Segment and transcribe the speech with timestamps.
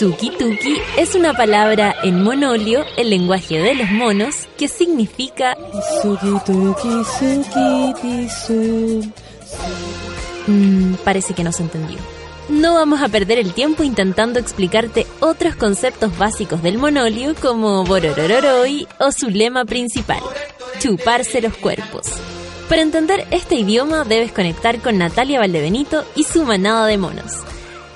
[0.00, 5.58] Suki Tuki es una palabra en monolio, el lenguaje de los monos, que significa
[6.00, 9.12] Suki Tuki Suki Tisu.
[10.46, 11.98] Mm, parece que no se entendió.
[12.48, 18.88] No vamos a perder el tiempo intentando explicarte otros conceptos básicos del monolio como Bororororoi
[19.00, 20.22] o su lema principal,
[20.78, 22.06] chuparse los cuerpos.
[22.70, 27.49] Para entender este idioma debes conectar con Natalia Valdebenito y su manada de monos.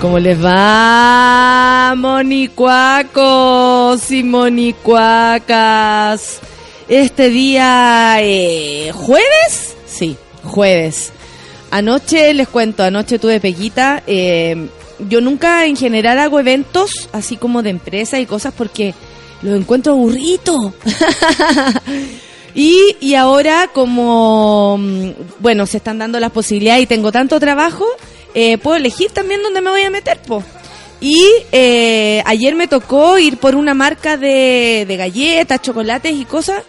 [0.00, 3.28] ¿Cómo les va, monicuacos
[4.12, 5.58] y monicuacas?
[6.88, 9.76] Este día, eh, ¿jueves?
[9.86, 11.10] Sí, jueves.
[11.72, 14.04] Anoche, les cuento, anoche tuve peguita.
[14.06, 14.68] Eh,
[15.08, 18.94] yo nunca en general hago eventos así como de empresa y cosas porque
[19.42, 20.74] los encuentro aburridos.
[22.54, 27.84] y, y ahora como, mm, bueno, se están dando las posibilidades y tengo tanto trabajo,
[28.40, 30.44] eh, puedo elegir también dónde me voy a meter, po.
[31.00, 36.62] Y eh, ayer me tocó ir por una marca de, de galletas, chocolates y cosas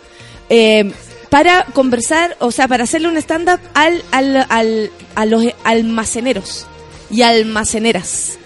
[0.50, 0.92] eh,
[1.30, 6.66] para conversar, o sea, para hacerle un stand-up al, al, al, a los almaceneros
[7.12, 8.40] y almaceneras.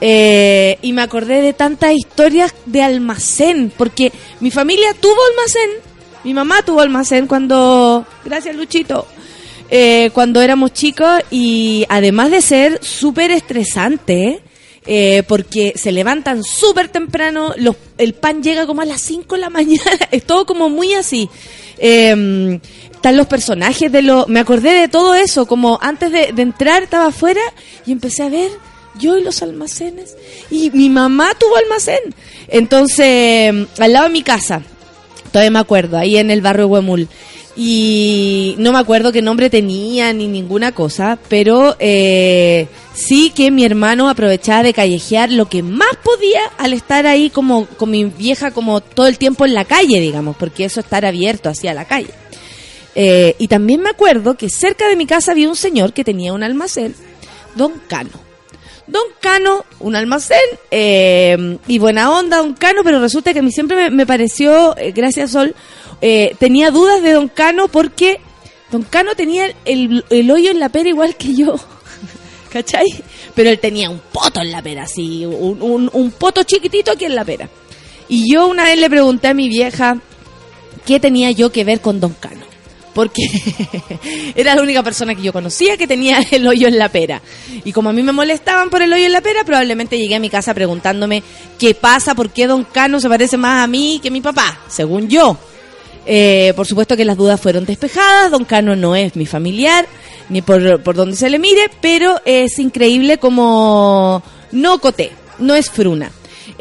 [0.00, 5.70] Y me acordé de tantas historias de almacén, porque mi familia tuvo almacén,
[6.24, 9.06] mi mamá tuvo almacén cuando, gracias Luchito,
[9.70, 14.40] eh, cuando éramos chicos y además de ser súper estresante,
[14.86, 19.40] eh, porque se levantan súper temprano, los, el pan llega como a las 5 de
[19.40, 21.28] la mañana, es todo como muy así.
[21.78, 22.60] Eh,
[23.00, 24.26] están los personajes de lo...
[24.26, 27.40] Me acordé de todo eso, como antes de, entrar estaba afuera
[27.86, 28.50] y empecé a ver
[28.98, 30.16] yo y los almacenes.
[30.50, 32.14] Y mi mamá tuvo almacén.
[32.48, 34.60] Entonces, al lado de mi casa,
[35.32, 37.08] todavía me acuerdo, ahí en el barrio Huemul.
[37.56, 43.64] Y no me acuerdo qué nombre tenía ni ninguna cosa, pero eh, sí que mi
[43.64, 48.52] hermano aprovechaba de callejear lo que más podía al estar ahí como con mi vieja
[48.52, 52.10] como todo el tiempo en la calle, digamos, porque eso estar abierto hacia la calle.
[52.94, 56.32] Eh, y también me acuerdo que cerca de mi casa había un señor que tenía
[56.32, 56.94] un almacén,
[57.56, 58.29] Don Cano.
[58.86, 60.38] Don Cano, un almacén,
[60.70, 64.92] eh, y buena onda, Don Cano, pero resulta que a mí siempre me, pareció, eh,
[64.92, 65.54] gracias Sol,
[66.00, 68.20] eh, tenía dudas de Don Cano porque
[68.70, 71.56] Don Cano tenía el, hoyo en la pera igual que yo.
[72.52, 72.86] ¿Cachai?
[73.34, 77.14] Pero él tenía un poto en la pera, así, un, un poto chiquitito aquí en
[77.14, 77.48] la pera.
[78.08, 79.98] Y yo una vez le pregunté a mi vieja
[80.84, 82.49] qué tenía yo que ver con Don Cano.
[82.94, 83.22] Porque
[84.34, 87.22] era la única persona que yo conocía que tenía el hoyo en la pera.
[87.64, 90.20] Y como a mí me molestaban por el hoyo en la pera, probablemente llegué a
[90.20, 91.22] mi casa preguntándome
[91.58, 95.08] qué pasa, por qué Don Cano se parece más a mí que mi papá, según
[95.08, 95.36] yo.
[96.06, 99.86] Eh, por supuesto que las dudas fueron despejadas, Don Cano no es mi familiar,
[100.28, 105.70] ni por, por donde se le mire, pero es increíble como no coté, no es
[105.70, 106.10] fruna.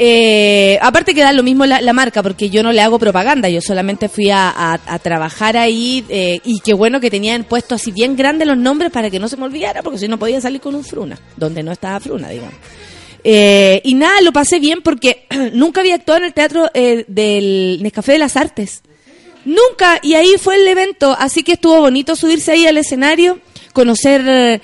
[0.01, 3.49] Eh, aparte que da lo mismo la, la, marca, porque yo no le hago propaganda,
[3.49, 7.91] yo solamente fui a, a, trabajar ahí eh, y qué bueno que tenían puesto así
[7.91, 10.61] bien grandes los nombres para que no se me olvidara, porque si no podía salir
[10.61, 12.53] con un fruna, donde no estaba fruna, digamos.
[13.25, 17.79] Eh, y nada, lo pasé bien porque nunca había actuado en el teatro eh, del
[17.83, 18.83] Nescafé de las Artes.
[19.43, 23.39] Nunca, y ahí fue el evento, así que estuvo bonito subirse ahí al escenario,
[23.73, 24.61] conocer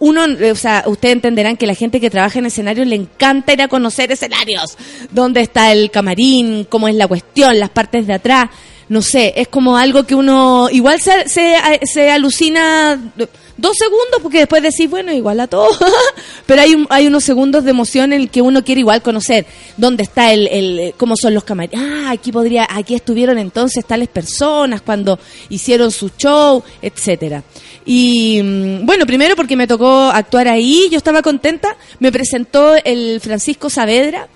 [0.00, 3.62] uno, o sea, ustedes entenderán que la gente que trabaja en escenarios le encanta ir
[3.62, 4.76] a conocer escenarios,
[5.10, 8.46] dónde está el camarín, cómo es la cuestión, las partes de atrás,
[8.88, 13.12] no sé, es como algo que uno igual se, se, se alucina
[13.56, 15.68] dos segundos porque después decís, bueno, igual a todo,
[16.46, 19.46] pero hay, un, hay unos segundos de emoción en el que uno quiere igual conocer
[19.76, 24.08] dónde está el, el cómo son los camarines, ah, aquí podría, aquí estuvieron entonces tales
[24.08, 25.18] personas cuando
[25.48, 27.42] hicieron su show, etcétera.
[27.84, 28.40] Y
[28.82, 34.28] bueno, primero porque me tocó actuar ahí, yo estaba contenta, me presentó el Francisco Saavedra,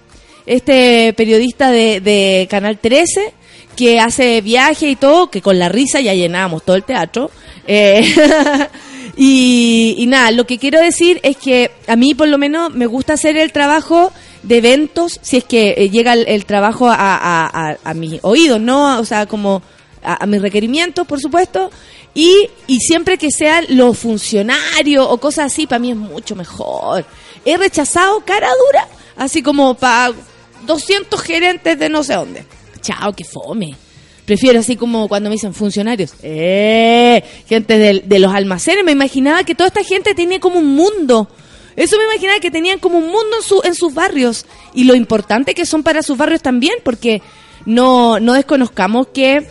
[0.47, 3.35] este periodista de, de Canal 13,
[3.77, 7.31] que hace viaje y todo, que con la risa ya llenábamos todo el teatro.
[7.67, 8.15] Eh,
[9.23, 12.87] y, y, nada, lo que quiero decir es que a mí por lo menos me
[12.87, 14.13] gusta hacer el trabajo
[14.43, 18.99] de eventos, si es que eh, llega el, trabajo a mis oídos, ¿no?
[18.99, 19.63] O sea, como
[20.03, 21.71] a, mis requerimientos, por supuesto,
[22.15, 27.05] y, y siempre que sean los funcionarios o cosas así, para mí es mucho mejor.
[27.45, 30.15] He rechazado cara dura, así como para
[30.67, 32.45] 200 gerentes de no sé dónde.
[32.81, 33.77] Chao, que fome.
[34.31, 38.85] Prefiero así como cuando me dicen funcionarios, eh, gente de, los almacenes.
[38.85, 41.29] Me imaginaba que toda esta gente tenía como un mundo.
[41.75, 44.47] Eso me imaginaba que tenían como un mundo en, su, en sus barrios.
[44.73, 47.23] Y lo importante que son para sus barrios también, porque
[47.67, 49.49] no, no desconozcamos que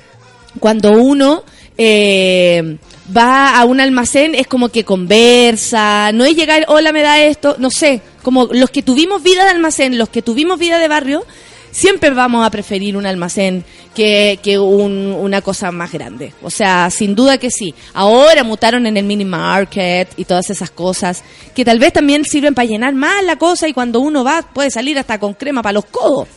[0.62, 1.44] cuando uno
[1.78, 2.78] eh,
[3.14, 7.58] va a un almacén es como que conversa, no es llegar, hola, me da esto,
[7.60, 11.26] no sé, como los que tuvimos vida de almacén, los que tuvimos vida de barrio,
[11.72, 13.64] siempre vamos a preferir un almacén
[13.94, 16.34] que, que una cosa más grande.
[16.42, 17.74] O sea, sin duda que sí.
[17.94, 21.24] Ahora mutaron en el mini market y todas esas cosas
[21.56, 24.72] que tal vez también sirven para llenar más la cosa y cuando uno va puede
[24.72, 26.28] salir hasta con crema para los codos.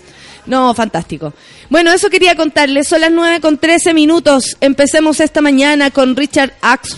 [0.47, 1.33] No, fantástico.
[1.71, 2.89] Bueno, eso quería contarles.
[2.89, 4.57] Son las 9 con 13 minutos.
[4.61, 6.97] Empecemos esta mañana con Richard Axe.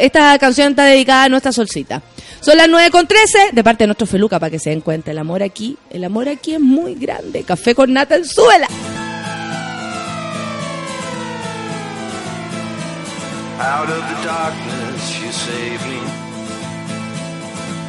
[0.00, 2.02] Esta canción está dedicada a nuestra solcita.
[2.40, 5.10] Son las 9 con 13 de parte de nuestro Feluca para que se den cuenta.
[5.10, 7.42] El amor aquí, el amor aquí es muy grande.
[7.42, 8.68] Café con nata en suela.
[13.60, 16.00] Out of the darkness you saved me.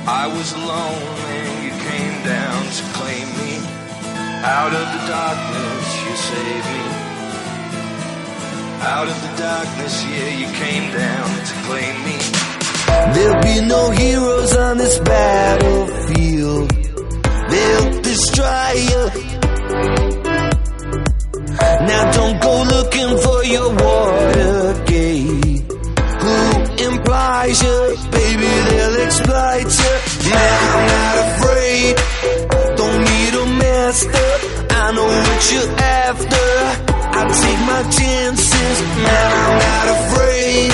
[0.08, 3.39] I was alone and you came down to claim me.
[4.42, 6.84] Out of the darkness you saved me.
[8.82, 12.18] Out of the darkness, yeah, you came down to claim me.
[13.14, 16.70] There'll be no heroes on this battlefield.
[17.50, 19.04] They'll destroy you.
[21.90, 25.64] Now don't go looking for your Watergate.
[26.24, 26.38] Who
[26.88, 27.98] implies you?
[28.12, 30.30] Baby, they'll exploit you.
[30.32, 32.09] Man, I'm not afraid.
[33.90, 34.12] A master.
[34.70, 35.72] I know what you're
[36.06, 36.50] after.
[37.18, 38.78] I take my chances.
[39.02, 40.70] Man, I'm not afraid.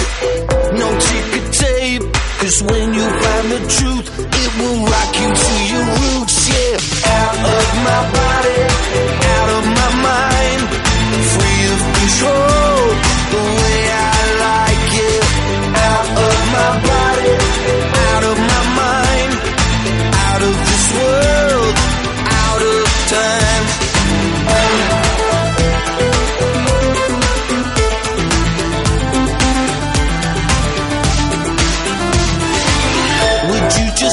[0.75, 2.03] No ticket tape.
[2.41, 6.75] Cause when you find the truth, it will rock you to your roots, yeah.
[7.23, 8.59] Out of my body,
[9.35, 10.61] out of my mind,
[11.31, 12.54] free of control,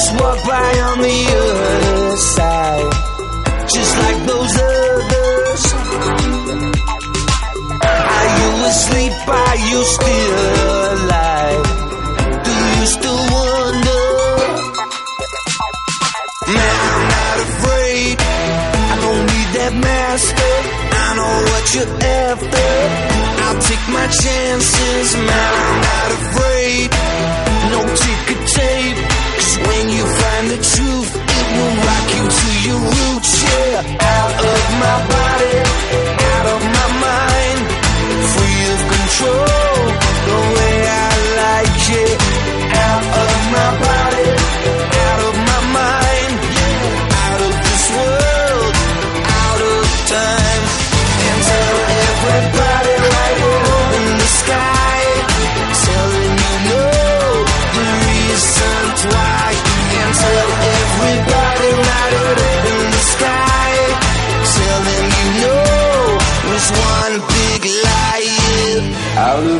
[0.03, 2.91] just walk by on the other side,
[3.73, 5.61] just like those others.
[8.15, 9.13] Are you asleep?
[9.27, 10.33] Are you still
[10.95, 11.63] alive?
[12.47, 14.05] Do you still wonder?
[16.55, 18.15] Man, I'm not afraid.
[18.91, 20.53] I don't need that master.
[21.03, 21.93] I know what you're
[22.27, 22.71] after.
[23.43, 25.15] I'll take my chances.
[25.15, 26.52] Man, I'm not afraid.
[30.55, 33.97] The truth, it will rock you to your roots, yeah.
[33.99, 35.22] Out of my body,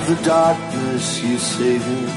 [0.04, 2.08] of the darkness you saved me.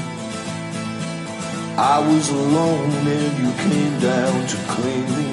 [1.77, 5.29] I was alone and you came down to claim me.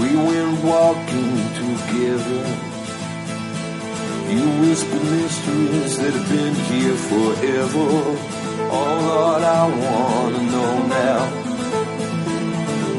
[0.00, 2.44] We went walking together.
[4.32, 7.88] You whispered mysteries that have been here forever.
[8.76, 11.22] Oh Lord, I wanna know now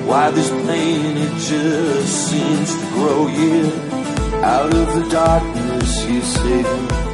[0.08, 4.44] why this pain it just seems to grow, yeah.
[4.44, 7.09] Out of the darkness you saved me.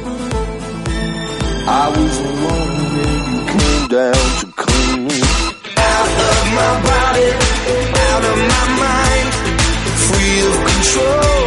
[1.68, 5.18] I was alone and you came down to clean me.
[5.18, 7.28] Out of my body,
[8.06, 9.28] out of my mind,
[10.06, 11.42] free of control,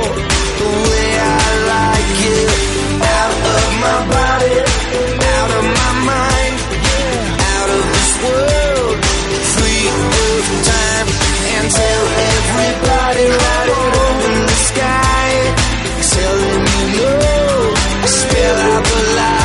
[0.59, 2.51] the way I like it.
[2.99, 4.55] Out of my body,
[5.23, 6.55] out of my mind,
[7.55, 8.95] out of this world,
[9.55, 11.07] free of time
[11.47, 12.03] and tell
[12.35, 13.69] everybody right
[14.27, 15.31] in the sky.
[16.11, 17.73] Tell them you know,
[18.03, 19.38] spell out the lie.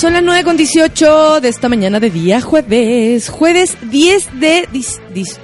[0.00, 3.28] Son las 9 con 18 de esta mañana de día jueves.
[3.28, 4.66] Jueves 10 de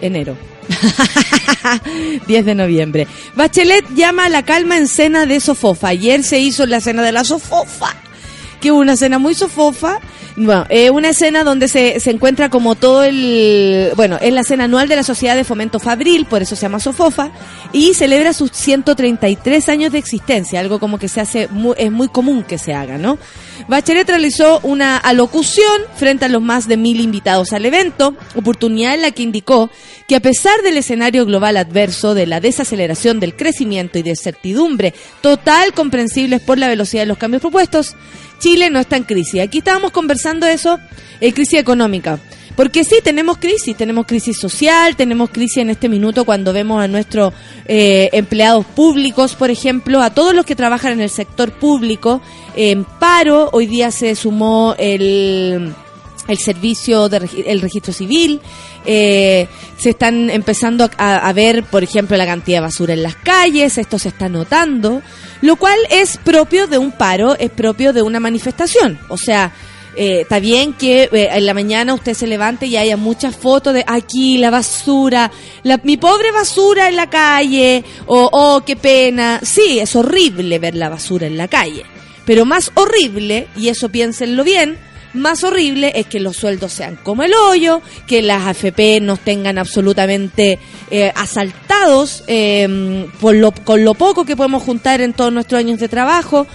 [0.00, 0.34] enero.
[2.26, 3.06] 10 de noviembre.
[3.34, 5.88] Bachelet llama a la calma en cena de Sofofa.
[5.88, 7.94] Ayer se hizo la cena de la Sofofa.
[8.58, 10.00] Que una cena muy sofofa
[10.37, 13.90] bueno, eh, una escena donde se, se encuentra como todo el...
[13.97, 16.78] Bueno, es la cena anual de la Sociedad de Fomento Fabril, por eso se llama
[16.78, 17.31] Sofofa,
[17.73, 22.43] y celebra sus 133 años de existencia, algo como que se hace, es muy común
[22.43, 23.19] que se haga, ¿no?
[23.69, 29.02] Bachelet realizó una alocución frente a los más de mil invitados al evento, oportunidad en
[29.02, 29.71] la que indicó
[30.07, 34.95] que a pesar del escenario global adverso, de la desaceleración del crecimiento y de certidumbre
[35.21, 37.97] total comprensibles por la velocidad de los cambios propuestos,
[38.38, 39.40] Chile no está en crisis.
[39.40, 40.78] Aquí estábamos conversando eso,
[41.21, 42.19] eh, crisis económica.
[42.57, 46.88] Porque sí, tenemos crisis, tenemos crisis social, tenemos crisis en este minuto cuando vemos a
[46.88, 47.35] nuestros
[47.66, 52.23] eh, empleados públicos, por ejemplo, a todos los que trabajan en el sector público,
[52.57, 55.75] en paro, hoy día se sumó el
[56.28, 58.40] el servicio del el registro civil,
[58.85, 63.78] eh, se están empezando a, ver, por ejemplo, la cantidad de basura en las calles,
[63.78, 65.02] esto se está notando,
[65.42, 68.99] lo cual es propio de un paro, es propio de una manifestación.
[69.09, 69.52] O sea,
[69.97, 73.75] eh, está bien que eh, en la mañana usted se levante y haya muchas fotos
[73.75, 75.30] de aquí la basura,
[75.62, 79.40] la, mi pobre basura en la calle, o oh, qué pena.
[79.42, 81.85] Sí, es horrible ver la basura en la calle,
[82.25, 84.78] pero más horrible, y eso piénsenlo bien,
[85.16, 89.58] más horrible es que los sueldos sean como el hoyo, que las AFP nos tengan
[89.58, 90.58] absolutamente
[90.90, 95.80] eh, asaltados eh, por lo, con lo poco que podemos juntar en todos nuestros años
[95.80, 96.46] de trabajo.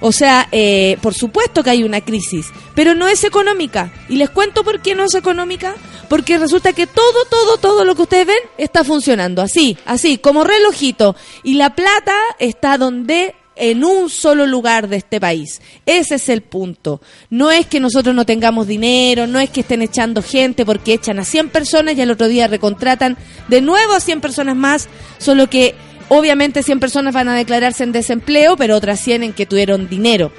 [0.00, 3.92] O sea, eh, por supuesto que hay una crisis, pero no es económica.
[4.08, 5.74] Y les cuento por qué no es económica.
[6.08, 10.42] Porque resulta que todo, todo, todo lo que ustedes ven está funcionando así, así, como
[10.42, 11.14] relojito.
[11.44, 15.60] Y la plata está donde en un solo lugar de este país.
[15.84, 17.02] Ese es el punto.
[17.28, 21.18] No es que nosotros no tengamos dinero, no es que estén echando gente porque echan
[21.18, 24.88] a 100 personas y al otro día recontratan de nuevo a 100 personas más,
[25.18, 25.74] solo que
[26.08, 30.32] obviamente 100 personas van a declararse en desempleo, pero otras 100 en que tuvieron dinero.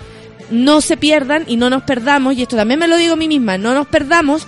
[0.50, 3.28] No se pierdan y no nos perdamos, y esto también me lo digo a mí
[3.28, 4.48] misma, no nos perdamos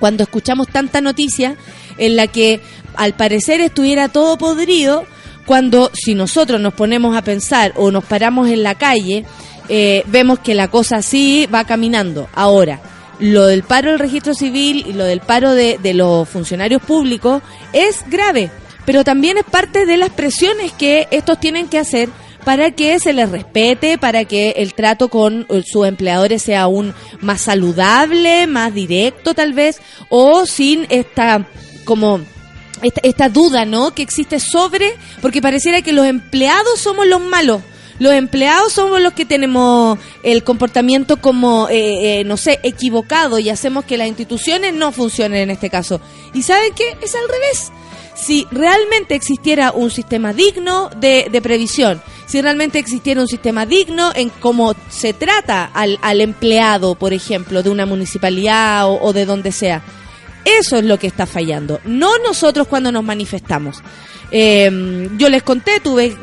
[0.00, 1.56] cuando escuchamos tanta noticia
[1.98, 2.60] en la que
[2.96, 5.04] al parecer estuviera todo podrido
[5.48, 9.24] cuando si nosotros nos ponemos a pensar o nos paramos en la calle,
[9.70, 12.28] eh, vemos que la cosa así va caminando.
[12.34, 12.82] Ahora,
[13.18, 18.04] lo del paro del registro civil y lo del paro de, los funcionarios públicos es
[18.10, 18.50] grave,
[18.84, 22.10] pero también es parte de las presiones que estos tienen que hacer
[22.44, 27.40] para que se les respete, para que el trato con sus empleadores sea aún más
[27.40, 31.48] saludable, más directo tal vez, o sin esta
[31.86, 32.20] como
[32.82, 33.94] esta, duda, ¿no?
[33.94, 37.62] Que existe sobre, porque pareciera que los empleados somos los malos.
[37.98, 43.50] Los empleados somos los que tenemos el comportamiento como, eh, eh, no sé, equivocado y
[43.50, 46.00] hacemos que las instituciones no funcionen en este caso.
[46.32, 46.96] ¿Y saben qué?
[47.02, 47.72] Es al revés.
[48.14, 54.28] Si realmente existiera un sistema digno de, previsión, si realmente existiera un sistema digno en
[54.28, 59.82] cómo se trata al, al empleado, por ejemplo, de una municipalidad o de donde sea,
[60.44, 63.82] eso es lo que está fallando, no nosotros cuando nos manifestamos.
[64.30, 66.16] Eh, yo les conté, tuve,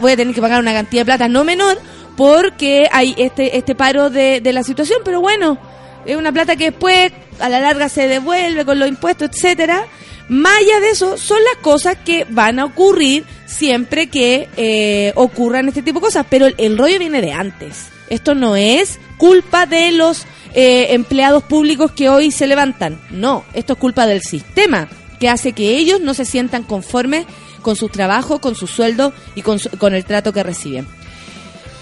[0.00, 1.78] voy a tener que pagar una cantidad de plata no menor
[2.16, 5.58] porque hay este, este paro de, de la situación, pero bueno,
[6.04, 9.86] es una plata que después a la larga se devuelve con los impuestos, etcétera.
[10.28, 15.68] Más allá de eso, son las cosas que van a ocurrir siempre que eh, ocurran
[15.68, 17.88] este tipo de cosas, pero el rollo viene de antes.
[18.08, 23.00] Esto no es culpa de los eh, empleados públicos que hoy se levantan.
[23.10, 24.88] No, esto es culpa del sistema
[25.18, 27.26] que hace que ellos no se sientan conformes
[27.62, 30.86] con su trabajo, con su sueldo y con, con el trato que reciben.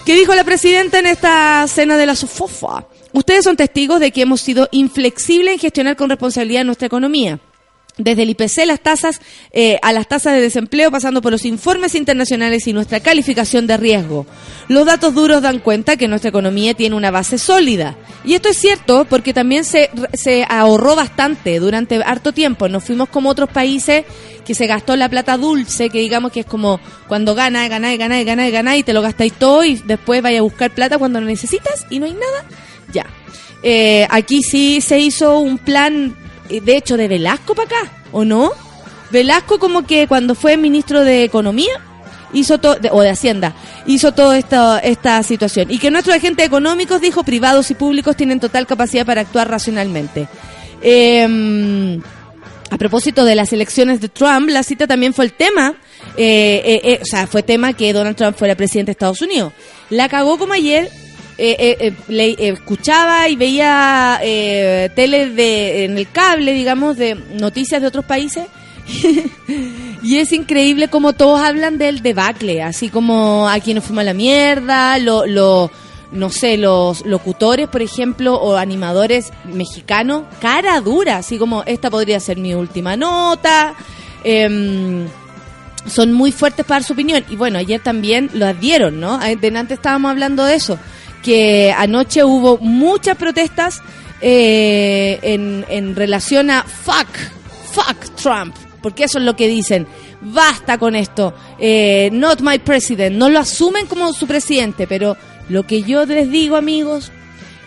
[0.05, 2.87] ¿Qué dijo la presidenta en esta cena de la SOFOFA?
[3.13, 7.39] Ustedes son testigos de que hemos sido inflexibles en gestionar con responsabilidad nuestra economía
[7.99, 9.21] desde el IPC las tasas
[9.52, 13.76] eh, a las tasas de desempleo pasando por los informes internacionales y nuestra calificación de
[13.76, 14.26] riesgo.
[14.69, 17.97] Los datos duros dan cuenta que nuestra economía tiene una base sólida.
[18.25, 22.69] Y esto es cierto porque también se, se ahorró bastante durante harto tiempo.
[22.69, 24.05] Nos fuimos como otros países
[24.45, 28.23] que se gastó la plata dulce, que digamos que es como cuando gana, gana, gana,
[28.23, 31.26] gana, gana y te lo gastáis todo y después vaya a buscar plata cuando lo
[31.26, 32.45] necesitas y no hay nada.
[32.93, 33.07] Ya.
[33.62, 36.17] Eh, aquí sí se hizo un plan
[36.49, 38.52] de hecho, de Velasco para acá, ¿o no?
[39.11, 41.81] Velasco como que cuando fue ministro de Economía,
[42.33, 43.55] hizo todo, o de Hacienda,
[43.87, 45.71] hizo toda esta, esta situación.
[45.71, 50.28] Y que nuestros agentes económicos, dijo, privados y públicos tienen total capacidad para actuar racionalmente.
[50.83, 52.00] Em,
[52.71, 55.75] a propósito de las elecciones de Trump, la cita también fue el tema,
[56.17, 59.52] eh, eh, o sea, fue tema que Donald Trump fuera presidente de Estados Unidos.
[59.90, 60.90] La cagó como ayer
[61.38, 66.97] eh, eh, eh, le- eh, escuchaba y veía eh, tele de, en el cable, digamos,
[66.97, 68.47] de noticias de otros países.
[70.02, 74.14] y es increíble como todos hablan del debacle, así como aquí nos fuimos a la
[74.14, 75.71] mierda, lo, lo-
[76.11, 82.18] no sé, los locutores, por ejemplo, o animadores mexicanos, cara dura, así como esta podría
[82.18, 83.75] ser mi última nota.
[84.25, 85.07] em,
[85.87, 87.25] son muy fuertes para dar su opinión.
[87.30, 89.23] Y bueno, ayer también lo advieron, ¿no?
[89.25, 90.78] Eh, Delante estábamos hablando de eso,
[91.23, 93.81] que anoche hubo muchas protestas
[94.21, 97.09] eh, en, en relación a fuck,
[97.73, 99.87] fuck Trump, porque eso es lo que dicen.
[100.21, 105.17] Basta con esto, eh, not my president, no lo asumen como su presidente, pero
[105.49, 107.13] lo que yo les digo, amigos,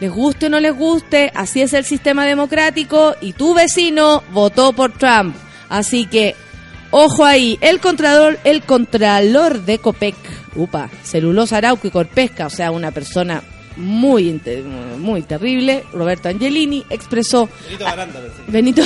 [0.01, 4.73] les guste o no les guste, así es el sistema democrático y tu vecino votó
[4.73, 5.35] por Trump.
[5.69, 6.35] Así que,
[6.91, 10.15] ojo ahí, el contralor, el contralor de Copec,
[10.55, 13.41] upa, celulosa Arauco y Corpesca, o sea, una persona
[13.77, 14.39] muy,
[14.97, 17.49] muy terrible, Roberto Angelini, expresó...
[17.65, 18.51] Benito Baranda, pensé.
[18.51, 18.83] Benito...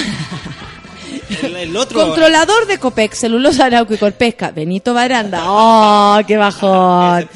[1.41, 1.99] El, el otro.
[2.05, 5.43] Controlador de Copec, celulosa Arauco y Corpesca, Benito Baranda.
[5.45, 7.27] ¡Oh, qué bajón!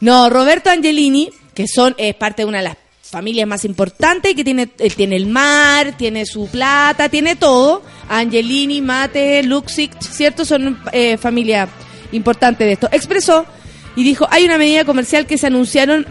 [0.00, 2.76] No, Roberto Angelini, que son es parte de una de las
[3.12, 7.82] familias más importantes, que tiene, él tiene el mar, tiene su plata, tiene todo.
[8.18, 10.44] Angelini, Mate, Luxic, ¿cierto?
[10.44, 11.68] Son eh, familia
[12.12, 12.88] importante de esto.
[12.92, 13.46] Expresó
[13.96, 16.06] y dijo, hay una medida comercial que se anunciaron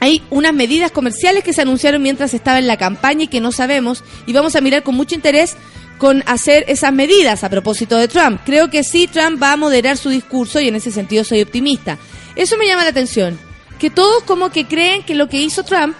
[0.00, 3.52] hay unas medidas comerciales que se anunciaron mientras estaba en la campaña y que no
[3.52, 5.54] sabemos y vamos a mirar con mucho interés
[5.98, 8.40] con hacer esas medidas a propósito de Trump.
[8.44, 11.98] Creo que sí, Trump va a moderar su discurso y en ese sentido soy optimista.
[12.34, 13.38] Eso me llama la atención,
[13.78, 15.94] que todos como que creen que lo que hizo Trump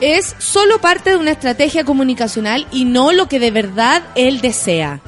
[0.00, 5.00] es solo parte de una estrategia comunicacional y no lo que de verdad él desea.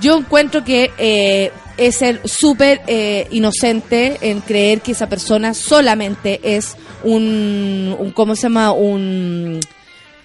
[0.00, 6.40] Yo encuentro que eh, es ser súper eh, inocente en creer que esa persona solamente
[6.42, 8.72] es un, un ¿cómo se llama?
[8.72, 9.60] Un,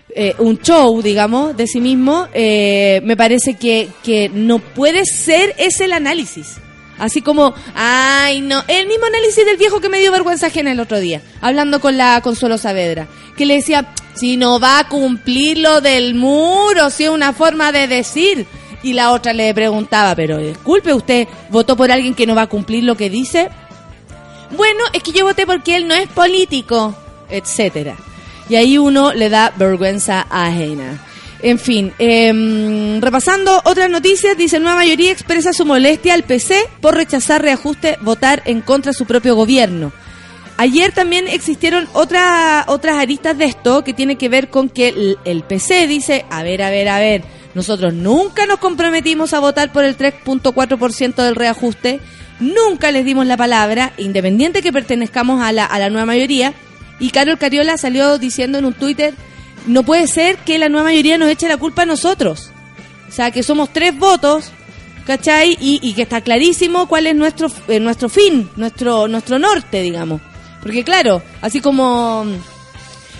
[0.10, 2.28] eh, un show, digamos, de sí mismo.
[2.34, 6.58] Eh, me parece que, que no puede ser ese el análisis.
[6.98, 10.80] Así como, ay, no, el mismo análisis del viejo que me dio vergüenza ajena el
[10.80, 15.58] otro día, hablando con la Consuelo Saavedra, que le decía, si no va a cumplir
[15.58, 18.48] lo del muro, si es una forma de decir.
[18.82, 22.48] Y la otra le preguntaba, pero disculpe, ¿usted votó por alguien que no va a
[22.48, 23.50] cumplir lo que dice?
[24.56, 26.96] Bueno, es que yo voté porque él no es político,
[27.30, 27.98] etcétera.
[28.48, 31.02] Y ahí uno le da vergüenza ajena.
[31.48, 36.96] En fin, em, repasando otras noticias, dice nueva mayoría expresa su molestia al PC por
[36.96, 39.92] rechazar reajuste, votar en contra de su propio gobierno.
[40.58, 45.18] Ayer también existieron otra- otras aristas de esto que tiene que ver con que el,
[45.24, 49.72] el PC dice, a ver, a ver, a ver, nosotros nunca nos comprometimos a votar
[49.72, 52.00] por el 3.4% del reajuste,
[52.40, 56.54] nunca les dimos la palabra, independiente que pertenezcamos a la, a la nueva mayoría,
[57.00, 59.14] y Carol Cariola salió diciendo en un Twitter,
[59.68, 62.52] no puede ser que la nueva mayoría nos eche la culpa a nosotros.
[63.08, 64.52] O sea, que somos tres votos,
[65.06, 65.58] ¿cachai?
[65.60, 70.22] Y, que está clarísimo cuál es nuestro, eh, nuestro fin, nuestro, nuestro norte, digamos.
[70.62, 72.26] Porque claro, así como,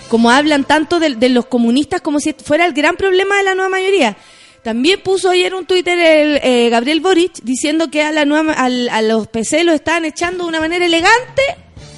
[0.08, 3.70] como hablan tanto de, los comunistas como si fuera el gran problema de la nueva
[3.70, 4.16] mayoría.
[4.62, 8.88] También puso ayer un Twitter el, eh, Gabriel Boric diciendo que a, la nueva, al-
[8.88, 11.42] a los PC lo estaban echando de una manera elegante,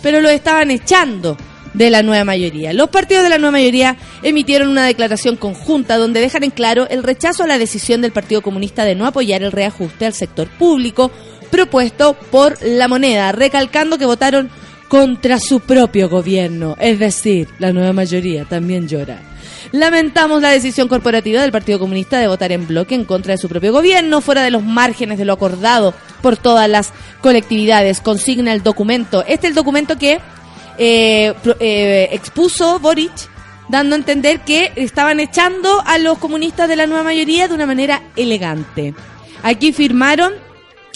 [0.03, 1.37] pero lo estaban echando
[1.75, 2.73] de la nueva mayoría.
[2.73, 7.03] Los partidos de la nueva mayoría emitieron una declaración conjunta donde dejan en claro el
[7.03, 11.11] rechazo a la decisión del Partido Comunista de no apoyar el reajuste al sector público
[11.51, 14.51] propuesto por la moneda, recalcando que votaron
[14.89, 19.21] contra su propio gobierno, es decir, la nueva mayoría también llora.
[19.71, 23.51] Lamentamos la decisión corporativa del Partido Comunista de votar en bloque en contra de su
[23.51, 28.63] propio gobierno, fuera de los márgenes de lo acordado por todas las colectividades, consigna el
[28.63, 29.21] documento.
[29.27, 30.21] Este es el documento que
[30.79, 33.13] eh, eh, expuso Boric,
[33.69, 37.67] dando a entender que estaban echando a los comunistas de la nueva mayoría de una
[37.67, 38.95] manera elegante.
[39.43, 40.35] Aquí firmaron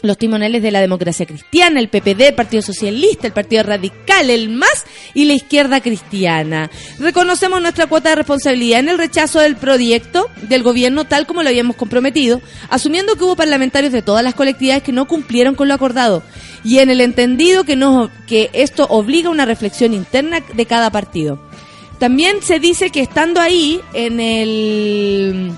[0.02, 4.50] los timoneles de la democracia cristiana, el PPD, el Partido Socialista, el Partido Radical, el
[4.50, 4.84] MAS
[5.14, 6.70] y la izquierda cristiana.
[6.98, 11.48] Reconocemos nuestra cuota de responsabilidad en el rechazo del proyecto del gobierno tal como lo
[11.48, 15.74] habíamos comprometido, asumiendo que hubo parlamentarios de todas las colectividades que no cumplieron con lo
[15.74, 16.22] acordado
[16.64, 20.90] y en el entendido que, no, que esto obliga a una reflexión interna de cada
[20.90, 21.38] partido.
[21.98, 25.52] También se dice que estando ahí en el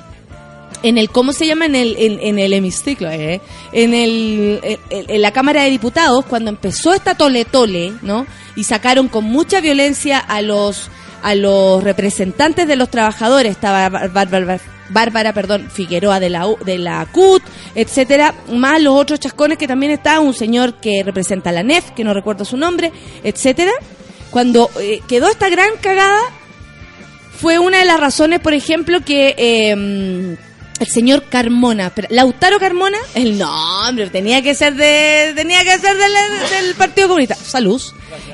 [0.84, 3.40] en el cómo se llama en el en, el hemiciclo eh?
[3.72, 9.08] en el en, la cámara de diputados cuando empezó esta tole tole no y sacaron
[9.08, 10.90] con mucha violencia a los
[11.22, 17.06] a los representantes de los trabajadores estaba Bar- Bárbara perdón, Figueroa de la de la
[17.10, 17.42] CUT,
[17.74, 22.04] etcétera, más los otros chascones que también está un señor que representa la NEF, que
[22.04, 22.92] no recuerdo su nombre,
[23.22, 23.72] etcétera.
[24.30, 26.20] cuando eh, quedó esta gran cagada,
[27.40, 30.36] fue una de las razones, por ejemplo, que eh,
[30.80, 35.96] el señor Carmona, pero- Lautaro Carmona, el nombre tenía que ser de, tenía que ser
[35.96, 36.12] del,
[36.50, 37.34] del Partido Comunista.
[37.36, 37.80] Salud.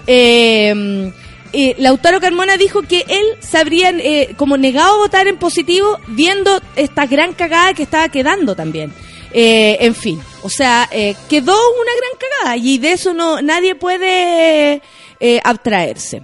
[0.07, 1.13] Eh,
[1.53, 5.99] eh, Lautaro Carmona dijo que él se habría eh, como negado a votar en positivo
[6.07, 8.93] viendo esta gran cagada que estaba quedando también.
[9.33, 13.75] Eh, en fin, o sea, eh, quedó una gran cagada y de eso no nadie
[13.77, 14.83] puede
[15.21, 16.23] eh, abstraerse.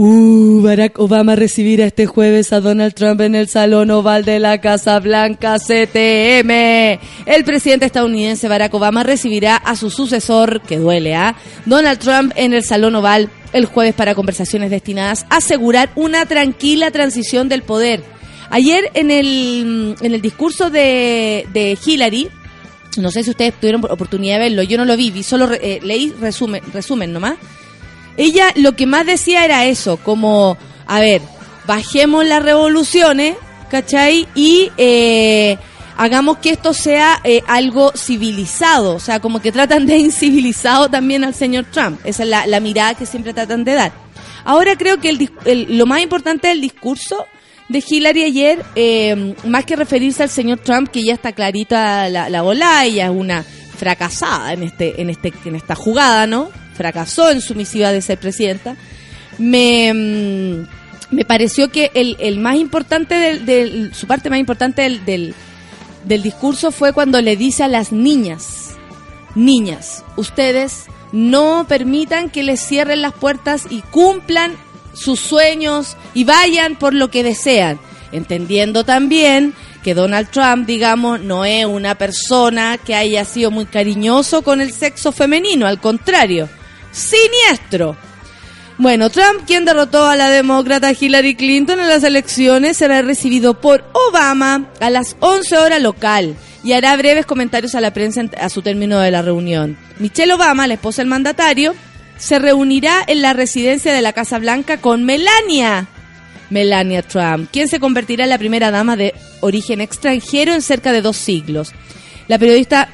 [0.00, 4.60] Uh, Barack Obama recibirá este jueves a Donald Trump en el Salón Oval de la
[4.60, 7.00] Casa Blanca CTM.
[7.26, 11.34] El presidente estadounidense Barack Obama recibirá a su sucesor, que duele, ¿ah?
[11.66, 16.92] Donald Trump en el Salón Oval el jueves para conversaciones destinadas a asegurar una tranquila
[16.92, 18.04] transición del poder.
[18.50, 22.28] Ayer en el, en el discurso de, de Hillary,
[22.98, 25.80] no sé si ustedes tuvieron oportunidad de verlo, yo no lo vi, vi solo eh,
[25.82, 27.34] leí resumen, resumen nomás.
[28.18, 31.22] Ella lo que más decía era eso, como, a ver,
[31.66, 33.36] bajemos las revoluciones,
[33.70, 34.26] ¿cachai?
[34.34, 35.56] Y eh,
[35.96, 41.24] hagamos que esto sea eh, algo civilizado, o sea, como que tratan de incivilizado también
[41.24, 42.00] al señor Trump.
[42.04, 43.92] Esa es la, mirada que siempre tratan de dar.
[44.44, 47.24] Ahora creo que el el- lo más importante del discurso
[47.68, 52.30] de Hillary ayer, eh, más que referirse al señor Trump, que ya está clarita la,
[52.30, 53.44] la bola, ella es una
[53.76, 56.48] fracasada en este, en este, en esta jugada, ¿no?
[56.78, 58.76] Fracasó en su misiva de ser presidenta.
[59.36, 60.66] Me, mm,
[61.14, 65.34] me pareció que el, el más importante del, del- su parte más importante del, del,
[66.04, 68.76] del discurso fue cuando le dice a las niñas,
[69.34, 74.52] niñas, ustedes no permitan que les cierren las puertas y cumplan
[74.94, 77.78] sus sueños y vayan por lo que desean,
[78.12, 84.42] entendiendo también que Donald Trump, digamos, no es una persona que haya sido muy cariñoso
[84.42, 86.48] con el sexo femenino, al contrario,
[86.92, 87.96] siniestro.
[88.78, 93.84] Bueno, Trump, quien derrotó a la demócrata Hillary Clinton en las elecciones, será recibido por
[94.08, 98.48] Obama a las 11 horas local y hará breves comentarios a la prensa en- a
[98.48, 99.76] su término de la reunión.
[99.98, 101.74] Michelle Obama, la esposa del mandatario,
[102.18, 105.86] se reunirá en la residencia de la Casa Blanca con Melania.
[106.50, 111.02] Melania Trump, quien se convertirá en la primera dama de origen extranjero en cerca de
[111.02, 111.72] dos siglos.
[112.26, 112.88] La periodista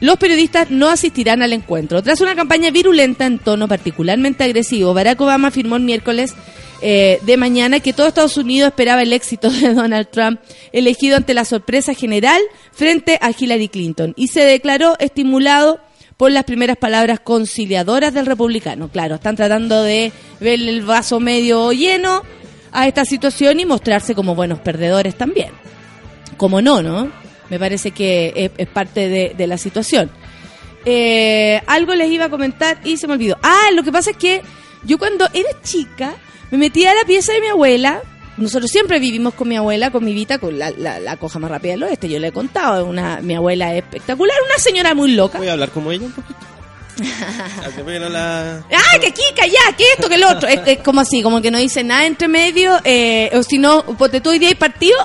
[0.00, 2.02] los periodistas no asistirán al encuentro.
[2.02, 6.34] Tras una campaña virulenta en tono particularmente agresivo, Barack Obama afirmó el miércoles
[6.82, 10.40] eh, de mañana que todo Estados Unidos esperaba el éxito de Donald Trump,
[10.72, 12.40] elegido ante la sorpresa general
[12.72, 15.80] frente a Hillary Clinton, y se declaró estimulado
[16.16, 18.88] por las primeras palabras conciliadoras del republicano.
[18.88, 22.22] Claro, están tratando de ver el vaso medio lleno
[22.72, 25.50] a esta situación y mostrarse como buenos perdedores también
[26.36, 27.10] como no, ¿no?
[27.50, 30.10] Me parece que es, es parte de, de la situación.
[30.84, 33.36] Eh, algo les iba a comentar y se me olvidó.
[33.42, 34.42] Ah, lo que pasa es que
[34.84, 36.14] yo cuando era chica
[36.50, 38.02] me metía a la pieza de mi abuela.
[38.36, 41.50] Nosotros siempre vivimos con mi abuela, con mi Vita, con la, la, la coja más
[41.50, 42.08] rápida del oeste.
[42.08, 45.38] Yo le he contado, una, mi abuela es espectacular, una señora muy loca.
[45.38, 46.38] Voy a hablar como ella un poquito.
[47.76, 48.58] Porque la...
[48.72, 49.76] ¡Ah, que Kika, ya!
[49.76, 50.48] que esto, que lo otro!
[50.48, 52.78] Es, es como así, como que no dice nada entre medio.
[52.84, 54.96] Eh, o si no, ponte tú hoy día hay partido,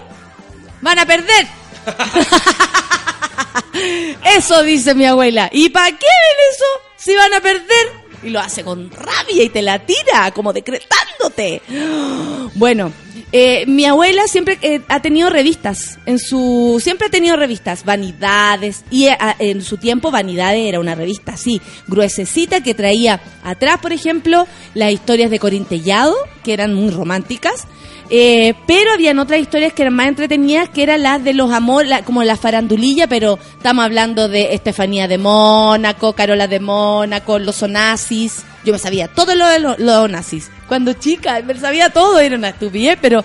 [0.82, 1.48] van a perder.
[4.38, 5.50] eso dice mi abuela.
[5.52, 6.66] ¿Y para qué ven eso
[6.98, 8.02] si van a perder?
[8.24, 11.62] Y lo hace con rabia y te la tira, como decretándote.
[12.56, 12.92] Bueno,
[13.32, 16.00] eh, mi abuela siempre eh, ha tenido revistas.
[16.06, 20.96] En su siempre ha tenido revistas, Vanidades y eh, en su tiempo Vanidades era una
[20.96, 26.14] revista así, gruesecita que traía atrás, por ejemplo, las historias de Corintellado,
[26.44, 27.68] que eran muy románticas.
[28.14, 31.90] Eh, pero habían otras historias que eran más entretenidas, que eran las de los amores,
[31.90, 37.64] la- como la farandulilla, pero estamos hablando de Estefanía de Mónaco, Carola de Mónaco, los
[37.64, 38.44] Onassis.
[38.66, 40.52] Yo me sabía todo lo de los, los Onassis.
[40.68, 43.24] Cuando chica, me sabía todo, era una estupidez, pero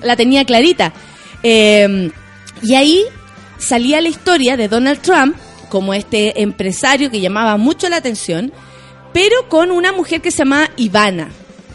[0.00, 0.92] la tenía clarita.
[1.42, 2.10] Eh,
[2.62, 3.02] y ahí
[3.58, 5.34] salía la historia de Donald Trump
[5.68, 8.52] como este empresario que llamaba mucho la atención,
[9.12, 11.30] pero con una mujer que se llamaba Ivana.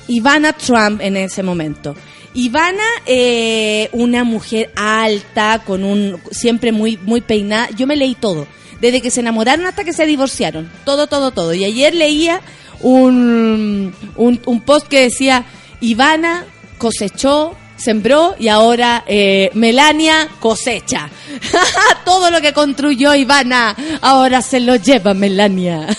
[0.08, 1.96] Ivana Trump en ese momento.
[2.36, 7.70] Ivana, eh, una mujer alta, con un siempre muy muy peinada.
[7.76, 8.46] Yo me leí todo,
[8.82, 11.54] desde que se enamoraron hasta que se divorciaron, todo, todo, todo.
[11.54, 12.42] Y ayer leía
[12.82, 15.46] un, un, post que decía
[15.80, 16.46] Ivana
[16.78, 21.10] cosechó, sembró y ahora eh, Melania cosecha.
[22.06, 25.88] todo lo que construyó Ivana ahora se lo lleva Melania.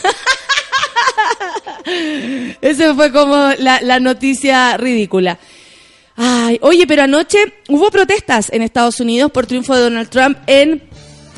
[2.60, 5.38] Esa fue como la noticia ridícula.
[6.16, 10.82] Ay, oye, pero anoche hubo protestas en Estados Unidos por triunfo de Donald Trump en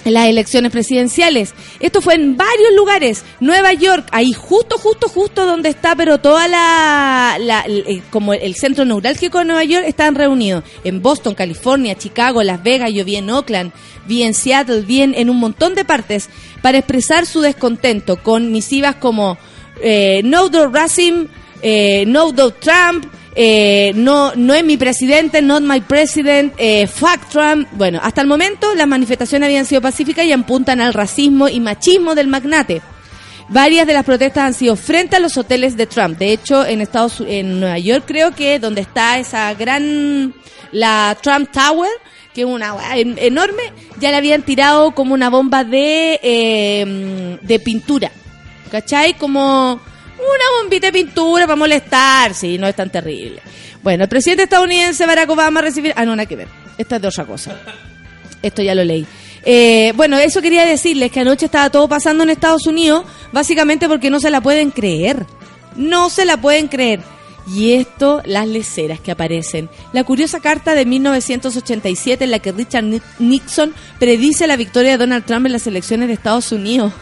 [0.05, 1.53] las elecciones presidenciales.
[1.81, 3.25] Esto fue en varios lugares.
[3.41, 7.37] Nueva York, ahí justo, justo, justo donde está, pero toda la,
[7.67, 10.63] el- como el centro neurálgico de Nueva York están reunidos.
[10.85, 13.73] En Boston, California, Chicago, Las Vegas, yo vi en Oakland,
[14.07, 16.29] vi en Seattle, vi en, en un montón de partes
[16.63, 19.37] para expresar su descontento con misivas como
[19.83, 21.27] eh, No do Racing,
[21.63, 23.05] eh, No do Trump,
[23.41, 27.69] eh, no, no es mi presidente, not my president, eh, fuck Trump.
[27.71, 32.17] Bueno, hasta el momento las manifestaciones habían sido pacíficas y apuntan al racismo y machismo
[32.17, 32.83] del magnate.
[33.49, 36.19] Varias de las protestas han sido frente a los hoteles de Trump.
[36.19, 40.35] De hecho, en Estados en Nueva York creo que donde está esa gran
[40.73, 41.91] la Trump Tower,
[42.35, 43.63] que es una enorme,
[44.01, 48.11] ya le habían tirado como una bomba de eh, de pintura.
[48.73, 49.15] ¿Cachai?
[49.15, 49.81] Como
[50.35, 53.41] una bombita de pintura para molestar, sí, no es tan terrible.
[53.83, 55.93] Bueno, el presidente estadounidense Barack Obama recibir...
[55.97, 56.49] Ah, no, nada que ver.
[56.77, 57.57] Esta es de otra cosa.
[58.43, 59.07] Esto ya lo leí.
[59.45, 64.11] Eh, bueno, eso quería decirles que anoche estaba todo pasando en Estados Unidos, básicamente porque
[64.11, 65.25] no se la pueden creer.
[65.77, 67.01] No se la pueden creer.
[67.51, 69.71] Y esto, las leceras que aparecen.
[69.93, 74.99] La curiosa carta de 1987 en la que Richard Ni- Nixon predice la victoria de
[74.99, 76.93] Donald Trump en las elecciones de Estados Unidos.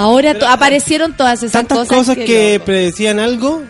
[0.00, 3.62] Ahora to- aparecieron todas esas Tantas cosas, cosas que, predecían algo,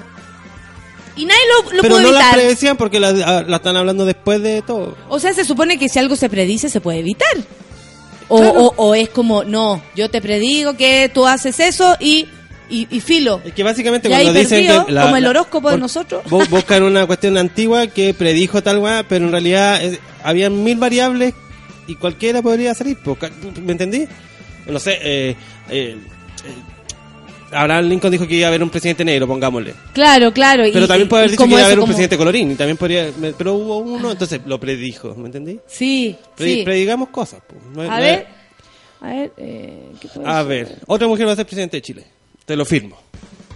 [1.17, 2.35] Y nadie lo, lo pero pudo no las evitar.
[2.39, 4.97] predecían porque la, ah, la están hablando después de todo.
[5.09, 7.37] O sea, se supone que si algo se predice, se puede evitar.
[8.29, 8.61] O, Claro.
[8.67, 12.27] o, o es como, no, yo te predigo que tú haces eso y,
[12.69, 13.41] y, y filo.
[13.45, 14.95] Es que básicamente cuando dicen que...
[14.95, 16.23] como el horóscopo de nosotros.
[16.27, 20.77] bu- Buscan una cuestión antigua que predijo tal weá, pero en realidad eh, había mil
[20.79, 21.35] variables
[21.89, 22.97] y cualquiera podría salir.
[23.19, 24.07] ca- ¿Me entendí?
[24.69, 25.37] No sé, eh,
[25.71, 25.97] eh,
[27.53, 29.75] Abraham Lincoln dijo que iba a haber un presidente negro, pongámosle.
[29.93, 30.65] Claro, claro.
[30.67, 32.51] y- Pero también puede haber y dicho que iba a haber un como- presidente colorín.
[32.53, 35.59] Y también podría, pero hubo uno, entonces lo predijo, ¿me entendí?
[35.67, 36.63] Sí, Predi- sí.
[36.65, 37.41] Predigamos cosas.
[37.47, 38.27] po, no es- A no ver,
[39.01, 42.05] a ver, eh, ¿qué puede A ver, otra mujer va a ser presidente de Chile.
[42.45, 42.97] Te lo firmo.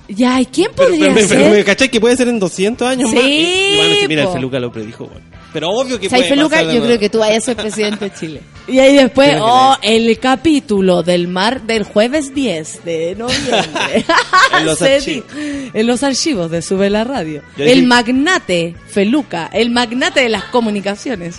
[0.09, 1.51] Ya, ¿y quién podría pero, pero, ser?
[1.53, 1.89] pero, ¿cachai?
[1.89, 3.25] Que puede ser en 200 años Sí, más.
[3.25, 4.29] Y, y mira, el.
[4.31, 5.07] Feluca lo predijo.
[5.07, 5.25] bueno.
[5.55, 6.87] Pero obvio que Saife puede Luca, pasar de yo nuevo.
[6.89, 8.41] creo que tú vayas a ser presidente de Chile.
[8.67, 14.05] Y ahí después, Creo que oh, el capítulo del mar del jueves 10 de noviembre.
[14.59, 15.35] En los Se archivos.
[15.35, 17.43] di- En los archivos de Sube la Radio.
[17.59, 21.37] Yo el dije- magnate Feluca, el magnate de las comunicaciones.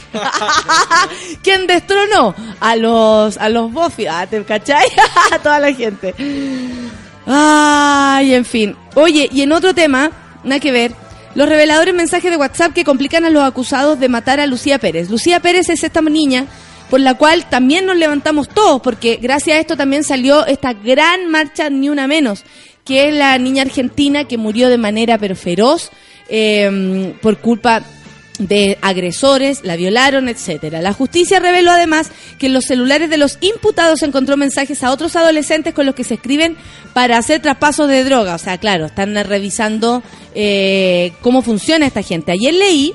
[1.44, 4.06] ¿Quién destronó a los a los Buffy?
[4.08, 4.86] Ah, ¿te cachai?
[5.32, 6.14] a toda la gente.
[7.26, 8.76] Ay, en fin.
[8.94, 10.12] Oye, y en otro tema,
[10.44, 10.92] nada que ver,
[11.36, 15.10] los reveladores mensajes de WhatsApp que complican a los acusados de matar a Lucía Pérez.
[15.10, 16.48] Lucía Pérez es esta niña
[16.90, 21.30] por la cual también nos levantamos todos, porque gracias a esto también salió esta gran
[21.30, 22.44] marcha Ni Una Menos,
[22.84, 25.92] que es la niña argentina que murió de manera pero feroz
[26.30, 27.84] eh, por culpa
[28.40, 30.82] de agresores, la violaron, etcétera.
[30.82, 34.92] La justicia reveló además que en los celulares de los imputados se encontró mensajes a
[34.92, 36.58] otros adolescentes con los que se escriben
[36.94, 38.36] para hacer traspasos de droga.
[38.36, 42.32] O sea, claro, están revisando eh, cómo funciona esta gente.
[42.32, 42.94] Ayer leí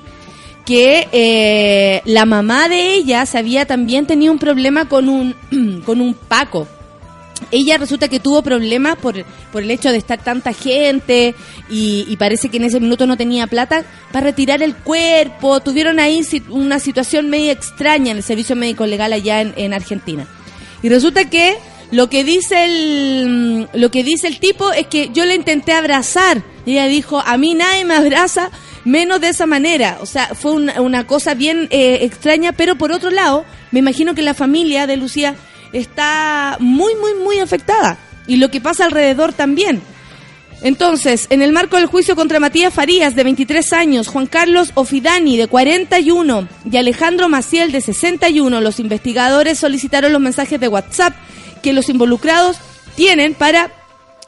[0.64, 5.34] que eh, la mamá de ella se había también tenido un problema con un
[5.84, 6.68] con un Paco.
[7.50, 11.34] Ella resulta que tuvo problemas por, por el hecho de estar tanta gente
[11.68, 15.60] y, parece que en ese minuto no tenía plata para retirar el cuerpo.
[15.60, 20.26] Tuvieron ahí una situación medio extraña en el servicio médico legal allá en, en Argentina.
[20.82, 21.56] Y resulta que
[21.90, 26.42] lo que dice el lo que dice el tipo es que yo le intenté abrazar
[26.64, 28.50] y ella dijo a mí nadie me abraza
[28.84, 32.92] menos de esa manera o sea fue una, una cosa bien eh, extraña pero por
[32.92, 35.34] otro lado me imagino que la familia de Lucía
[35.72, 39.82] está muy muy muy afectada y lo que pasa alrededor también
[40.62, 45.38] entonces, en el marco del juicio contra Matías Farías, de 23 años, Juan Carlos Ofidani,
[45.38, 51.14] de 41, y Alejandro Maciel, de 61, los investigadores solicitaron los mensajes de WhatsApp
[51.62, 52.58] que los involucrados
[52.94, 53.72] tienen para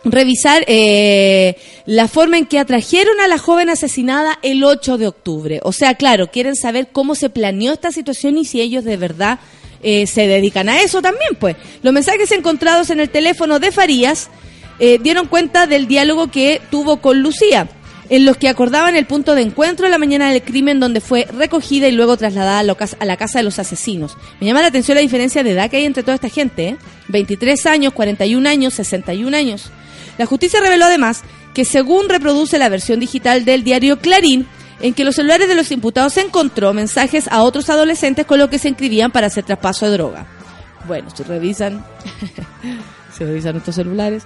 [0.05, 5.61] revisar eh, la forma en que atrajeron a la joven asesinada el 8 de octubre.
[5.65, 9.39] O sea, claro, quieren saber cómo se planeó esta situación y si ellos de verdad
[9.83, 11.57] eh, se dedican a eso también, pues.
[11.83, 14.31] Los mensajes encontrados en el teléfono de Farías
[14.79, 17.69] eh, dieron cuenta del diálogo que tuvo con Lucía,
[18.09, 21.89] en los que acordaban el punto de encuentro la mañana del crimen donde fue recogida
[21.89, 24.17] y luego trasladada a la casa de los asesinos.
[24.41, 26.77] Me llama la atención la diferencia de edad que hay entre toda esta gente, ¿eh?
[27.09, 29.71] 23 años, 41 años, 61 años.
[30.19, 31.23] La justicia reveló además
[31.55, 34.47] que según reproduce la versión digital del diario Clarín,
[34.83, 38.51] en que los celulares de los imputados se encontró mensajes a otros adolescentes con los
[38.51, 40.27] que se inscribían para hacer traspaso de droga.
[40.87, 41.85] Bueno, si revisan,
[43.17, 44.25] si revisan estos celulares.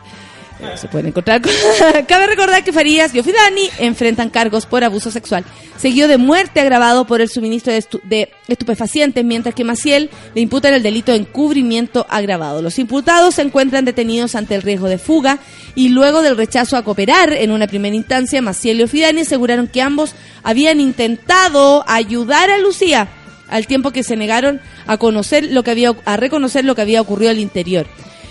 [0.59, 1.43] Eh, se pueden encontrar.
[1.43, 1.53] con-
[2.09, 5.45] Cabe recordar que Farías y Ofidani enfrentan cargos por abuso sexual,
[5.77, 10.73] seguido de muerte agravado por el suministro de, de estupefacientes, mientras que Maciel le imputan
[10.73, 12.63] el delito de encubrimiento agravado.
[12.63, 15.39] Los imputados se encuentran detenidos ante el riesgo de fuga
[15.75, 19.83] y luego del rechazo a cooperar en una primera instancia, Maciel y Ofidani aseguraron que
[19.83, 23.09] ambos habían intentado ayudar a Lucía
[23.49, 27.01] al tiempo que se negaron a conocer lo que había a reconocer lo que había
[27.01, 27.87] ocurrido al interior.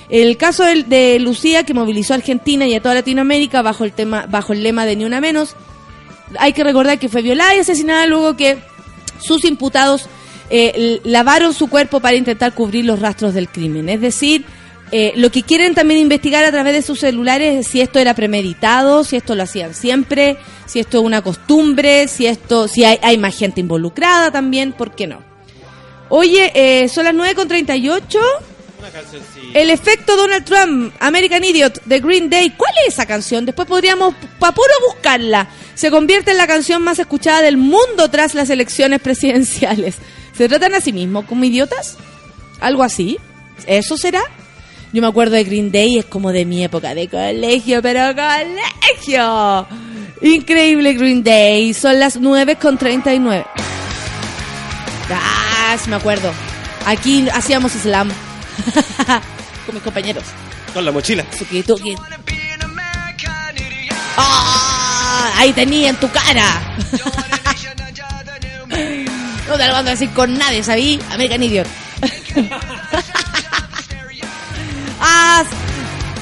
[0.09, 4.25] El caso de, Lucía que movilizó a Argentina y a toda Latinoamérica bajo el tema
[4.29, 5.55] bajo el lema de ni una menos.
[6.39, 8.57] Hay que recordar que fue violada y asesinada luego que
[9.19, 10.07] sus imputados
[10.49, 13.89] eh, lavaron su cuerpo para intentar cubrir los rastros del crimen.
[13.89, 14.45] Es decir,
[14.91, 18.13] eh, lo que quieren también investigar a través de sus celulares es si esto era
[18.13, 20.37] premeditado, si esto lo hacían siempre,
[20.67, 24.93] si esto es una costumbre, si esto, si hay, hay más gente involucrada también, ¿por
[24.93, 25.21] qué no?
[26.09, 28.19] Oye, eh, son las 9.38.
[29.53, 32.51] El efecto Donald Trump, American Idiot, de Green Day.
[32.51, 33.45] ¿Cuál es esa canción?
[33.45, 35.47] Después podríamos, pa' puro buscarla.
[35.73, 39.95] Se convierte en la canción más escuchada del mundo tras las elecciones presidenciales.
[40.37, 41.97] ¿Se tratan a sí mismos como idiotas?
[42.59, 43.17] ¿Algo así?
[43.67, 44.21] ¿Eso será?
[44.93, 49.67] Yo me acuerdo de Green Day, es como de mi época de colegio, pero colegio.
[50.21, 51.73] Increíble Green Day.
[51.73, 53.45] Son las 9 con 39.
[55.11, 56.31] Ah, sí me acuerdo.
[56.85, 58.09] Aquí hacíamos slam.
[59.65, 60.23] Con mis compañeros.
[60.73, 61.23] Con la mochila.
[61.23, 61.95] Tuki, tuki.
[64.17, 65.33] ¡Ah!
[65.37, 66.61] Ahí tenía en tu cara.
[69.47, 70.99] no te lo van a decir con nadie, ¿sabí?
[71.11, 71.67] American Idiot.
[75.01, 75.43] ah,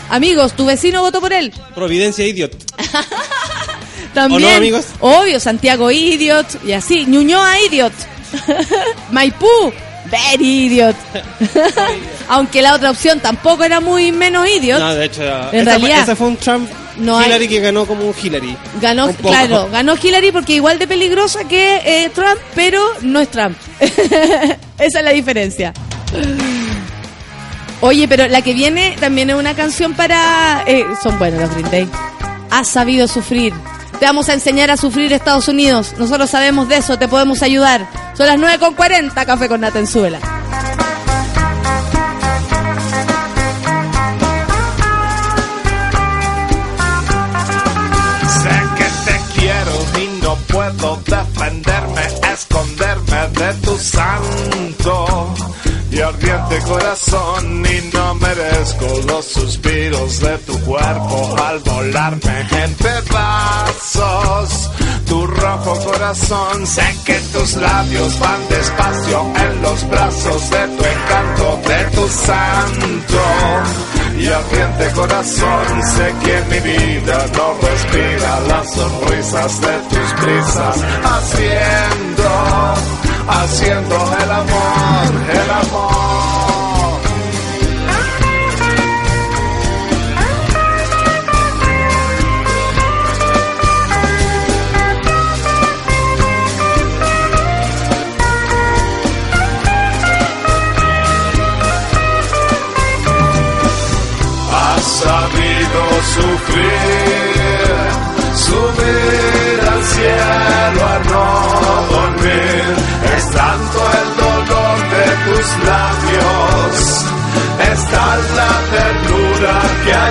[0.10, 1.54] amigos, tu vecino votó por él.
[1.76, 2.56] Providencia Idiot.
[4.14, 4.44] También.
[4.44, 4.86] ¿O no, amigos?
[5.00, 6.64] Obvio, Santiago Idiot.
[6.66, 7.94] Y así, Ñuñoa Idiot.
[9.12, 9.74] Maipú,
[10.12, 10.96] Very Idiot.
[12.30, 14.80] Aunque la otra opción tampoco era muy menos idiot.
[14.80, 17.86] No, de hecho, En esa, realidad, esa fue un Trump no hay- Hillary que ganó
[17.86, 18.56] como un Hillary.
[18.82, 23.30] Ganó, Un claro, ganó Hillary porque igual de peligrosa que eh, Trump, pero no es
[23.30, 23.58] Trump.
[23.80, 25.74] Esa es la diferencia.
[27.82, 30.64] Oye, pero la que viene también es una canción para...
[30.68, 31.90] eh, son buenos los Green Day.
[32.50, 33.54] Has sabido sufrir.
[34.04, 35.96] Te vamos a enseñar a sufrir Estados Unidos.
[35.98, 37.88] Nosotros sabemos de eso, te podemos ayudar.
[38.18, 40.20] Son las 9.40, Café con Nata en Suela.
[48.28, 52.02] Sé que te quiero y no puedo defenderme,
[52.34, 55.34] esconderme de tu santo
[55.94, 64.72] y ardiente corazón y no merezco los suspiros de tu cuerpo al volarme en pedazos.
[65.06, 71.60] Tu rojo corazón, sé que tus labios van despacio en los brazos de tu encanto,
[71.68, 73.22] de tu santo
[74.18, 82.24] y ardiente corazón, sé que mi vida no respira las sonrisas de tus brisas, haciendo,
[83.28, 86.43] haciendo el amor, el amor.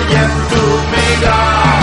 [0.01, 1.82] Ternura que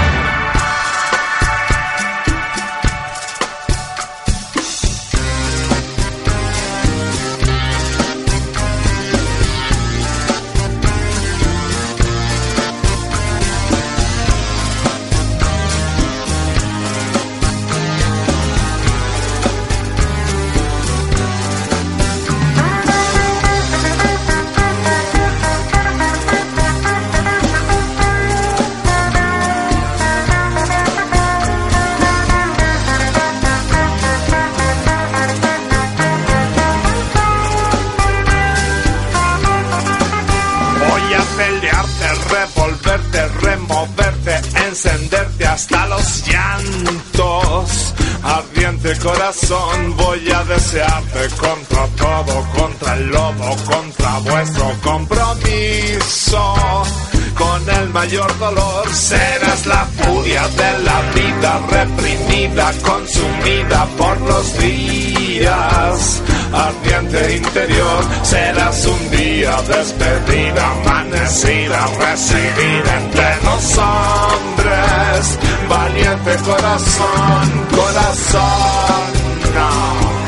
[59.01, 66.23] serás la furia de la vida reprimida, consumida por los días.
[66.53, 68.05] ardiente interior.
[68.23, 75.39] Serás un día despedida, amanecida, recibida entre los hombres.
[75.69, 79.11] Valiente corazón, corazón.
[79.55, 80.20] No.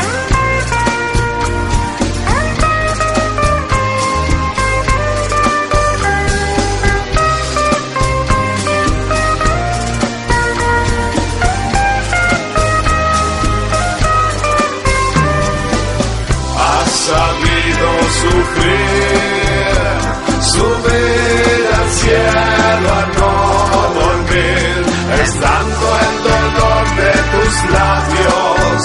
[18.33, 19.93] Sufrir,
[20.55, 23.35] subir al cielo a no
[24.01, 24.75] dormir,
[25.27, 28.81] estando el dolor de tus labios,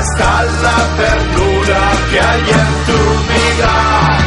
[0.00, 0.32] está
[0.66, 1.80] la ternura
[2.10, 3.00] que hay en tu
[3.32, 4.21] vida.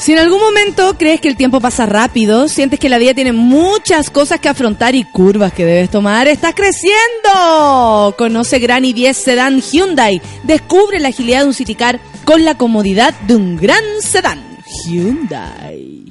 [0.00, 3.32] Si en algún momento crees que el tiempo pasa rápido, sientes que la vida tiene
[3.32, 8.14] muchas cosas que afrontar y curvas que debes tomar, estás creciendo.
[8.16, 10.22] Conoce Gran i10 Sedan Hyundai.
[10.44, 14.42] Descubre la agilidad de un Citicar con la comodidad de un gran sedán.
[14.86, 16.06] Hyundai.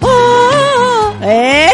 [0.00, 1.14] ¡Oh!
[1.22, 1.70] ¿Eh?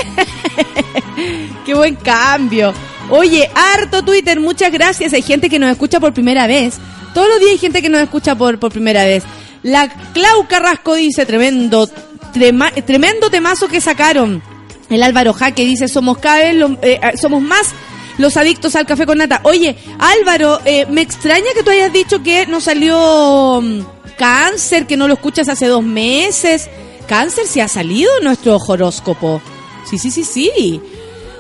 [1.67, 2.73] ¡Qué buen cambio!
[3.11, 5.13] Oye, harto Twitter, muchas gracias.
[5.15, 6.77] Hay gente que nos escucha por primera vez.
[7.13, 9.25] Todos los días hay gente que nos escucha por, por primera vez.
[9.63, 11.89] La Clau Carrasco dice, tremendo,
[12.33, 14.43] trema- tremendo temazo que sacaron.
[14.89, 17.73] El Álvaro Jaque dice, somos cada vez eh, eh, somos más
[18.17, 19.41] los adictos al café con nata.
[19.45, 23.81] Oye, Álvaro, eh, me extraña que tú hayas dicho que no salió mm,
[24.17, 26.69] cáncer, que no lo escuchas hace dos meses.
[27.07, 29.41] Cáncer se ha salido en nuestro horóscopo.
[29.89, 30.81] Sí, sí, sí, sí.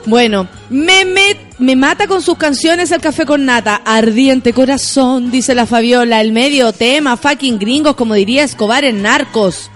[0.06, 3.82] Bueno, me, me, me mata con sus canciones el café con nata.
[3.84, 6.20] Ardiente corazón, dice la Fabiola.
[6.20, 9.70] El medio tema, fucking gringos, como diría Escobar en Narcos.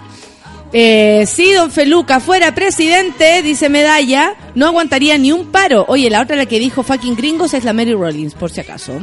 [0.73, 5.85] Eh, sí, don Feluca, fuera presidente, dice Medalla, no aguantaría ni un paro.
[5.89, 8.99] Oye, la otra la que dijo fucking gringos es la Mary Rollins, por si acaso.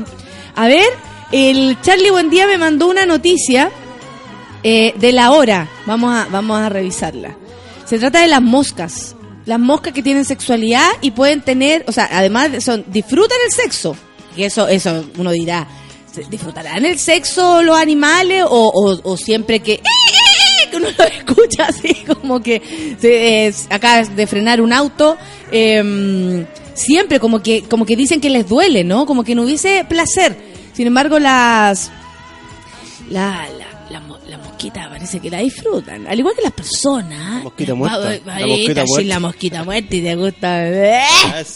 [0.56, 0.88] A ver,
[1.32, 3.70] el Charlie Buendía me mandó una noticia
[4.64, 5.68] eh, de la hora.
[5.86, 7.36] Vamos a, vamos a revisarla.
[7.86, 9.16] Se trata de las moscas.
[9.50, 13.52] Las moscas que tienen sexualidad y pueden tener, o sea, además de- son, disfrutan el
[13.52, 13.96] sexo.
[14.38, 15.68] Y eso, eso uno dirá,
[16.14, 19.82] ¿se- ¿disfrutarán el sexo los animales o, o, o siempre que,
[20.70, 22.62] que uno lo escucha así como que
[23.02, 25.18] se, acá de frenar un auto?
[25.52, 26.46] em,
[26.76, 29.06] siempre como que, como que dicen que les duele, ¿no?
[29.08, 30.38] Como que no hubiese placer.
[30.74, 31.90] Sin embargo, las,
[33.10, 33.66] la, la,
[34.30, 36.08] la, mo- la mosquita parece que la disfrutan.
[36.08, 37.36] Al igual que las personas.
[37.36, 37.98] La mosquita muerta.
[38.00, 39.08] Va- La mosquita muerta.
[39.08, 40.68] la mosquita muerta y te gusta.
[40.68, 41.02] ¿eh?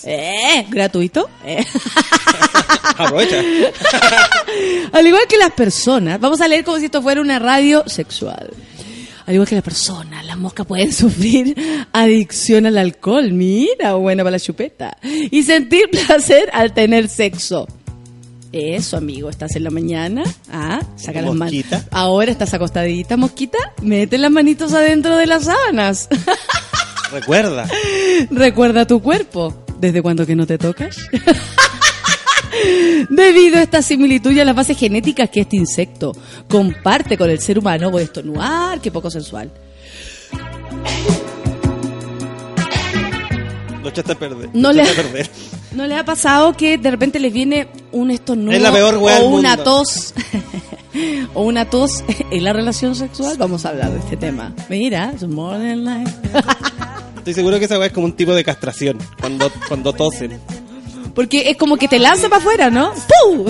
[0.05, 0.65] ¿Eh?
[0.69, 1.29] ¿Gratuito?
[1.45, 1.63] ¿Eh?
[2.97, 3.37] Aprovecha.
[4.91, 8.49] Al igual que las personas, vamos a leer como si esto fuera una radio sexual.
[9.25, 11.55] Al igual que las personas, las moscas pueden sufrir
[11.93, 17.67] adicción al alcohol, mira, buena para la chupeta, y sentir placer al tener sexo.
[18.53, 21.65] Eso, amigo, estás en la mañana, ah, saca las manos.
[21.89, 26.07] Ahora estás acostadita, mosquita, mete las manitos adentro de las sábanas.
[27.11, 27.67] Recuerda.
[28.29, 29.65] Recuerda tu cuerpo.
[29.79, 30.97] ¿Desde cuándo que no te tocas?
[33.09, 36.15] Debido a esta similitud y a las bases genéticas que este insecto
[36.47, 39.51] comparte con el ser humano, voy a estornudar, qué poco sensual.
[43.83, 44.49] Lo echaste a perder.
[44.53, 45.29] No le- a perder.
[45.73, 49.07] ¿No le ha pasado que de repente les viene un estornudo Es la peor o
[49.07, 49.63] del una mundo.
[49.63, 50.13] tos?
[51.33, 54.53] o una tos en la relación sexual, vamos a hablar de este tema.
[54.69, 56.11] Mira, it's more than life.
[57.17, 58.97] Estoy seguro que esa weá es como un tipo de castración.
[59.19, 60.39] Cuando, cuando tosen.
[61.15, 62.91] Porque es como que te lanza para afuera, ¿no?
[62.93, 63.45] ¡Pum!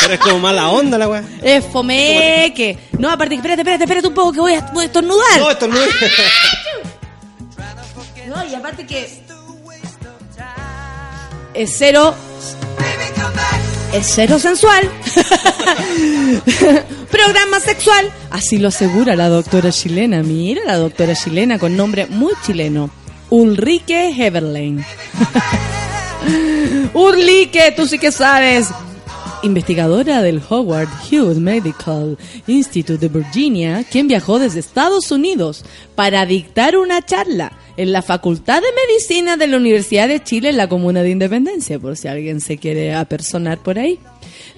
[0.00, 1.22] Pero es como mala onda la weá.
[1.42, 2.78] es fomeque.
[2.98, 5.38] No, aparte, espérate, espérate, espérate un poco que voy a, voy a estornudar.
[5.40, 5.90] No, esto no es.
[8.28, 9.23] No, y aparte que
[11.54, 12.14] es cero
[13.94, 14.90] es cero sensual.
[17.12, 18.10] Programa sexual.
[18.30, 20.24] Así lo asegura la doctora chilena.
[20.24, 22.90] Mira la doctora chilena con nombre muy chileno.
[23.30, 24.84] Ulrike Heberlein.
[26.94, 28.66] Ulrike, tú sí que sabes.
[29.44, 36.76] Investigadora del Howard Hughes Medical Institute de Virginia, quien viajó desde Estados Unidos para dictar
[36.76, 41.02] una charla en la Facultad de Medicina de la Universidad de Chile en la Comuna
[41.02, 43.98] de Independencia, por si alguien se quiere apersonar por ahí.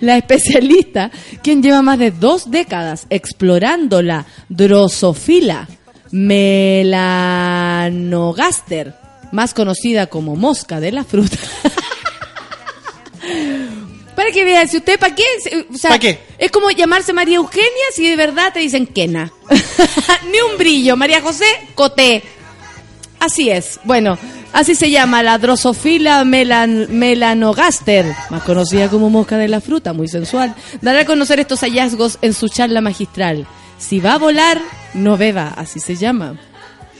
[0.00, 1.10] La especialista,
[1.42, 5.68] quien lleva más de dos décadas explorando la drosofila
[6.10, 8.94] melanogaster,
[9.32, 11.38] más conocida como mosca de la fruta.
[14.14, 15.24] Para que vean, si usted, ¿para qué?
[15.72, 16.18] O sea, ¿Pa' qué?
[16.38, 19.30] Es como llamarse María Eugenia si de verdad te dicen Kena.
[20.32, 20.96] Ni un brillo.
[20.96, 21.44] María José,
[21.74, 22.22] Coté.
[23.18, 23.80] Así es.
[23.84, 24.18] Bueno,
[24.52, 30.06] así se llama la Drosophila melan- melanogaster, más conocida como mosca de la fruta, muy
[30.08, 30.54] sensual.
[30.82, 33.46] Dará a conocer estos hallazgos en su charla magistral.
[33.78, 34.60] Si va a volar,
[34.94, 36.36] no beba, así se llama.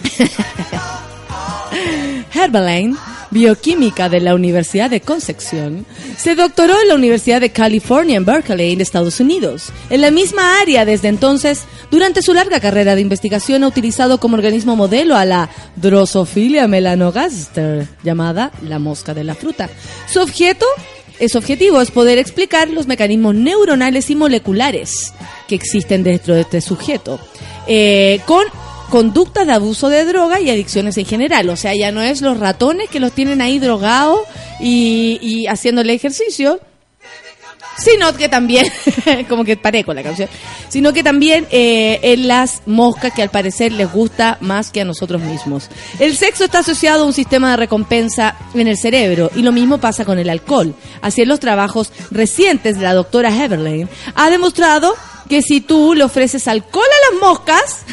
[2.35, 2.97] Herbalain,
[3.31, 8.73] bioquímica de la Universidad de Concepción, se doctoró en la Universidad de California en Berkeley,
[8.73, 9.73] en Estados Unidos.
[9.91, 14.37] En la misma área desde entonces, durante su larga carrera de investigación ha utilizado como
[14.37, 19.69] organismo modelo a la Drosophila melanogaster, llamada la mosca de la fruta.
[20.09, 20.67] Su objeto
[21.19, 25.15] es objetivo es poder explicar los mecanismos neuronales y moleculares
[25.49, 27.19] que existen dentro de este sujeto,
[27.67, 28.45] eh, con
[28.87, 31.49] conductas de abuso de droga y adicciones en general.
[31.51, 34.21] O sea, ya no es los ratones que los tienen ahí drogados
[34.61, 36.61] y, y haciéndole ejercicio,
[37.77, 38.67] sino que también,
[39.29, 40.29] como que paré con la canción,
[40.69, 44.85] sino que también eh, en las moscas que al parecer les gusta más que a
[44.85, 45.69] nosotros mismos.
[45.99, 49.79] El sexo está asociado a un sistema de recompensa en el cerebro y lo mismo
[49.79, 50.75] pasa con el alcohol.
[51.03, 54.95] Así en los trabajos recientes de la doctora Heberlein ha demostrado
[55.29, 57.85] que si tú le ofreces alcohol a las moscas,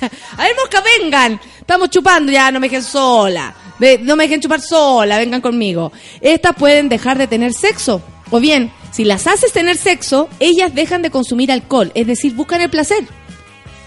[0.36, 3.54] a ver moscas vengan, estamos chupando ya, no me dejen sola.
[4.00, 5.92] No me dejen chupar sola, vengan conmigo.
[6.20, 8.02] Estas pueden dejar de tener sexo.
[8.30, 12.60] O bien, si las haces tener sexo, ellas dejan de consumir alcohol, es decir, buscan
[12.60, 13.06] el placer.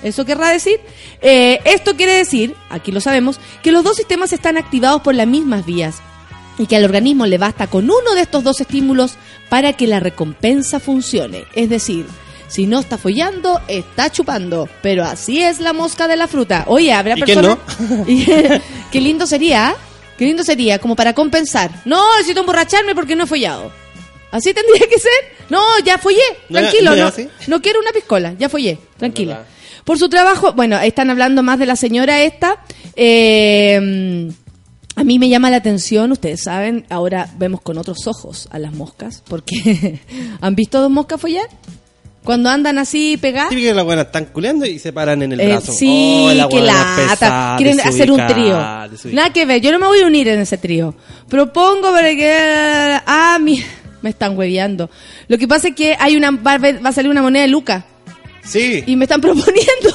[0.03, 0.79] ¿Eso querrá decir?
[1.21, 5.27] Eh, esto quiere decir, aquí lo sabemos, que los dos sistemas están activados por las
[5.27, 5.97] mismas vías
[6.57, 9.15] y que al organismo le basta con uno de estos dos estímulos
[9.49, 11.45] para que la recompensa funcione.
[11.53, 12.05] Es decir,
[12.51, 14.67] si no está follando, está chupando.
[14.81, 16.65] Pero así es la mosca de la fruta.
[16.67, 17.57] Oye, habrá ¿Y personas...
[18.07, 18.25] Y-
[18.91, 19.75] Qué lindo sería, ¿ah?
[20.17, 21.71] Qué lindo sería, como para compensar.
[21.85, 23.71] No, necesito emborracharme porque no he follado.
[24.31, 25.11] ¿Así tendría que ser?
[25.49, 26.17] No, ya follé,
[26.49, 27.13] ¿No tranquilo, no no,
[27.47, 29.45] no quiero una piscola, ya follé, tranquila.
[29.83, 32.63] Por su trabajo, bueno, están hablando más de la señora esta.
[32.95, 34.31] eh,
[34.95, 38.73] a mí me llama la atención, ustedes saben, ahora vemos con otros ojos a las
[38.73, 39.99] moscas, porque
[40.41, 41.47] ¿han visto dos moscas follar?
[42.23, 43.49] Cuando andan así pegadas.
[43.49, 45.71] Típico que las buenas están culeando y se paran en el Eh, brazo.
[45.71, 46.95] sí, Oh, la que lata.
[47.09, 48.57] pesada, Quieren hacer un trío.
[49.13, 50.93] Nada que ver, yo no me voy a unir en ese trío.
[51.27, 52.99] Propongo para que...
[53.07, 53.63] Ah, mi...
[54.03, 54.89] me están hueveando.
[55.27, 57.85] Lo que pasa es que hay una va, va a salir una moneda de Luca
[58.43, 58.83] Sí.
[58.87, 59.91] y me están proponiendo.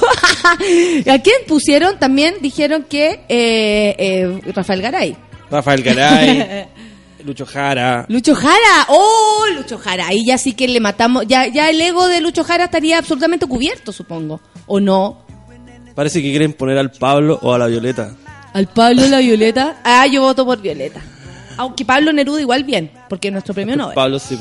[1.11, 1.97] ¿A quién pusieron?
[1.99, 5.15] También dijeron que eh, eh, Rafael Garay.
[5.51, 6.65] Rafael Garay,
[7.27, 8.05] Lucho Jara.
[8.07, 12.07] Lucho Jara, oh, Lucho Jara, ahí ya sí que le matamos, ya, ya el ego
[12.07, 15.25] de Lucho Jara estaría absolutamente cubierto, supongo, o no.
[15.93, 18.15] Parece que quieren poner al Pablo o a la Violeta.
[18.53, 19.81] Al Pablo y la Violeta.
[19.83, 21.01] Ah, yo voto por Violeta.
[21.57, 23.95] Aunque Pablo Neruda igual bien, porque es nuestro premio Nobel.
[23.95, 24.39] Pablo sí.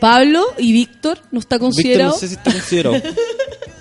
[0.00, 2.12] Pablo y Víctor no está Víctor considerado.
[2.12, 3.02] no sé si está considerado.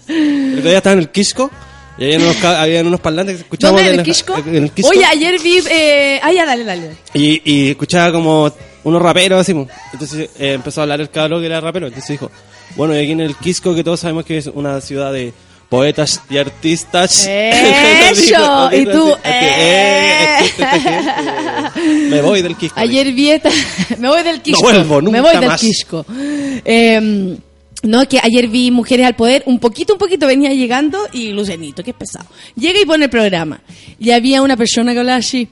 [0.08, 1.52] el día estaba en el Quisco
[1.98, 3.94] y había unos, habían unos parlantes que escuchábamos ¿Dónde?
[3.94, 4.38] ¿En el Quisco?
[4.38, 4.90] en el Quisco.
[4.92, 5.60] Oye, ayer vi...
[5.70, 6.20] Eh...
[6.22, 6.92] Ah, ya, dale, dale.
[7.14, 8.52] Y, y escuchaba como
[8.84, 9.54] unos raperos así.
[9.54, 9.68] mo.
[9.94, 11.88] Entonces eh, empezó a hablar el cabrón que era rapero.
[11.88, 12.32] Entonces dijo,
[12.76, 15.34] bueno, y aquí en el Quisco, que todos sabemos que es una ciudad de
[15.70, 17.28] poetas y artistas.
[17.28, 18.70] ¡Eso!
[18.72, 19.14] Y tú.
[22.10, 22.80] Me voy del Quisco.
[22.80, 23.32] Ayer vi
[23.98, 24.62] me voy del Quisco.
[24.62, 25.60] vuelvo nunca Me voy del más.
[25.60, 26.06] Quisco.
[26.64, 27.38] Eh,
[27.84, 31.84] no, que ayer vi Mujeres al Poder, un poquito, un poquito venía llegando y Lucianito,
[31.84, 32.26] que es pesado.
[32.56, 33.62] Llega y pone el programa.
[34.00, 35.50] Y había una persona que hablaba así.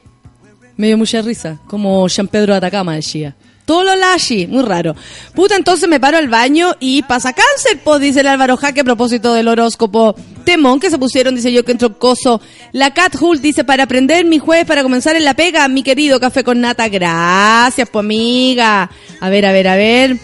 [0.78, 3.36] Me dio mucha risa, como Jean Pedro de Atacama decía.
[3.66, 4.96] Todo lo lashi, muy raro.
[5.34, 8.84] Puta, entonces me paro al baño y pasa cáncer, pues, dice el Álvaro Jaque a
[8.84, 10.16] propósito del horóscopo.
[10.44, 12.42] Temón que se pusieron, dice yo que entro coso.
[12.74, 16.20] La Cat Hull dice, para aprender mi jueves, para comenzar en la pega, mi querido
[16.20, 16.88] café con nata.
[16.90, 18.92] Gracias, pues, amiga.
[19.20, 20.18] A ver, a ver, a ver.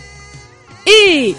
[0.86, 1.36] Y...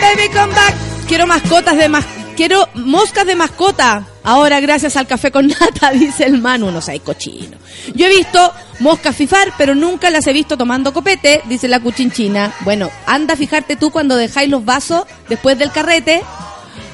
[0.00, 0.74] Baby, come back.
[1.08, 2.04] Quiero mascotas de mas...
[2.36, 4.06] Quiero moscas de mascota.
[4.22, 6.70] Ahora, gracias al café con nata, dice el Manu.
[6.70, 7.56] No sé, cochino.
[7.94, 12.52] Yo he visto moscas fifar, pero nunca las he visto tomando copete, dice la cuchinchina.
[12.60, 16.22] Bueno, anda a fijarte tú cuando dejáis los vasos después del carrete.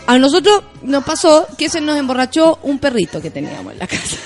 [0.07, 4.17] A nosotros nos pasó que se nos emborrachó un perrito que teníamos en la casa.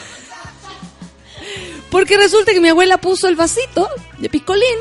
[1.91, 4.79] Porque resulta que mi abuela puso el vasito de piscolín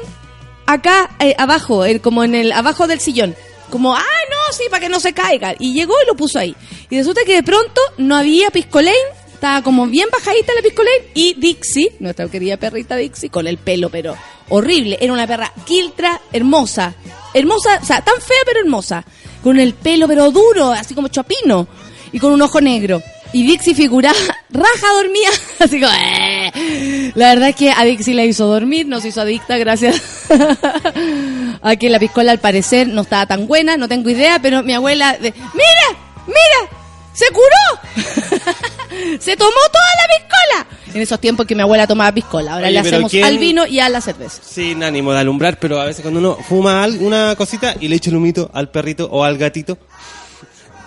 [0.66, 3.36] acá eh, abajo, como en el abajo del sillón.
[3.70, 5.56] Como, ah, no, sí, para que no se caiga.
[5.58, 6.56] Y llegó y lo puso ahí.
[6.90, 8.94] Y resulta que de pronto no había piscolín,
[9.34, 11.02] estaba como bien bajadita la piscolín.
[11.14, 14.16] Y Dixie, nuestra querida perrita Dixie, con el pelo, pero
[14.50, 14.98] horrible.
[15.02, 16.94] Era una perra quiltra, hermosa.
[17.34, 19.04] Hermosa, o sea, tan fea pero hermosa.
[19.44, 21.68] Con el pelo pero duro, así como chapino.
[22.12, 23.02] Y con un ojo negro.
[23.36, 24.16] Y Dixie figuraba,
[24.50, 25.30] raja dormía,
[25.60, 27.12] así como, "Eh".
[27.16, 30.02] La verdad es que a Dixie la hizo dormir, nos hizo adicta gracias
[31.62, 34.74] a que la piscola al parecer no estaba tan buena, no tengo idea, pero mi
[34.74, 36.72] abuela, de, mira, mira,
[37.14, 40.68] se curó, se tomó toda la piscola.
[40.94, 43.66] En esos tiempos que mi abuela tomaba piscola, ahora Oye, le hacemos ¿quién- al vino
[43.68, 44.42] y a la cerveza.
[44.44, 47.98] Sin ánimo de alumbrar, pero a veces cuando uno fuma al- una cosita y le
[47.98, 49.78] echa el humito al perrito o al gatito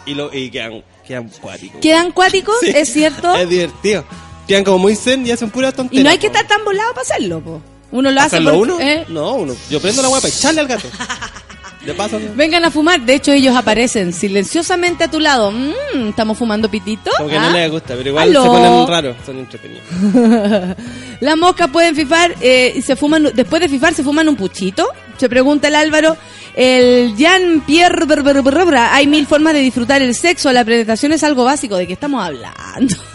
[0.06, 1.80] y, lo, y quedan, quedan cuáticos.
[1.80, 2.54] ¿Quedan cuáticos?
[2.60, 3.34] Sí, ¿Es cierto?
[3.34, 4.04] Es divertido.
[4.46, 6.00] Quedan como muy zen y hacen pura tontería.
[6.00, 7.60] Y no hay que estar tan volado para hacerlo, po.
[7.90, 8.80] Uno lo hace ¿Hacerlo porque- uno?
[8.80, 9.04] ¿eh?
[9.08, 9.54] No, uno.
[9.70, 10.88] Yo prendo la guapa y echarle al gato.
[11.96, 12.34] Paso, ¿no?
[12.34, 13.00] Vengan a fumar.
[13.00, 15.50] De hecho, ellos aparecen silenciosamente a tu lado.
[15.50, 17.10] Mm, ¿Estamos fumando pitito?
[17.16, 17.46] como que ¿Ah?
[17.48, 18.42] no les gusta, pero igual Aló.
[18.42, 19.84] se ponen raros, son entretenidos.
[21.20, 24.86] Las moscas pueden fifar eh, y se fuman, después de fifar se fuman un puchito.
[25.16, 26.16] Se pregunta el Álvaro.
[26.54, 30.52] El Jean Pierre, Ber- Ber- Ber- Ber- hay mil formas de disfrutar el sexo.
[30.52, 31.76] La presentación es algo básico.
[31.76, 32.96] ¿De qué estamos hablando?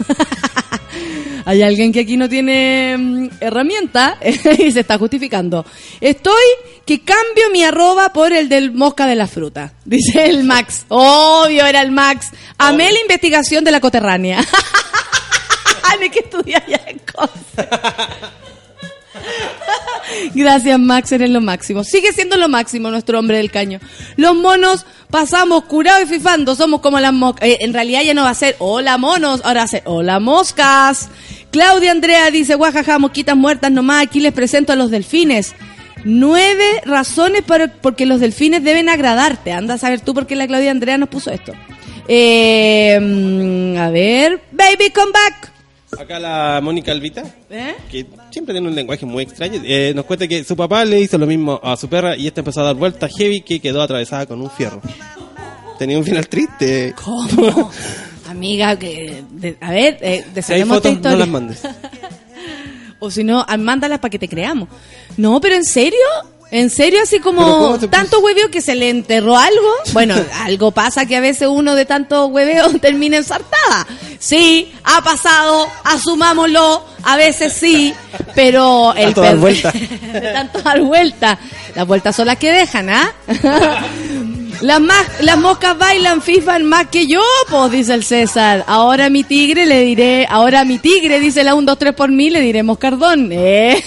[1.46, 5.66] Hay alguien que aquí no tiene mm, herramienta y se está justificando.
[6.00, 6.42] Estoy
[6.86, 9.72] que cambio mi arroba por el del mosca de la fruta.
[9.84, 10.86] Dice el Max.
[10.88, 12.28] Obvio era el Max.
[12.56, 14.38] Amé la investigación de la coterránea.
[15.82, 16.80] Hay que estudiar ya
[17.14, 17.68] cosas.
[20.34, 21.84] Gracias, Max, eres lo máximo.
[21.84, 23.80] Sigue siendo lo máximo nuestro hombre del caño.
[24.16, 27.48] Los monos pasamos curados y fifando, somos como las moscas.
[27.48, 30.20] Eh, en realidad ya no va a ser hola monos, ahora va a ser hola
[30.20, 31.08] moscas.
[31.50, 35.54] Claudia Andrea dice, guajaja, mosquitas muertas nomás, aquí les presento a los delfines.
[36.04, 39.52] Nueve razones para, porque los delfines deben agradarte.
[39.52, 41.52] Anda a saber tú por qué la Claudia Andrea nos puso esto.
[42.08, 45.53] Eh, mm, a ver, baby, come back.
[45.98, 47.74] Acá la Mónica Alvita, ¿Eh?
[47.90, 51.18] que siempre tiene un lenguaje muy extraño, eh, nos cuenta que su papá le hizo
[51.18, 54.26] lo mismo a su perra y esta empezó a dar vueltas heavy que quedó atravesada
[54.26, 54.80] con un fierro.
[55.78, 56.94] Tenía un final triste.
[57.02, 57.70] ¿Cómo?
[58.28, 61.62] Amiga, que, de- a ver, eh, Si hay fotos, no las mandes.
[63.00, 64.68] O si no, ah, mándalas para que te creamos.
[65.18, 65.98] No, pero ¿en serio?
[66.50, 69.68] ¿En serio así ¿Pero como tanto hueveo que se le enterró algo?
[69.92, 73.86] Bueno, algo pasa que a veces uno de tanto hueveo termina ensartada.
[74.18, 77.92] Sí, ha pasado, asumámoslo, a veces sí,
[78.34, 79.72] pero el Tanto dar vuelta.
[79.72, 81.38] de tanto dar vuelta.
[81.74, 83.12] Las vueltas son las que dejan, ¿ah?
[84.60, 88.64] Las, más, las moscas bailan, fifan más que yo, pues, dice el César.
[88.66, 92.30] Ahora mi tigre le diré, ahora mi tigre, dice la 1, 2, 3 por mí,
[92.30, 93.30] le diré moscardón.
[93.32, 93.82] Eh,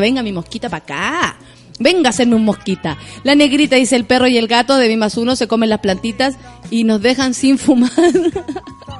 [0.00, 1.36] venga mi mosquita para acá.
[1.78, 2.98] Venga a hacerme un mosquita.
[3.22, 5.78] La negrita dice el perro y el gato de B más uno se comen las
[5.80, 6.34] plantitas
[6.70, 7.90] y nos dejan sin fumar.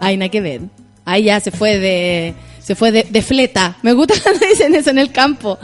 [0.00, 0.60] Ay, nada que ver.
[1.04, 3.76] Ay, ya se fue de, se fue de, de fleta.
[3.82, 5.58] Me gusta cuando dicen eso en el campo.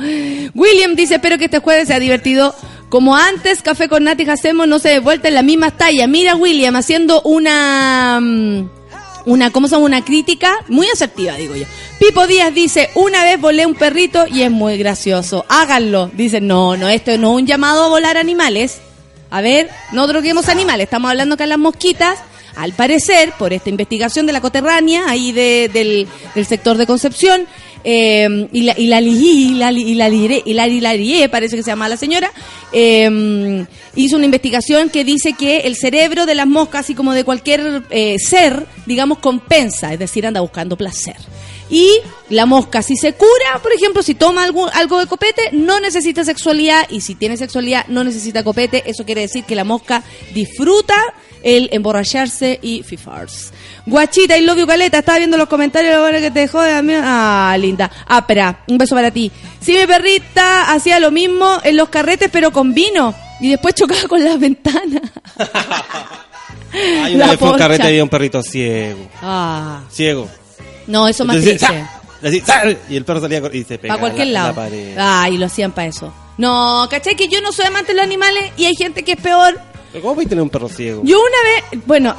[0.54, 2.54] William dice, espero que este jueves sea divertido.
[2.88, 6.06] Como antes, Café con Nati hacemos, no se de vuelta en la misma talla.
[6.06, 8.68] Mira, William, haciendo una, mm,
[9.26, 9.84] una, ¿cómo llama?
[9.84, 11.64] Una crítica muy asertiva, digo yo.
[11.98, 15.46] Pipo Díaz dice, una vez volé un perrito y es muy gracioso.
[15.48, 16.10] Háganlo.
[16.12, 18.80] Dice, no, no, esto no es un llamado a volar animales.
[19.30, 20.84] A ver, no droguemos animales.
[20.84, 22.18] Estamos hablando que las mosquitas,
[22.56, 27.46] al parecer, por esta investigación de la coterránea, ahí de- del, sector de Concepción,
[27.84, 29.78] eh, y la y la y la y
[30.44, 32.30] y la y la Rie, parece que se llama la señora,
[32.72, 33.64] eh,
[33.96, 37.82] hizo una investigación que dice que el cerebro de las moscas, así como de cualquier
[37.90, 41.16] eh, ser, digamos, compensa, es decir, anda buscando placer.
[41.70, 41.88] Y
[42.28, 46.22] la mosca, si se cura, por ejemplo, si toma algo, algo de copete, no necesita
[46.22, 46.84] sexualidad.
[46.90, 48.82] Y si tiene sexualidad, no necesita copete.
[48.84, 50.02] Eso quiere decir que la mosca
[50.34, 50.94] disfruta
[51.42, 53.52] el emborracharse y fifarse.
[53.86, 56.72] Guachita y Lobio Caleta, estaba viendo los comentarios ahora que te dejó de.
[57.02, 57.90] Ah, linda.
[58.06, 59.30] Ápera, un beso para ti.
[59.60, 63.14] Sí, mi perrita hacía lo mismo en los carretes, pero con vino.
[63.40, 65.02] Y después chocaba con las ventanas.
[67.04, 69.08] Hay una La vez fue un carrete y había un perrito ciego.
[69.20, 69.80] Ah.
[69.90, 70.28] Ciego.
[70.86, 72.46] No, eso más Entonces, triste.
[72.46, 72.64] ¡sa!
[72.88, 74.48] Y el perro salía y se pegaba Para cualquier la- lado.
[74.48, 74.96] la pared.
[74.98, 76.12] Ah, y lo hacían para eso.
[76.38, 77.14] No, ¿cachai?
[77.14, 79.60] Que yo no soy amante de los animales y hay gente que es peor.
[79.92, 81.02] Pero ¿Cómo puedes tener un perro ciego?
[81.04, 82.14] Yo una vez, bueno,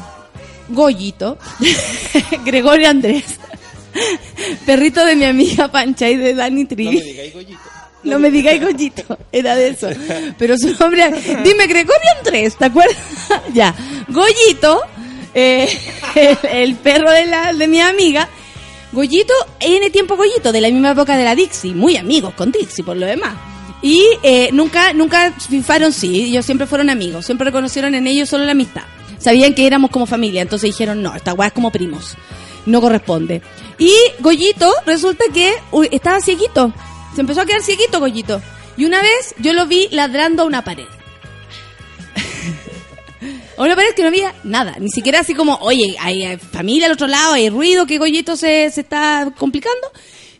[0.69, 1.37] Goyito,
[2.45, 3.23] Gregorio Andrés,
[4.65, 7.01] perrito de mi amiga Pancha y de Dani No me Trivi.
[7.01, 7.59] digáis, Goyito.
[8.03, 9.87] No me digáis Goyito, era de eso.
[10.37, 11.09] Pero su nombre,
[11.43, 12.97] dime Gregorio Andrés, ¿te acuerdas?
[13.53, 13.73] ya,
[14.09, 14.81] Goyito,
[15.33, 15.67] eh,
[16.15, 18.29] el, el perro de, la, de mi amiga.
[18.91, 22.83] Goyito, N tiempo Goyito, de la misma época de la Dixie, muy amigos con Dixie
[22.83, 23.33] por lo demás.
[23.83, 28.45] Y eh, nunca, nunca fifaron sí, ellos siempre fueron amigos, siempre reconocieron en ellos solo
[28.45, 28.83] la amistad.
[29.19, 32.15] Sabían que éramos como familia, entonces dijeron, no, esta weá es como primos,
[32.65, 33.41] no corresponde.
[33.77, 36.73] Y Goyito, resulta que uy, estaba cieguito,
[37.13, 38.41] se empezó a quedar cieguito Goyito.
[38.77, 40.87] Y una vez yo lo vi ladrando a una pared.
[43.57, 46.93] A una pared que no había nada, ni siquiera así como, oye, hay, familia al
[46.93, 49.91] otro lado, hay ruido, que Goyito se, se está complicando.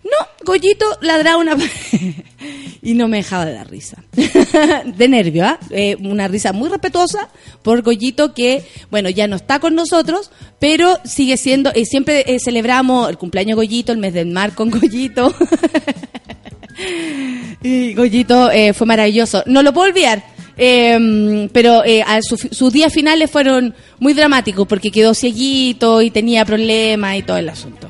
[0.04, 1.56] No, Goyito ladraba una
[2.82, 4.04] y no me dejaba de dar risa.
[4.86, 5.58] de nervio, ¿ah?
[5.70, 7.30] Eh, una risa muy respetuosa
[7.62, 10.30] por Goyito que, bueno, ya no está con nosotros,
[10.60, 14.54] pero sigue siendo, eh, siempre eh, celebramos el cumpleaños de Goyito, el mes del mar
[14.54, 15.34] con Goyito.
[17.62, 19.43] Y Goyito eh, fue maravilloso.
[19.45, 20.24] No lo puedo olvidar.
[20.58, 26.45] eh, pero eh, su- sus días finales fueron muy dramáticos porque quedó cieguito y tenía
[26.45, 27.89] problemas y todo el asunto.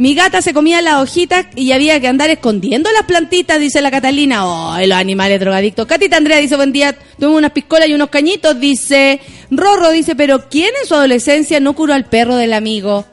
[0.00, 3.90] Mi gata se comía las hojitas y había que andar escondiendo las plantitas, dice la
[3.90, 4.46] Catalina.
[4.46, 5.86] Oh, los animales drogadictos.
[5.86, 9.20] Catita Andrea dice, buen día, tuve unas piscolas y unos cañitos, dice.
[9.50, 13.04] Rorro dice, pero ¿quién en su adolescencia no curó al perro del amigo?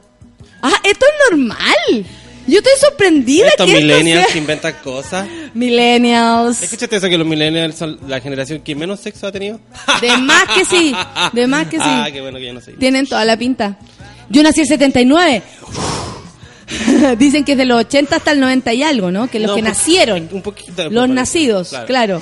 [0.62, 2.06] Ah, esto es normal.
[2.48, 5.28] Yo estoy sorprendida Estos que esto millennials sea- que inventan cosas.
[5.54, 6.64] Millennials.
[6.64, 9.60] ¿Escuchaste eso que los millennials son la generación que menos sexo ha tenido?
[10.00, 10.96] De más que sí,
[11.34, 11.84] de más que sí.
[11.86, 12.72] Ah, qué bueno que yo no sé.
[12.80, 13.78] Tienen toda la pinta.
[14.30, 15.42] Yo nací en 79.
[17.18, 19.30] Dicen que es de los 80 hasta el 90 y algo, ¿no?
[19.30, 20.28] Que los No, que nacieron.
[20.32, 20.89] Un poquito.
[20.89, 21.86] Los nacidos, claro.
[21.86, 22.22] claro.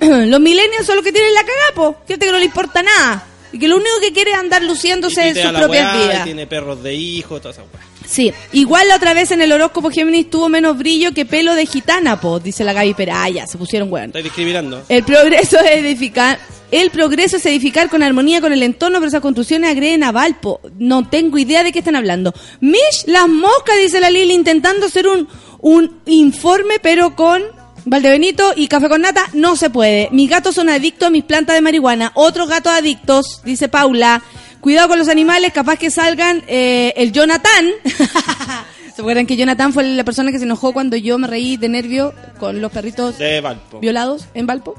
[0.26, 1.96] los millennials son los que tienen la cagapo.
[2.06, 3.24] Gente que no le importa nada.
[3.52, 6.06] Y que lo único que quiere es andar Y luciéndose en sus propias weá, y
[6.06, 6.24] vidas.
[6.24, 7.82] Tiene perros de hijo, toda esa weá.
[8.08, 11.66] Sí, igual la otra vez en el horóscopo Géminis tuvo menos brillo que pelo de
[11.66, 13.22] gitana, po, dice la Gaby Pera.
[13.22, 14.06] Ah, ya, se pusieron weón.
[14.06, 14.82] Estoy discriminando.
[14.88, 16.38] El progreso es edificar.
[16.70, 20.60] El progreso es edificar con armonía con el entorno, pero esas construcciones agreden a Valpo.
[20.78, 22.32] No tengo idea de qué están hablando.
[22.60, 25.28] Mish, las moscas, dice la Lili, intentando hacer un,
[25.60, 27.42] un informe, pero con
[27.84, 30.08] Valdebenito y café con nata, no se puede.
[30.12, 32.12] Mis gatos son adictos a mis plantas de marihuana.
[32.14, 34.22] Otros gatos adictos, dice Paula.
[34.60, 37.66] Cuidado con los animales, capaz que salgan eh, el Jonathan.
[38.94, 41.68] ¿Se acuerdan que Jonathan fue la persona que se enojó cuando yo me reí de
[41.68, 43.78] nervio con los perritos De Valpo.
[43.78, 44.74] violados en Valpo.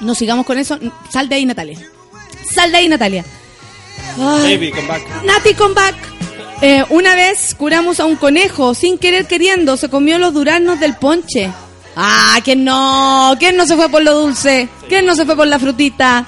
[0.00, 0.78] No sigamos con eso.
[1.10, 1.78] Sal de ahí, Natalia.
[2.54, 3.24] Sal de ahí, Natalia.
[4.18, 4.56] Ay.
[4.56, 5.24] Baby, come back.
[5.24, 5.94] Nati, come back.
[6.60, 10.94] Eh, una vez curamos a un conejo, sin querer queriendo, se comió los duraznos del
[10.94, 11.50] ponche.
[11.96, 14.68] Ah, que no, ¿quién no se fue por lo dulce?
[14.88, 16.26] ¿Quién no se fue por la frutita?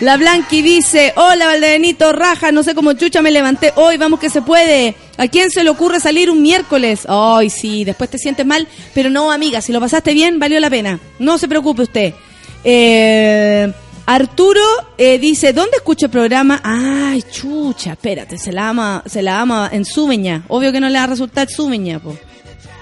[0.00, 4.30] La Blanqui dice, hola Valdebenito, raja, no sé cómo chucha me levanté hoy, vamos que
[4.30, 4.94] se puede.
[5.16, 7.00] ¿A quién se le ocurre salir un miércoles?
[7.08, 10.70] Ay, sí, después te sientes mal, pero no, amiga, si lo pasaste bien, valió la
[10.70, 11.00] pena.
[11.18, 12.14] No se preocupe usted.
[12.62, 13.72] Eh,
[14.06, 14.62] Arturo
[14.96, 16.60] eh, dice, ¿dónde escucha el programa?
[16.62, 20.44] Ay, chucha, espérate, se la ama, se la ama en Subeña.
[20.46, 22.16] Obvio que no le va a resultar Subeña, po.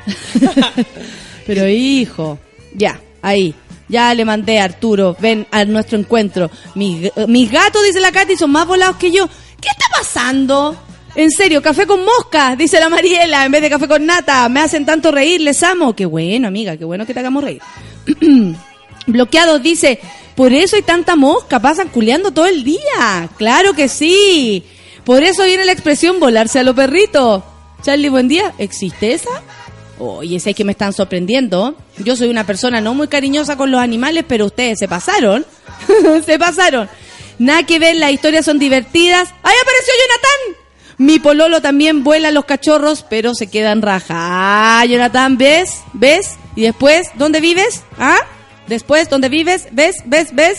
[1.46, 2.38] Pero hijo,
[2.74, 3.54] ya, ahí.
[3.88, 6.50] Ya le mandé a Arturo, ven a nuestro encuentro.
[6.74, 9.28] Mis, mis gatos, dice la Katy, son más volados que yo.
[9.60, 10.76] ¿Qué está pasando?
[11.14, 14.48] En serio, café con mosca, dice la Mariela, en vez de café con nata.
[14.50, 15.96] Me hacen tanto reír, les amo.
[15.96, 17.62] Qué bueno, amiga, qué bueno que te hagamos reír.
[19.06, 19.98] Bloqueados dice,
[20.34, 23.30] por eso hay tanta mosca, pasan culeando todo el día.
[23.38, 24.62] Claro que sí.
[25.04, 27.42] Por eso viene la expresión volarse a los perritos.
[27.82, 28.52] Charlie, buen día.
[28.58, 29.30] ¿Existe esa?
[29.98, 31.74] Oye, sé que me están sorprendiendo.
[31.98, 35.46] Yo soy una persona no muy cariñosa con los animales, pero ustedes se pasaron.
[36.26, 36.88] se pasaron.
[37.38, 39.28] Nada que ver, las historias son divertidas.
[39.42, 40.66] ¡Ahí apareció Jonathan!
[40.98, 44.14] Mi pololo también vuela los cachorros, pero se quedan raja.
[44.80, 45.82] Ah, Jonathan, ¿ves?
[45.92, 46.36] ¿Ves?
[46.54, 47.82] Y después, ¿dónde vives?
[47.98, 48.18] ¿Ah?
[48.66, 49.68] Después, ¿dónde vives?
[49.72, 49.96] ¿Ves?
[50.06, 50.34] ¿Ves?
[50.34, 50.58] ¿Ves?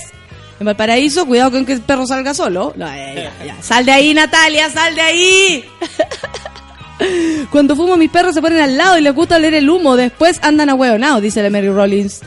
[0.59, 2.73] En Valparaíso, cuidado con que el perro salga solo.
[2.75, 3.61] No, eh, ya, ya.
[3.61, 5.65] Sal de ahí, Natalia, sal de ahí.
[7.51, 9.95] Cuando fumo mis perros se ponen al lado y les gusta oler el humo.
[9.95, 12.21] Después andan a hueonados, dice la Mary Rollins.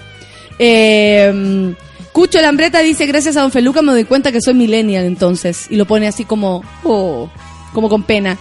[0.59, 1.75] Eh,
[2.13, 5.67] Cucho Lambreta dice, gracias a Don Feluca me doy cuenta que soy millennial entonces.
[5.71, 7.31] Y lo pone así como, oh,
[7.73, 8.37] como con pena.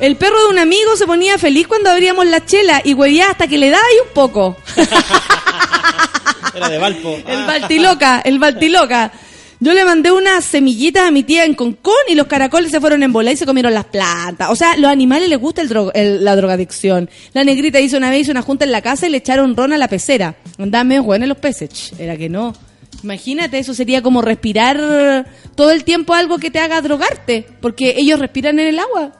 [0.00, 3.46] El perro de un amigo se ponía feliz cuando abríamos la chela y huevía hasta
[3.46, 4.56] que le daba y un poco.
[6.54, 7.18] Era de Valpo.
[7.26, 7.46] El.
[7.46, 9.12] Baltiloca, el Baltiloca.
[9.60, 13.02] Yo le mandé unas semillitas a mi tía en Concón y los caracoles se fueron
[13.02, 14.50] en bola y se comieron las plantas.
[14.50, 17.10] O sea, los animales les gusta el dro- el- la drogadicción.
[17.32, 19.72] La negrita hizo una vez hizo una junta en la casa y le echaron ron
[19.72, 20.36] a la pecera.
[20.58, 21.92] Andaban medio jóvenes los peces.
[21.98, 22.54] Era que no.
[23.02, 27.44] Imagínate, eso sería como respirar todo el tiempo algo que te haga drogarte.
[27.60, 29.12] Porque ellos respiran en el agua.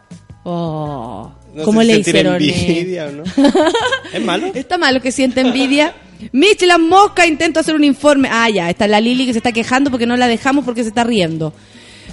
[0.45, 2.34] Oh, No ¿Cómo sé si le hicieron?
[2.43, 2.49] eh?
[2.68, 3.24] envidia no.
[4.12, 4.47] ¿Es malo?
[4.55, 5.95] Está malo que siente envidia.
[6.33, 8.29] Mitch, las moscas, intento hacer un informe.
[8.31, 10.89] Ah, ya, está la Lili que se está quejando porque no la dejamos porque se
[10.89, 11.53] está riendo.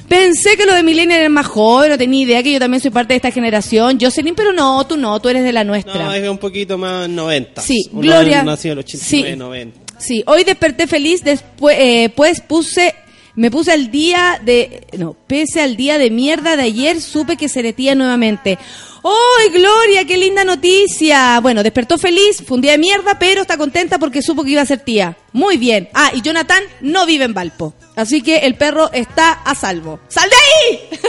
[0.07, 2.91] Pensé que lo de Millennial era más joven, no tenía idea que yo también soy
[2.91, 3.97] parte de esta generación.
[3.99, 6.05] Jocelyn, pero no, tú no, tú eres de la nuestra.
[6.05, 7.61] No, es un poquito más 90.
[7.61, 8.43] Sí, Uno Gloria.
[8.43, 9.35] Nació en el 89, Sí.
[9.37, 9.79] 90.
[9.97, 12.93] Sí, hoy desperté feliz, después eh, pues puse,
[13.35, 17.49] me puse al día de, no, pese al día de mierda de ayer, supe que
[17.49, 18.57] se retía nuevamente.
[19.03, 21.39] ¡Ay, Gloria, qué linda noticia!
[21.39, 24.63] Bueno, despertó feliz, fue un día de mierda, pero está contenta porque supo que iba
[24.63, 25.15] a ser tía.
[25.31, 25.89] Muy bien.
[25.93, 27.75] Ah, y Jonathan no vive en Valpo.
[27.95, 29.99] Así que el perro está a salvo.
[30.07, 30.99] ¡Sal de ahí!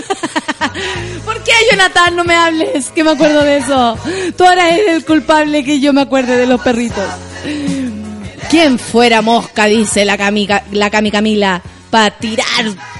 [1.24, 2.90] ¿Por qué, Jonathan, no me hables?
[2.90, 3.96] Que me acuerdo de eso.
[4.36, 7.08] Tú ahora eres el culpable que yo me acuerde de los perritos.
[8.50, 12.46] ¿Quién fuera mosca, dice la Cami, la Cami Camila, para tirar,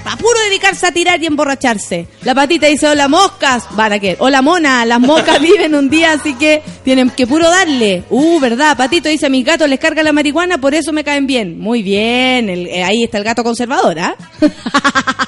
[0.03, 2.07] para puro dedicarse a tirar y emborracharse?
[2.23, 6.33] La patita dice, hola moscas, para qué, hola mona, las moscas viven un día, así
[6.35, 8.03] que tienen que puro darle.
[8.09, 8.75] Uh, ¿verdad?
[8.77, 11.59] Patito dice, a mis gatos les carga la marihuana, por eso me caen bien.
[11.59, 14.15] Muy bien, el- eh, ahí está el gato conservador, ¿ah?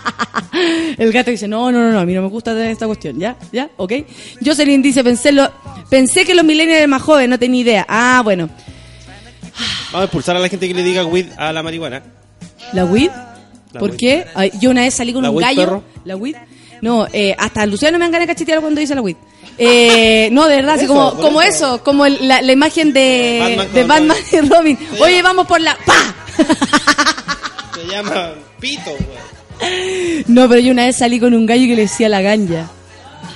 [0.98, 3.36] El gato dice, no, no, no, no, a mí no me gusta esta cuestión, ¿ya?
[3.52, 3.70] ¿Ya?
[3.78, 3.94] ¿Ok?
[4.44, 5.50] Jocelyn dice, pensé, lo,
[5.90, 7.86] pensé que los millennials eran más jóvenes, no tenía idea.
[7.88, 8.50] Ah, bueno.
[9.92, 12.04] Vamos a expulsar a la gente que le diga weed a la marihuana.
[12.74, 13.12] ¿La weed?
[13.72, 14.26] La ¿Por qué?
[14.36, 15.62] Ay, yo una vez salí con ¿La un weed, gallo.
[15.66, 15.84] perro?
[16.06, 16.36] ¿La weed?
[16.82, 19.16] No, eh, hasta Luciano me han ganas de cachetear cuando dice la weed.
[19.58, 21.76] Eh, no, de verdad, así como, como eso.
[21.76, 24.80] eso, como el- la, la imagen de Batman de con Batman y Robin.
[25.02, 25.78] Oye, vamos por la...
[25.86, 26.16] ¡Pa!
[27.76, 30.24] Se llama Pito, weón.
[30.28, 32.70] No, pero yo una vez salí con un gallo que le decía la ganja.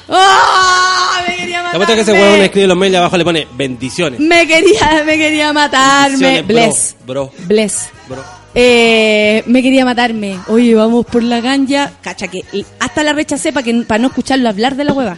[0.09, 1.21] ¡Ah!
[1.27, 1.83] Me quería Te matarme.
[1.83, 4.19] apuesto que ese huevón escribe los mails y abajo le pone bendiciones.
[4.19, 6.17] Me quería, me quería matarme.
[6.17, 6.95] Bendiciones, bro, Bless.
[7.05, 7.31] bro.
[7.47, 7.89] Bless.
[8.07, 8.42] Bro.
[8.55, 10.37] Eh, me quería matarme.
[10.47, 11.91] Oye, vamos por la ganja.
[12.01, 15.17] Cacha que y hasta la rechacé para que para no escucharlo hablar de la hueva.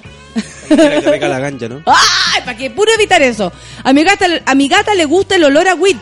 [0.67, 1.81] Quiere que la gancha, ¿no?
[1.85, 2.41] ¡Ay!
[2.43, 3.51] Para que puro evitar eso.
[3.83, 5.97] A mi gata, a mi gata le gusta el olor a weed.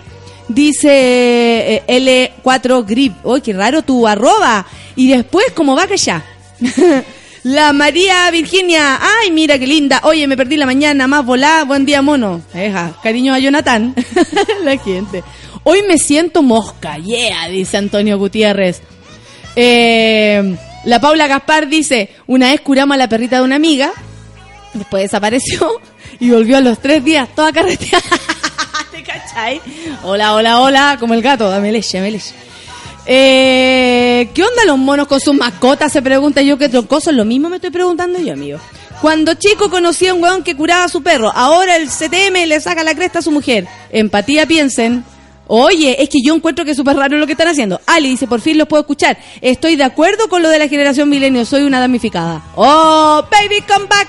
[0.47, 3.13] Dice eh, L4 Grip.
[3.25, 4.65] ¡Uy, qué raro tu arroba!
[4.95, 6.23] Y después, como va que ya.
[7.43, 8.99] La María Virginia.
[9.01, 9.99] ¡Ay, mira qué linda!
[10.03, 11.65] Oye, me perdí la mañana, más volá.
[11.65, 12.41] Buen día, mono.
[12.53, 13.93] Eja, cariño a Jonathan.
[14.63, 15.23] la gente.
[15.63, 16.97] Hoy me siento mosca.
[16.97, 18.81] Yeah, dice Antonio Gutiérrez.
[19.55, 20.55] Eh,
[20.85, 23.91] la Paula Gaspar dice, una vez curamos a la perrita de una amiga,
[24.73, 25.79] después desapareció
[26.19, 28.03] y volvió a los tres días toda carreteada.
[28.91, 29.61] ¿Te cachai?
[30.03, 32.33] Hola, hola, hola, como el gato, dame leche, dame leche.
[33.05, 35.91] Eh, ¿Qué onda los monos con sus mascotas?
[35.91, 37.11] Se pregunta yo que troncoso.
[37.11, 38.59] Lo mismo me estoy preguntando yo, amigo.
[39.01, 41.31] Cuando chico conocí a un weón que curaba a su perro.
[41.33, 43.67] Ahora el CTM le saca la cresta a su mujer.
[43.91, 45.03] Empatía, piensen.
[45.55, 47.79] Oye, es que yo encuentro que es súper raro lo que están haciendo.
[47.85, 49.19] Ali dice, por fin los puedo escuchar.
[49.39, 51.45] Estoy de acuerdo con lo de la generación milenio.
[51.45, 52.41] Soy una damnificada.
[52.55, 54.07] Oh, baby, come back.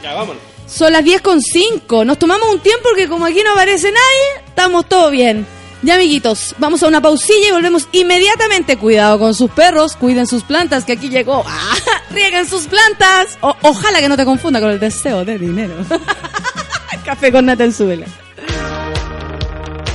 [0.00, 0.40] Ya, vámonos.
[0.68, 2.04] Son las 10 con 5.
[2.04, 5.44] Nos tomamos un tiempo porque como aquí no aparece nadie, estamos todo bien.
[5.82, 8.76] Ya, amiguitos, vamos a una pausilla y volvemos inmediatamente.
[8.76, 11.42] Cuidado con sus perros, cuiden sus plantas, que aquí llegó.
[11.48, 11.74] ¡Ah!
[12.10, 13.38] ¡Rieguen sus plantas!
[13.40, 15.74] O- ojalá que no te confunda con el deseo de dinero.
[17.04, 18.06] Café con nata en su vela.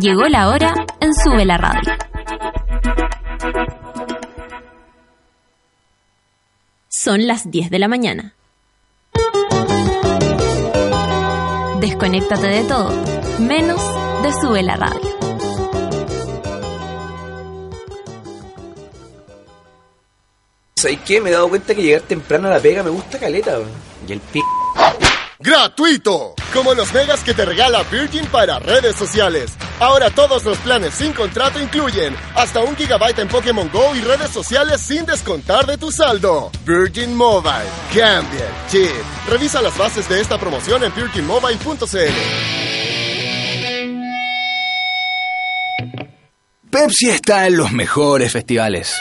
[0.00, 1.92] Llegó la hora en Sube la Radio.
[6.88, 8.34] Son las 10 de la mañana.
[11.80, 12.92] Desconéctate de todo,
[13.40, 13.80] menos
[14.22, 15.00] de Sube la Radio.
[20.76, 21.20] ¿Sabes qué?
[21.20, 23.70] Me he dado cuenta que llegar temprano a la pega me gusta caleta, weón.
[24.06, 24.40] Y el p...
[25.40, 26.34] ¡Gratuito!
[26.52, 29.56] Como los megas que te regala Virgin para redes sociales.
[29.80, 34.30] Ahora todos los planes sin contrato incluyen hasta un gigabyte en Pokémon Go y redes
[34.30, 36.50] sociales sin descontar de tu saldo.
[36.64, 37.68] Virgin Mobile.
[37.94, 38.90] Cambia el chip.
[39.28, 42.78] Revisa las bases de esta promoción en virginmobile.cl.
[46.70, 48.94] Pepsi está en los mejores festivales.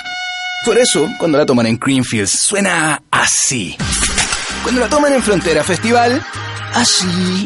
[0.64, 3.76] Por eso, cuando la toman en Greenfields, suena así.
[4.64, 6.24] Cuando la toman en Frontera Festival,
[6.74, 7.46] así.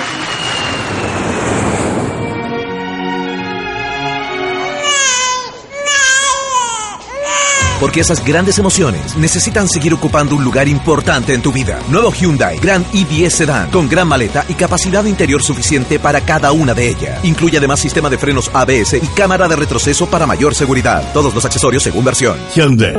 [7.81, 11.79] Porque esas grandes emociones necesitan seguir ocupando un lugar importante en tu vida.
[11.89, 16.75] Nuevo Hyundai Grand i10 Sedan con gran maleta y capacidad interior suficiente para cada una
[16.75, 17.19] de ellas.
[17.23, 21.11] Incluye además sistema de frenos ABS y cámara de retroceso para mayor seguridad.
[21.11, 22.37] Todos los accesorios según versión.
[22.55, 22.93] Hyundai.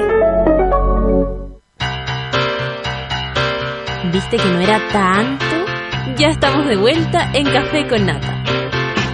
[4.13, 5.45] ¿Viste que no era tanto?
[6.19, 8.43] Ya estamos de vuelta en Café con Nata.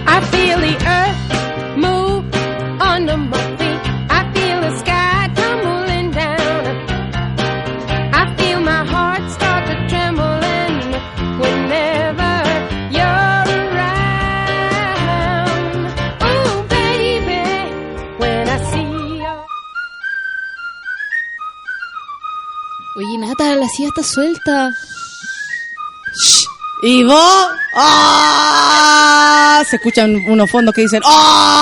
[0.07, 1.48] I feel the earth
[23.39, 24.75] La silla está suelta.
[26.81, 29.61] Y vos, ¡ah!
[29.69, 31.59] Se escuchan unos fondos que dicen, ¡ah!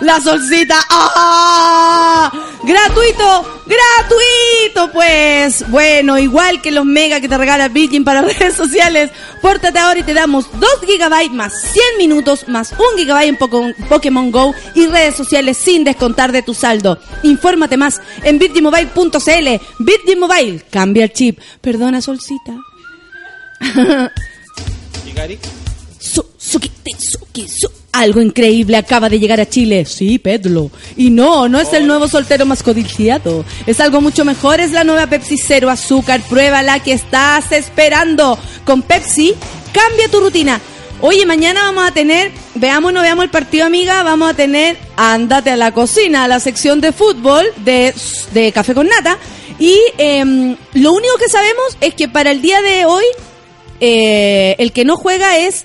[0.00, 2.32] La solcita, ¡ah!
[2.64, 3.62] ¡Gratuito!
[3.66, 4.90] ¡Gratuito!
[4.92, 10.00] Pues, bueno, igual que los mega que te regala Virgin para redes sociales, pórtate ahora
[10.00, 13.36] y te damos 2 gigabytes más 100 minutos más 1 gigabyte en
[13.88, 16.98] Pokémon Go y redes sociales sin descontar de tu saldo.
[17.22, 19.60] Infórmate más en virginmobile.cl.
[19.78, 21.38] Virgin Mobile, cambia el chip.
[21.60, 22.54] Perdona, solcita.
[25.06, 25.38] ¿Y Gary?
[25.98, 27.70] Su, suki, ti, suki, su.
[27.92, 29.84] Algo increíble acaba de llegar a Chile.
[29.84, 30.70] Sí, Pedro.
[30.96, 33.44] Y no, no es el nuevo soltero más codiciado.
[33.66, 34.60] Es algo mucho mejor.
[34.60, 36.20] Es la nueva Pepsi Cero Azúcar.
[36.28, 38.36] Pruébala que estás esperando.
[38.64, 39.34] Con Pepsi,
[39.72, 40.60] cambia tu rutina.
[41.00, 45.50] Oye, mañana vamos a tener, veamos no veamos el partido, amiga, vamos a tener Ándate
[45.50, 47.92] a la cocina, la sección de fútbol de,
[48.32, 49.18] de Café con Nata.
[49.58, 53.04] Y em, lo único que sabemos es que para el día de hoy,
[53.80, 55.64] eh, el que no juega es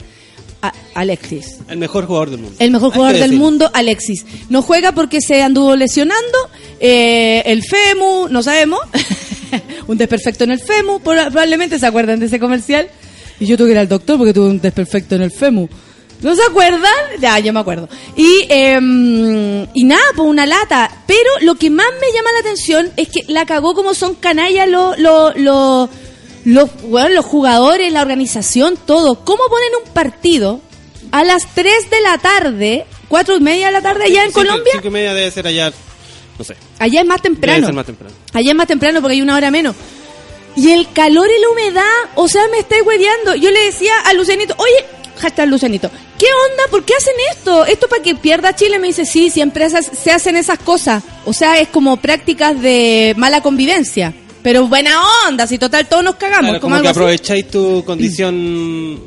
[0.94, 1.58] Alexis.
[1.70, 2.56] El mejor jugador del mundo.
[2.60, 4.26] El mejor jugador del mundo, Alexis.
[4.50, 6.38] No juega porque se anduvo lesionando.
[6.80, 8.80] eh, el FEMU, no sabemos.
[9.88, 11.00] un desperfecto en el FEMU.
[11.00, 12.90] probablemente se acuerdan de ese comercial.
[13.40, 15.70] Y yo tuve que ir al doctor porque tuve un desperfecto en el FEMU.
[16.22, 16.92] ¿No se acuerdan?
[17.22, 17.88] Ya, yo me acuerdo.
[18.18, 20.92] Y, em, y nada, pues una lata.
[21.08, 24.68] Pero lo que más me llama la atención es que la cagó como son canallas
[24.68, 25.90] los, los, los,
[26.46, 29.24] los, bueno, los jugadores, la organización, todo.
[29.26, 30.62] ¿Cómo ponen un partido
[31.12, 34.40] a las 3 de la tarde, 4 y media de la tarde allá en Cinco-
[34.42, 34.72] Colombia?
[34.74, 35.72] Cinco y media debe ser allá,
[36.38, 36.56] no sé.
[36.80, 37.66] Allá es más Debe temprano.
[37.68, 38.16] ser más temprano.
[38.34, 39.76] Allá es más temprano porque hay una hora menos.
[40.56, 41.84] Y el calor y la humedad,
[42.16, 43.36] o sea, me estáis hueveando.
[43.36, 44.86] Yo le decía a Lucianito, oye,
[45.20, 46.64] hashtag Lucianito, ¿qué onda?
[46.72, 47.66] ¿Por qué hacen esto?
[47.66, 48.80] ¿Esto para que pierda Chile?
[48.80, 51.04] Me dice, sí, siempre se hacen esas cosas.
[51.26, 54.14] O sea, es como prácticas de mala convivencia.
[54.42, 54.96] Pero buena
[55.28, 56.50] onda, si total todos nos cagamos.
[56.52, 59.00] Claro, como como que aprovecháis tu condición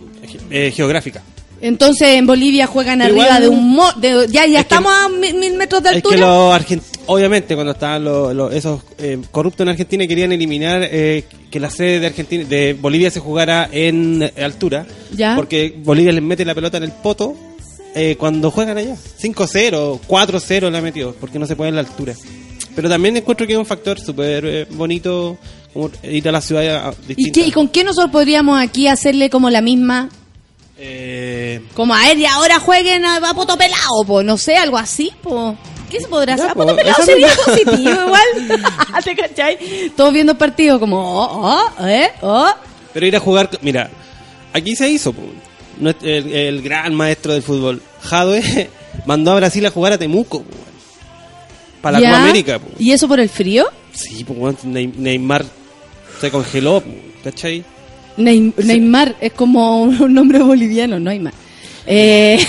[0.50, 1.22] eh, geográfica.
[1.60, 3.70] Entonces en Bolivia juegan Pero arriba igual- de un...
[3.74, 6.14] mo- de- ya ya Es que- estamos a mil, mil metros de Es altura.
[6.16, 10.82] que los argent- obviamente cuando estaban los, los- esos eh, corruptos en Argentina querían eliminar
[10.90, 15.36] eh, que la sede de Argentina de Bolivia se jugara en eh, altura, Ya.
[15.36, 17.36] porque Bolivia les mete la pelota en el poto
[17.94, 18.96] eh, cuando juegan allá.
[19.20, 22.14] 5-0, 4-0 la metió, porque no se puede en la altura.
[22.74, 25.36] Pero también encuentro que es un factor súper eh, bonito
[25.72, 27.40] como ir a la ciudad a- ¿Y, distinta.
[27.40, 30.08] qué- ¿Y con qué nosotros podríamos aquí hacerle como la misma?
[30.78, 34.78] Eh, Como a él y ahora jueguen a, a poto pelado, po, no sé, algo
[34.78, 35.56] así, po.
[35.90, 36.48] ¿Qué se podrá hacer?
[36.50, 38.62] A po, poto pelado sería positivo igual.
[39.04, 39.58] ¿Te cachai?
[39.96, 42.48] Todos viendo el partido como, oh, oh, eh, oh.
[42.94, 43.90] Pero ir a jugar, mira,
[44.52, 45.12] aquí se hizo.
[45.12, 45.22] po.
[46.02, 48.70] El, el gran maestro del fútbol, Jadwe,
[49.06, 50.42] mandó a Brasil a jugar a Temuco.
[50.42, 50.50] po,
[51.82, 52.08] Para la.
[52.08, 52.58] Copa América.
[52.58, 52.68] po.
[52.78, 53.66] ¿Y eso por el frío?
[53.92, 55.44] Sí, pues weón, Ney- Neymar
[56.20, 56.90] se congeló, po,
[57.24, 57.62] ¿cachai?
[58.16, 61.34] Neym- Neymar es como un nombre boliviano, Neymar.
[61.86, 62.38] Eh,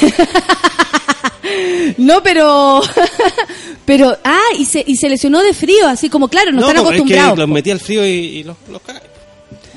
[1.97, 2.81] no, pero
[3.85, 7.27] Pero, ah, y se, y se lesionó de frío, así como, claro, no, están acostumbrados.
[7.29, 8.81] Es que los metí al frío y, y los, los.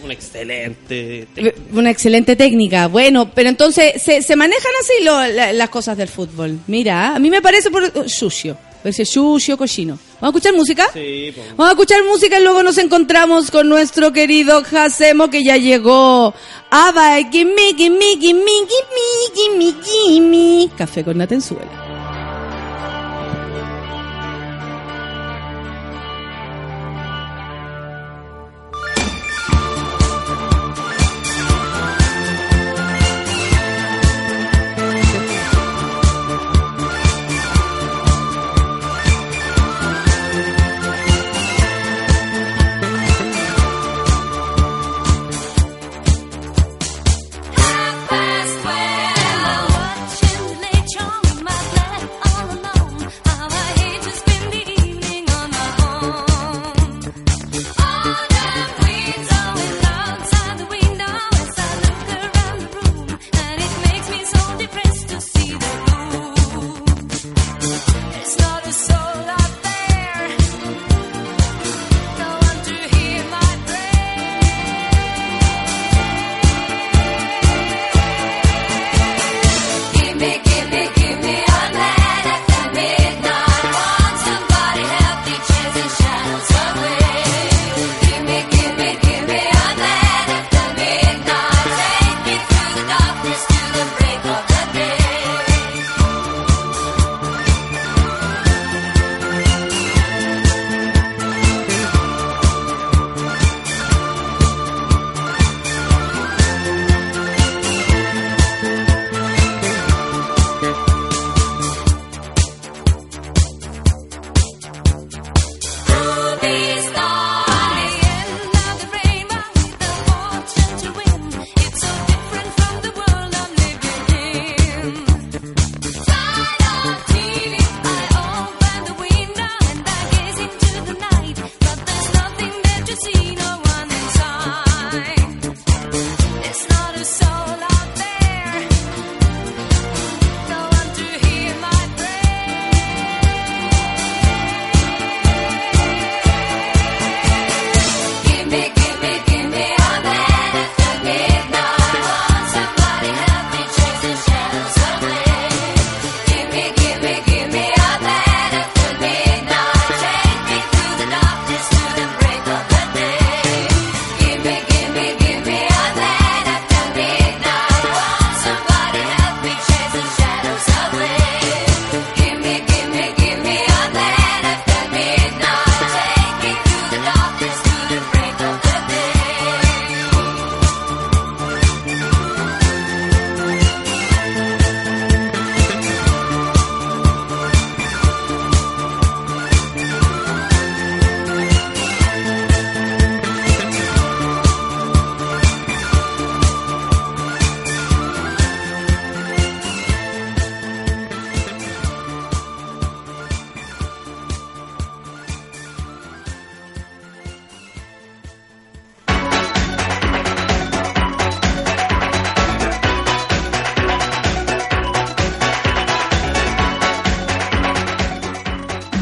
[0.05, 1.27] Un excelente.
[1.35, 1.59] técnico.
[1.73, 2.87] Una excelente técnica.
[2.87, 6.61] Bueno, pero entonces se, se manejan así lo- la- las cosas del fútbol.
[6.69, 8.57] Mira, a mí me parece por sucio.
[8.87, 9.99] Parece sucio, cochino.
[10.21, 10.87] ¿Vamos a escuchar música?
[10.93, 11.49] Sí, pues.
[11.57, 16.33] Vamos a escuchar música y luego nos encontramos con nuestro querido Jacemo que ya llegó.
[16.71, 20.71] Aba, gimme, gimme, gimme, gimme, gimme, gimme.
[20.79, 21.86] Café con Natenzuela.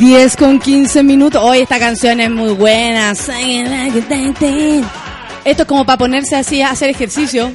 [0.05, 1.43] 10 con 15 minutos.
[1.43, 3.13] Hoy esta canción es muy buena.
[3.13, 3.33] Esto
[5.45, 7.51] es como para ponerse así a hacer ejercicio.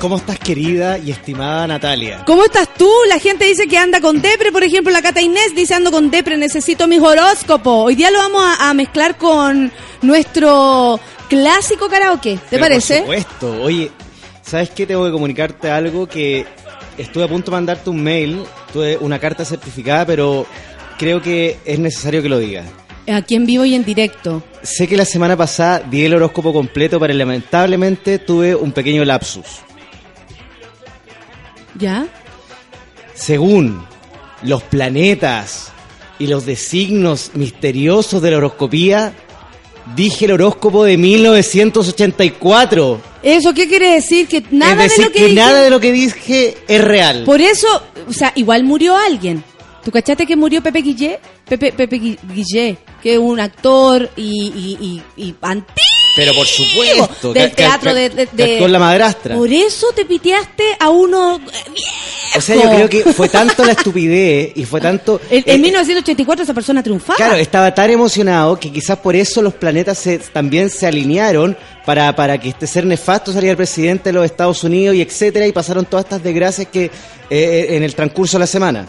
[0.00, 2.24] ¿Cómo estás, querida y estimada Natalia?
[2.26, 2.90] ¿Cómo estás tú?
[3.08, 6.10] La gente dice que anda con depre, por ejemplo, la Cata Inés dice ando con
[6.10, 7.84] depre, necesito mi horóscopo.
[7.84, 9.70] Hoy día lo vamos a, mezclar con
[10.00, 10.98] nuestro
[11.28, 13.02] clásico karaoke, ¿te parece?
[13.02, 13.92] Por supuesto, oye,
[14.52, 14.86] ¿sabes qué?
[14.86, 16.44] Tengo que comunicarte algo que
[16.98, 20.44] estuve a punto de mandarte un mail, tuve una carta certificada, pero
[20.98, 22.66] creo que es necesario que lo digas.
[23.10, 24.42] Aquí en vivo y en directo.
[24.62, 29.46] Sé que la semana pasada di el horóscopo completo, pero lamentablemente tuve un pequeño lapsus.
[31.78, 32.06] ¿Ya?
[33.14, 33.82] Según
[34.42, 35.72] los planetas
[36.18, 39.14] y los designos misteriosos de la horoscopía,
[39.96, 43.00] dije el horóscopo de 1984.
[43.22, 44.26] ¿Eso qué quiere decir?
[44.26, 47.22] Que nada decir, de lo que, que dije- nada de lo que dije es real.
[47.24, 47.66] Por eso,
[48.08, 49.42] o sea, igual murió alguien.
[49.84, 51.18] ¿Tú cachaste que murió Pepe Guillé?
[51.48, 55.74] Pepe, Pepe Gui- Guillé, que es un actor y, y, y, y antiguo
[56.14, 57.32] Pero por supuesto.
[57.32, 59.34] Del que- teatro de, en La Madrastra.
[59.34, 63.72] Por eso te piteaste a uno eh, O sea, yo creo que fue tanto la
[63.72, 65.20] estupidez y fue tanto...
[65.30, 67.16] En, en eh, 1984 esa persona triunfaba.
[67.16, 71.56] Claro, estaba tan emocionado que quizás por eso los planetas se- también se alinearon
[71.86, 75.46] para, para que este ser nefasto saliera el presidente de los Estados Unidos y etcétera,
[75.46, 76.90] y pasaron todas estas desgracias que
[77.30, 78.86] eh, en el transcurso de la semana.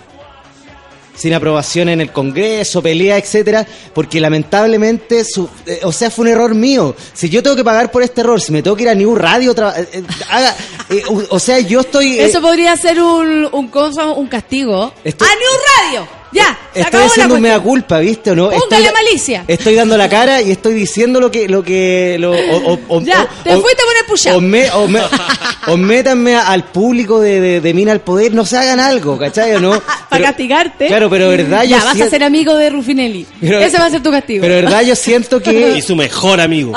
[1.15, 6.31] Sin aprobación en el Congreso, pelea, etcétera, porque lamentablemente, su, eh, o sea, fue un
[6.31, 6.95] error mío.
[7.14, 9.15] Si yo tengo que pagar por este error, si me tengo que ir a New
[9.15, 10.56] Radio, tra- eh, eh, haga,
[10.90, 12.19] eh, o, o sea, yo estoy.
[12.19, 13.72] Eso podría ser un, un,
[14.18, 14.91] un castigo.
[15.03, 16.22] Estoy- ¡A New Radio!
[16.34, 17.41] Ya, se Estoy acabó la haciendo un cuestión.
[17.41, 18.49] mea culpa, ¿viste o no?
[18.49, 19.43] Póngale estoy, malicia.
[19.47, 21.47] Estoy dando la cara y estoy diciendo lo que...
[21.47, 24.88] Lo que lo, o, o- o- Ya, o- te fuiste a poner o, me- o
[24.88, 25.01] me-
[25.68, 29.53] o métanme al público de, de, de Mina al Poder, no se hagan algo, ¿cachai
[29.55, 29.81] o no?
[30.10, 30.88] Para castigarte.
[30.88, 33.26] Claro, pero verdad yo Ya, vas a ser amigo de Rufinelli.
[33.39, 34.41] Pero- Ese va a ser tu castigo.
[34.41, 35.73] Pero verdad yo siento que...
[35.77, 36.73] Y su mejor amigo.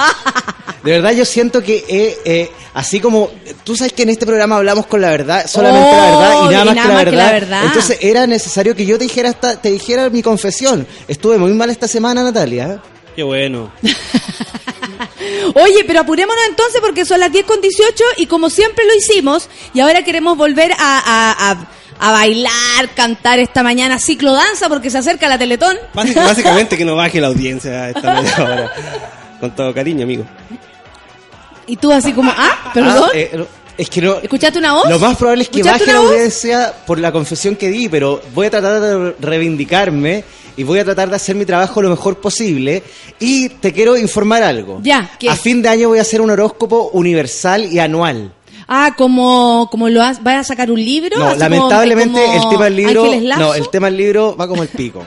[0.82, 3.30] De verdad yo siento que eh, eh, así como
[3.64, 6.50] tú sabes que en este programa hablamos con la verdad, solamente la verdad y Oh,
[6.50, 7.26] nada y más, nada que, la más que verdad.
[7.26, 7.64] la verdad.
[7.64, 10.84] Entonces era necesario que yo te dijera esta- te dijera mi confesión.
[11.06, 12.82] Estuve muy mal esta semana, Natalia.
[13.14, 13.70] Qué bueno.
[15.54, 19.48] Oye, pero apurémonos entonces porque son las 10 con 18 y como siempre lo hicimos
[19.72, 21.66] y ahora queremos volver a, a- a-
[21.98, 25.76] a bailar, cantar esta mañana ciclo danza porque se acerca la Teletón.
[25.94, 28.72] Básic- básicamente que no baje la audiencia a esta media hora.
[29.40, 30.24] Con todo cariño, amigo.
[31.66, 33.04] Y tú así como, ah, perdón.
[33.06, 33.46] Ah, eh,
[33.78, 34.16] es que no.
[34.18, 34.88] ¿Escuchaste una voz?
[34.88, 38.20] Lo más probable es que ¿Escuchaste baje la audiencia por la confesión que di, pero
[38.34, 40.24] voy a tratar de reivindicarme
[40.56, 42.82] y voy a tratar de hacer mi trabajo lo mejor posible.
[43.18, 44.80] Y te quiero informar algo.
[44.82, 45.28] Ya, ¿qué?
[45.28, 48.32] A fin de año voy a hacer un horóscopo universal y anual.
[48.68, 51.16] Ah, como, como lo has, vas a sacar un libro.
[51.18, 53.04] No, lamentablemente como- el tema del libro,
[53.38, 55.04] no, el tema del libro va como el pico.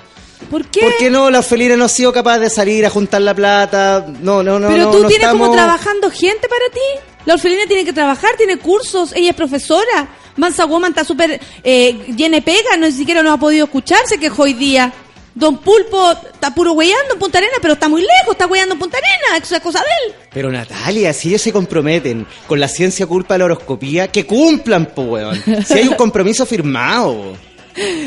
[0.49, 0.81] ¿Por qué?
[0.81, 4.05] Porque no, la Felina no ha sido capaz de salir a juntar la plata.
[4.21, 4.67] No, no, no.
[4.67, 7.09] Pero no, tú no tienes como trabajando gente para ti.
[7.25, 10.07] La orfelina tiene que trabajar, tiene cursos, ella es profesora.
[10.37, 14.17] Mansa Woman está súper eh, llena de pega, no ni siquiera no ha podido escucharse
[14.17, 14.91] que hoy día.
[15.35, 18.79] Don Pulpo está puro hueando en Punta Arena, pero está muy lejos, está hueando en
[18.79, 20.15] Punta Arena, eso es cosa de él.
[20.33, 24.87] Pero Natalia, si ellos se comprometen con la ciencia culpa de la horoscopía, que cumplan,
[24.87, 25.41] po, weón.
[25.65, 27.37] Si hay un compromiso firmado.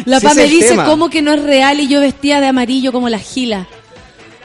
[0.05, 2.01] La Sí, pa ese me es el dice cómo que no es real y yo
[2.01, 3.67] vestía de amarillo como la gila.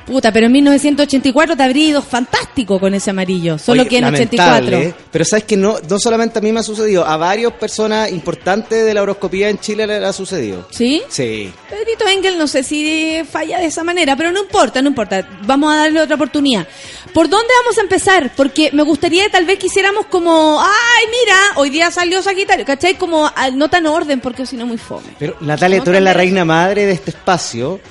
[0.07, 4.05] Puta, pero en 1984 te habría ido fantástico con ese amarillo, solo Oye, que en
[4.05, 5.05] lamentable, 84.
[5.11, 8.85] Pero sabes que no, no solamente a mí me ha sucedido, a varias personas importantes
[8.85, 10.65] de la horoscopía en Chile le ha sucedido.
[10.71, 11.01] ¿Sí?
[11.09, 11.51] Sí.
[11.69, 15.27] Pedrito Engel no sé si falla de esa manera, pero no importa, no importa.
[15.43, 16.65] Vamos a darle otra oportunidad.
[17.13, 18.31] ¿Por dónde vamos a empezar?
[18.33, 22.95] Porque me gustaría tal vez quisiéramos como, ay, mira, hoy día salió Sagitario, ¿cachai?
[22.95, 25.07] Como ah, no tan orden, porque si no muy fome.
[25.19, 27.81] Pero Natalia, No tú eres la reina madre de este espacio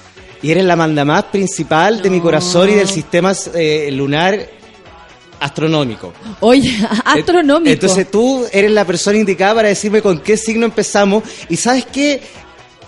[0.42, 4.48] y eres la mandamás principal de mi corazón y del sistema eh, lunar
[5.40, 6.12] astronómico.
[6.40, 7.70] Oye, astronómico.
[7.70, 11.24] Entonces tú eres la persona indicada para decirme con qué signo empezamos.
[11.48, 12.22] Y sabes qué,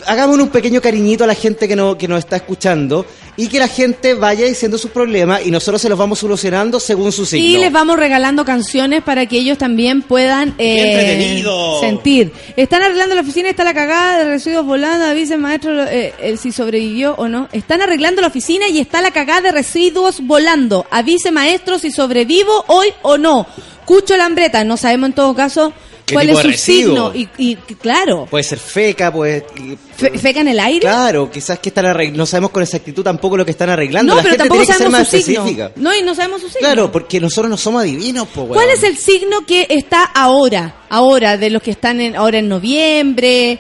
[0.07, 3.07] hagamos un pequeño cariñito a la gente que, no, que nos está escuchando
[3.37, 7.12] y que la gente vaya diciendo sus problemas y nosotros se los vamos solucionando según
[7.12, 7.47] su signo.
[7.47, 11.45] Y les vamos regalando canciones para que ellos también puedan eh,
[11.81, 12.33] sentir.
[12.57, 16.51] Están arreglando la oficina, está la cagada de residuos volando, avisen maestro eh, el si
[16.51, 17.49] sobrevivió o no.
[17.53, 20.87] Están arreglando la oficina y está la cagada de residuos volando.
[20.91, 23.47] Avise maestro si sobrevivo hoy o no.
[23.85, 27.12] Cucho Lambreta, no sabemos en todo caso ¿Qué cuál es su signo.
[27.14, 30.80] Y, y claro, Puede ser feca, fe- feca en el aire.
[30.80, 34.12] Claro, quizás que están arreglando, no sabemos con exactitud tampoco lo que están arreglando.
[34.12, 35.40] No, la pero gente tampoco tiene que ser sabemos más su signo.
[35.43, 35.72] específica.
[35.76, 36.60] No, y no sabemos su signo.
[36.60, 40.76] Claro, porque nosotros no somos adivinos, pues, ¿Cuál es el signo que está ahora?
[40.89, 43.59] Ahora, de los que están en, ahora en noviembre.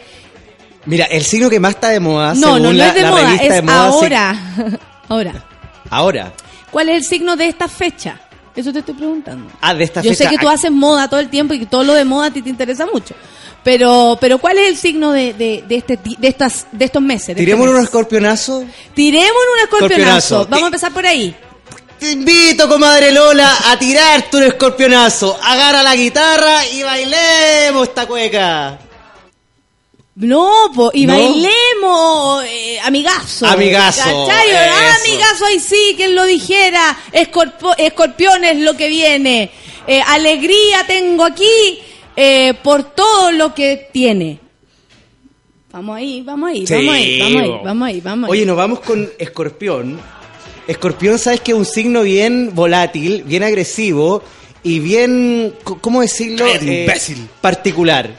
[0.86, 3.02] Mira, el signo que más está de moda, No, según no, no la, es de
[3.02, 4.54] la moda, revista es de moda, ahora.
[5.08, 5.46] ahora.
[5.90, 6.32] ahora.
[6.70, 8.20] ¿Cuál es el signo de esta fecha?
[8.58, 9.50] Eso te estoy preguntando.
[9.60, 10.24] Ah, de esta Yo fecha.
[10.24, 12.30] sé que tú haces moda todo el tiempo y que todo lo de moda a
[12.32, 13.14] ti te interesa mucho.
[13.62, 17.26] Pero, pero ¿cuál es el signo de, de, de este, de, estas, de estos meses?
[17.28, 17.76] de este Tiremos mes?
[17.76, 18.64] un escorpionazo.
[18.94, 19.94] Tiremos un escorpionazo.
[19.94, 20.46] Escorpionazo.
[20.50, 21.36] Vamos a empezar por ahí.
[22.00, 25.38] Te invito, comadre Lola, a tirarte un escorpionazo.
[25.42, 28.78] Agarra la guitarra y bailemos esta cueca.
[30.20, 31.12] No, po, y ¿No?
[31.14, 33.46] bailemos, eh, amigazo.
[33.46, 34.50] Amigazo, ¿Cachai?
[34.52, 36.96] Ah, amigazo, ahí sí, quien lo dijera.
[37.12, 39.50] Escorpo- escorpión es lo que viene.
[39.86, 41.78] Eh, alegría tengo aquí
[42.16, 44.40] eh, por todo lo que tiene.
[45.70, 48.30] Vamos ahí, vamos ahí, Sí, vamos ahí, vamos ahí, vamos ahí, vamos ahí.
[48.32, 50.00] Oye, nos vamos con escorpión.
[50.66, 54.22] Escorpión, sabes que es un signo bien volátil, bien agresivo
[54.64, 56.44] y bien, ¿cómo decirlo?
[56.56, 57.28] Imbécil.
[57.40, 58.10] Particular.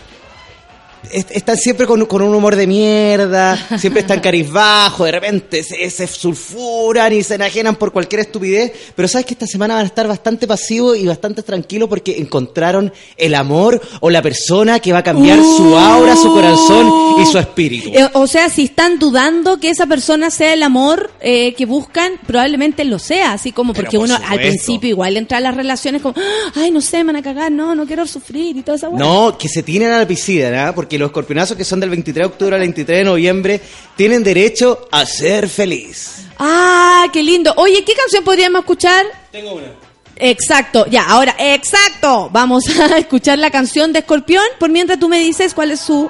[1.12, 5.90] Est- están siempre con, con un humor de mierda, siempre están carizbajos, de repente se,
[5.90, 9.88] se sulfuran y se enajenan por cualquier estupidez, pero sabes que esta semana van a
[9.88, 15.00] estar bastante pasivos y bastante tranquilos porque encontraron el amor o la persona que va
[15.00, 17.90] a cambiar su aura, su corazón y su espíritu.
[17.94, 22.14] Eh, o sea, si están dudando que esa persona sea el amor eh, que buscan,
[22.26, 26.02] probablemente lo sea, así como porque por uno al principio igual entra a las relaciones
[26.02, 28.78] como, "Ah, ay, no sé, me van a cagar, no, no quiero sufrir y toda
[28.78, 29.00] esa hueá.
[29.00, 30.76] No, que se tienen a la piscina, ¿ah?
[30.76, 33.62] porque los escorpionazos que son del 23 de octubre al 23 de noviembre
[33.96, 36.26] tienen derecho a ser feliz.
[36.40, 37.54] Ah, qué lindo.
[37.58, 39.06] Oye, ¿qué canción podríamos escuchar?
[39.32, 39.68] Tengo una.
[40.16, 42.30] Exacto, ya, ahora, exacto.
[42.32, 46.10] Vamos a escuchar la canción de Escorpión, por mientras tú me dices cuál es su...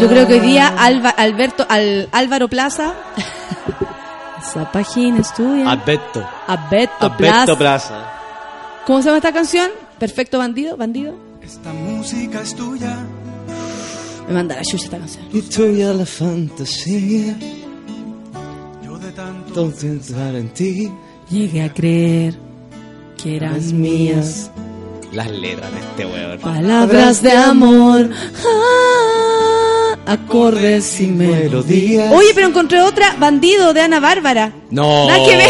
[0.00, 2.94] Yo creo que hoy día Alba- Alberto, al, Álvaro Plaza...
[4.40, 5.68] Esa página es tuya.
[5.70, 6.26] Alberto.
[6.46, 7.34] Alberto Plaza.
[7.42, 8.12] Alberto Plaza.
[8.86, 9.70] ¿Cómo se llama esta canción?
[9.98, 11.14] Perfecto bandido, bandido.
[11.48, 12.98] Esta música es tuya.
[14.26, 15.24] Me manda la chucha esta canción.
[15.32, 17.38] Y tuya la fantasía.
[18.84, 20.92] Yo de tanto pensar en ti.
[21.30, 22.34] Llegué a creer
[23.16, 24.50] que eran Las mías.
[25.10, 26.38] Las letras de este weón.
[26.38, 28.10] Palabras de amor.
[28.44, 32.12] Ah, acordes y melodías.
[32.12, 34.52] Oye, pero encontré otra, Bandido, de Ana Bárbara.
[34.70, 35.08] No.
[35.08, 35.48] Nada que ver.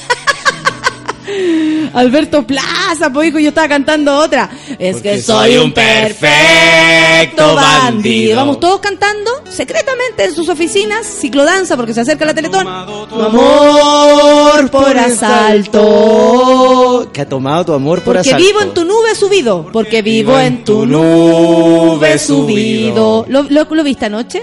[1.94, 4.48] Alberto Plaza, pues hijo, yo estaba cantando otra.
[4.78, 8.36] Es Porque que soy un perfecto bandido.
[8.36, 12.64] Vamos todos cantando secretamente en sus oficinas, ciclodanza porque se acerca la Teletón.
[13.08, 14.96] Tu amor por
[15.76, 17.10] asalto.
[17.12, 18.46] Que ha tomado tu amor por Porque asalto.
[18.46, 19.68] vivo en tu nube subido.
[19.72, 23.24] Porque vivo en tu nube subido.
[23.28, 24.42] ¿Lo, lo, lo viste anoche?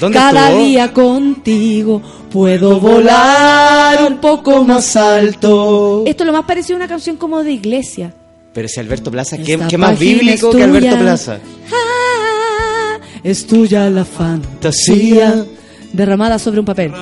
[0.00, 0.64] ¿Dónde Cada estuvo?
[0.64, 6.04] día contigo puedo volar un poco más alto.
[6.06, 8.12] Esto es lo más parecido a una canción como de iglesia.
[8.52, 10.98] Pero si Alberto Plaza, ¿qué, más bíblico que Alberto.
[10.98, 11.38] Plaza?
[11.70, 15.46] Ah, es tuya la Fantasía fantasía
[15.92, 16.92] derramada sobre un papel.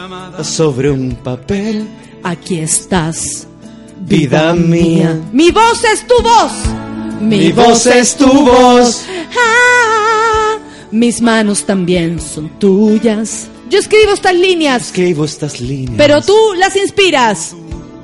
[0.42, 1.86] sobre un papel.
[2.22, 3.46] Aquí estás,
[4.00, 5.20] Vida mía.
[5.32, 6.52] Mi voz es tu voz.
[7.20, 9.02] Mi voz es tu voz.
[9.36, 10.58] Ah,
[10.94, 13.48] mis manos también son tuyas.
[13.68, 15.94] Yo escribo estas líneas, Escribo estas líneas.
[15.96, 17.54] pero tú las inspiras.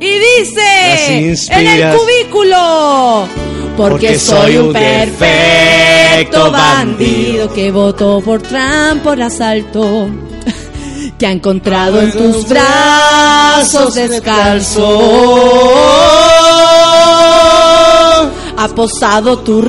[0.00, 1.60] Y dice inspiras.
[1.60, 3.28] en el cubículo.
[3.76, 10.08] Porque, Porque soy un perfecto bandido que votó por Trump por asalto.
[11.18, 15.00] Que ha encontrado en tus brazos descalzo.
[18.56, 19.60] Ha posado tu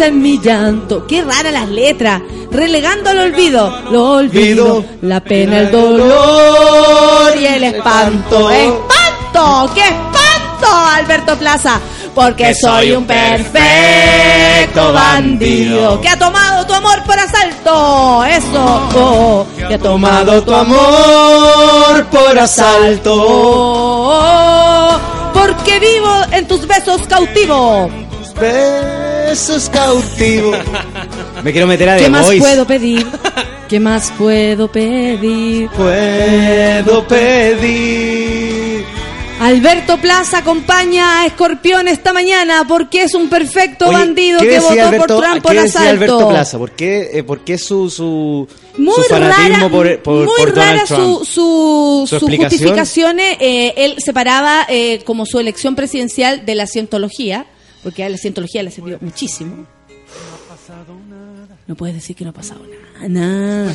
[0.00, 1.06] en mi llanto.
[1.06, 2.22] Qué rara las letras.
[2.50, 3.82] Relegando al olvido.
[3.90, 4.84] Lo olvido.
[5.02, 8.50] La pena, el dolor y el espanto.
[8.50, 9.70] ¡Espanto!
[9.74, 11.80] ¡Qué espanto, Alberto Plaza!
[12.14, 18.24] Porque soy un perfecto bandido que ha tomado tu amor por asalto.
[18.24, 18.88] Eso.
[18.94, 23.14] Oh, que ha tomado tu amor por asalto.
[23.14, 24.98] Oh,
[25.34, 27.90] porque vivo en tus besos cautivo.
[28.40, 29.15] Besos
[29.72, 30.56] cautivos.
[31.42, 32.40] Me quiero meter a ¿Qué The más Voice.
[32.40, 33.06] puedo pedir?
[33.68, 35.68] ¿Qué más puedo pedir?
[35.70, 38.84] Puedo pedir.
[39.40, 44.58] Alberto Plaza acompaña a Escorpión esta mañana porque es un perfecto Oye, bandido ¿qué que
[44.60, 45.90] votó Alberto- por Trump por ¿Qué asalto.
[45.90, 46.58] Alberto Plaza?
[46.58, 48.48] ¿Por qué, eh, por qué su, su,
[48.78, 51.18] Muy su fanatismo rara, por, por, muy por Donald rara Trump?
[51.24, 53.36] su, su, justificaciones.
[53.40, 57.44] eh, él separaba eh, como su elección presidencial de la cientología,
[57.86, 59.64] porque a la cientología le sirvió muchísimo.
[61.68, 62.62] No puedes decir que no ha pasado
[62.98, 63.08] nada.
[63.08, 63.72] nada.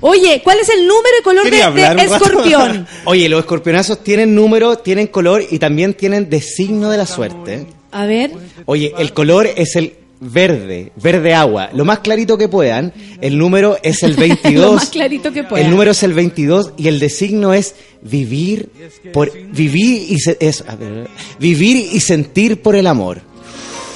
[0.00, 2.86] Oye, ¿cuál es el número y color de, de escorpión?
[3.04, 7.66] Oye, los escorpionazos tienen número, tienen color y también tienen designo de la suerte.
[7.90, 8.30] A ver.
[8.64, 12.92] Oye, el color es el verde, verde agua, lo más clarito que puedan.
[13.20, 14.54] El número es el 22.
[14.64, 15.44] Lo más clarito que.
[15.56, 18.68] El número es el 22 y el designo es vivir
[19.12, 23.20] por vivir y se- es, a ver, vivir y sentir por el amor.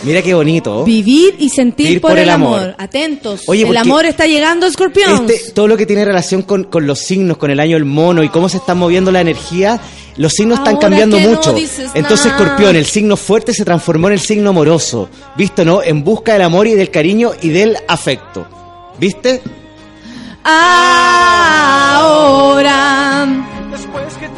[0.03, 0.83] Mira qué bonito.
[0.85, 2.75] Vivir y sentir Vivir por, el amor.
[2.79, 3.43] Atentos.
[3.47, 5.27] Oye, el amor está llegando, escorpión.
[5.31, 8.23] Este, todo lo que tiene relación con, con los signos, con el año del mono
[8.23, 9.79] y cómo se está moviendo la energía,
[10.21, 11.57] los signos están cambiando no mucho.
[11.95, 12.27] Entonces.
[12.27, 15.09] Escorpión, el signo fuerte se transformó en el signo amoroso.
[15.35, 15.83] ¿Visto, no?
[15.83, 18.47] En busca del amor y del cariño y del afecto.
[18.99, 19.41] ¿Viste?
[20.45, 21.07] Ahora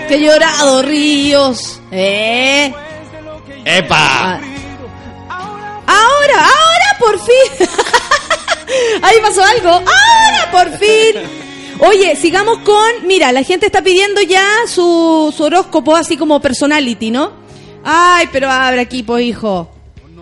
[0.07, 1.81] que he llorado ríos.
[1.91, 2.73] ¿Eh?
[3.65, 4.41] ¡Epa!
[5.29, 7.67] Ahora, ahora por fin.
[9.03, 9.71] Ahí pasó algo.
[9.71, 11.42] Ahora por fin.
[11.85, 13.07] Oye, sigamos con.
[13.07, 17.33] Mira, la gente está pidiendo ya su, su horóscopo así como personality, ¿no?
[17.85, 19.69] Ay, pero abre aquí, pues, hijo.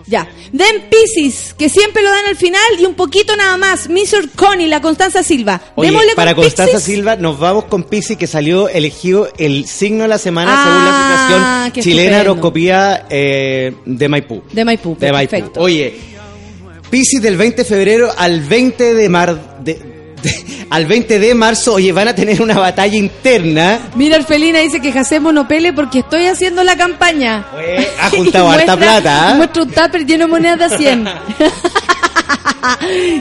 [0.07, 0.27] Ya.
[0.51, 3.87] Den Pisces, que siempre lo dan al final y un poquito nada más.
[3.87, 4.29] Mr.
[4.35, 5.61] Connie, la Constanza Silva.
[5.75, 6.79] Oye, Démosle para con Constanza.
[6.79, 10.85] Silva nos vamos con Pisi que salió elegido el signo de la semana Ah, según
[10.85, 12.31] la Asociación Chilena estupendo.
[12.31, 14.41] Horoscopía eh, de Maipú.
[14.51, 15.29] De Maipú, De Maipú.
[15.31, 15.59] perfecto.
[15.61, 15.95] Oye,
[16.89, 19.75] Piscis del 20 de febrero al 20 de mar de-
[20.21, 23.79] de- al 20 de marzo, oye, van a tener una batalla interna.
[23.95, 27.45] Mira, Orfelina dice que Jacemo no pele porque estoy haciendo la campaña.
[27.99, 29.33] Ha juntado harta plata, ¿ah?
[29.35, 31.09] Muestra un tupper lleno de monedas de 100.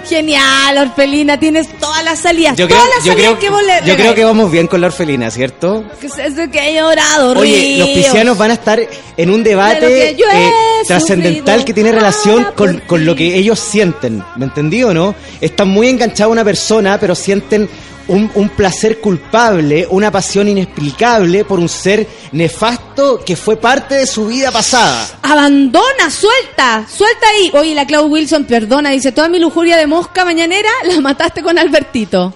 [0.08, 2.56] Genial, Orfelina, tienes todas las salidas.
[2.56, 4.66] Yo creo, todas las yo salidas creo, que vos le yo creo que vamos bien
[4.66, 5.84] con la orfelina, ¿cierto?
[6.00, 7.88] Que es eso que he llorado, Oye, los ríos.
[7.88, 8.80] piscianos van a estar
[9.16, 10.52] en un De debate eh,
[10.86, 14.22] trascendental que tiene relación con, con lo que ellos sienten.
[14.36, 15.14] ¿Me entendí o no?
[15.40, 17.68] Están muy enganchados a una persona, pero sienten cuenten
[18.10, 24.06] un, un placer culpable, una pasión inexplicable por un ser nefasto que fue parte de
[24.06, 25.06] su vida pasada.
[25.22, 27.50] Abandona, suelta, suelta ahí.
[27.54, 31.58] Oye, la Clau Wilson, perdona, dice, toda mi lujuria de mosca mañanera la mataste con
[31.58, 32.34] Albertito.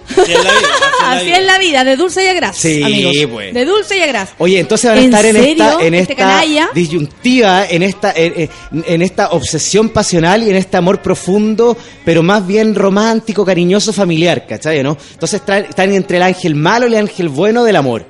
[1.02, 3.14] Así es la vida, de dulce y a gras, Sí, amigos.
[3.32, 3.54] pues.
[3.54, 4.30] De dulce y a gras.
[4.38, 5.50] Oye, entonces van a ¿En estar en serio?
[5.64, 6.68] esta, en ¿Este esta canalla?
[6.74, 8.32] disyuntiva, en esta, en,
[8.72, 13.92] en- en esta obsesión pasional y en este amor profundo, pero más bien romántico, cariñoso,
[13.92, 14.82] familiar, ¿cachai?
[14.82, 14.96] ¿no?
[15.12, 18.06] Entonces están, están entre el ángel malo y el ángel bueno del amor.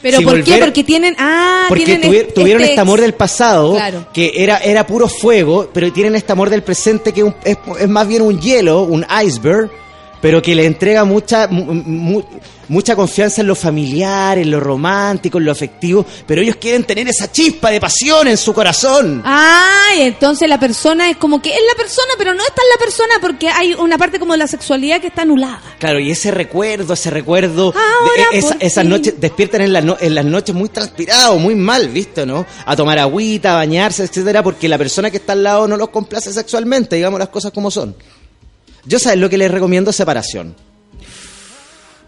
[0.00, 0.58] Pero Si ¿por qué?
[0.58, 4.06] Porque tienen, ah, Porque tienen tuvi- este- tuvieron este amor del pasado, Claro.
[4.12, 7.58] que era, era puro fuego, pero tienen este amor del presente que es, un- es-
[7.78, 9.70] es más bien un hielo, un iceberg,
[10.20, 12.24] pero que le entrega mucha, mu- mu-
[12.72, 17.06] mucha confianza en lo familiar, en lo romántico, en lo afectivo, pero ellos quieren tener
[17.06, 19.22] esa chispa de pasión en su corazón.
[19.24, 22.64] Ah, y entonces la persona es como que es la persona, pero no es tan
[22.72, 25.60] la persona porque hay una parte como de la sexualidad que está anulada.
[25.78, 29.72] Claro, y ese recuerdo, ese recuerdo, de- Ahora e- esa- por esas noches, despiertan en,
[29.74, 32.46] las no- en las noches muy transpirados, muy mal, ¿visto, no?
[32.64, 35.90] A tomar agüita, a bañarse, etcétera, porque la persona que está al lado no los
[35.90, 37.94] complace sexualmente, digamos las cosas como son.
[38.86, 39.92] Yo, ¿sabes lo que les recomiendo?
[39.92, 40.56] Separación.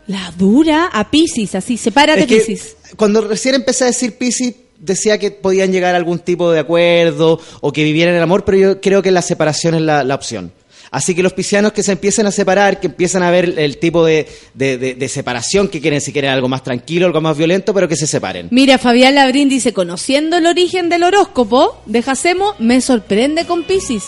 [0.06, 2.76] La dura a Pisces, así, sepárate Es que Pisces.
[2.96, 7.40] cuando recién empecé a decir Piscis, decía que podían llegar a algún tipo de acuerdo
[7.62, 10.52] o que vivieran el amor, pero yo creo que la separación es la, la opción.
[10.90, 14.04] Así que los piscianos que se empiecen a separar, que empiezan a ver el tipo
[14.04, 17.74] de, de- de- de separación que quieren, si quieren algo más tranquilo, algo más violento,
[17.74, 18.46] pero que se separen.
[18.52, 24.04] Mira, Fabián Labrín dice, conociendo el origen del horóscopo de Jacemo, me sorprende con Pisces.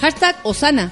[0.00, 0.90] Hashtag Osana.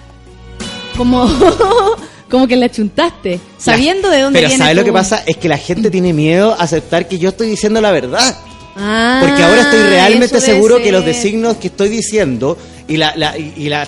[0.96, 1.26] Como,
[2.32, 5.22] como que la chuntaste, sabiendo de dónde Pero viene ¿sabes lo que pasa?
[5.26, 8.36] Es que la gente tiene miedo a aceptar que yo estoy diciendo la verdad.
[8.74, 12.56] Ah, Porque ahora estoy realmente seguro que los designos que estoy diciendo
[12.88, 13.86] y la, la- y, y la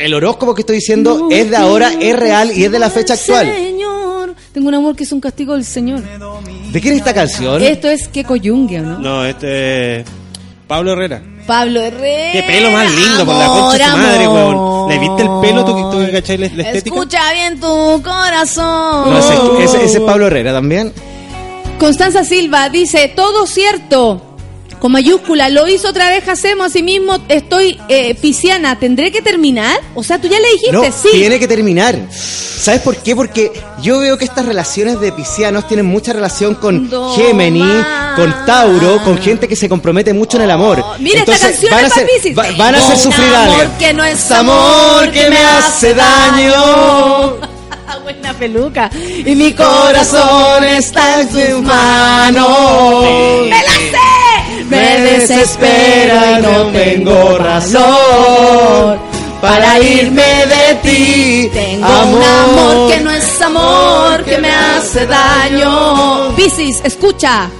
[0.00, 3.14] el horóscopo que estoy diciendo es de ahora, es real y es de la fecha
[3.14, 3.46] actual.
[3.54, 6.02] Señor, tengo un amor que es un castigo del Señor.
[6.72, 7.62] ¿De quién es esta canción?
[7.62, 8.98] Esto es que Coyungue, ¿o no?
[8.98, 10.06] No, este es
[10.66, 11.22] Pablo Herrera.
[11.46, 12.32] Pablo Herrera.
[12.32, 14.88] Qué pelo más lindo, por la concha de su madre, weón.
[14.88, 16.94] ¿Le viste el pelo tú, tú que cachai la, la estética?
[16.96, 19.10] Escucha bien tu corazón.
[19.10, 20.92] No, ese, ese- ese es Pablo Herrera también.
[21.78, 24.31] Constanza Silva dice, todo cierto.
[24.82, 29.78] Con mayúscula, lo hizo otra vez, hacemos así mismo, estoy eh, pisciana, ¿tendré que terminar?
[29.94, 31.08] O sea, tú ya le dijiste, No, sí.
[31.12, 31.96] tiene que terminar.
[32.10, 33.14] ¿Sabes por qué?
[33.14, 37.64] Porque yo veo que estas relaciones de piscianos tienen mucha relación con No Géminis,
[38.16, 40.80] con Tauro, con gente que se compromete mucho en el amor.
[40.84, 42.36] Oh, Mira, esta canción van a es Piscis.
[42.36, 45.94] va- van a hacer Un sufrir a amor que no es amor que me hace
[45.94, 47.36] daño.
[48.02, 48.90] Buena peluca.
[49.24, 53.02] Y mi corazón está en tus manos.
[53.44, 54.11] ¡Me la sé!
[54.76, 58.98] Me desespera y no tengo razón
[59.40, 61.50] para irme de ti.
[61.52, 66.34] Tengo un amor que no es amor, que me hace daño.
[66.36, 67.50] Piscis, escucha.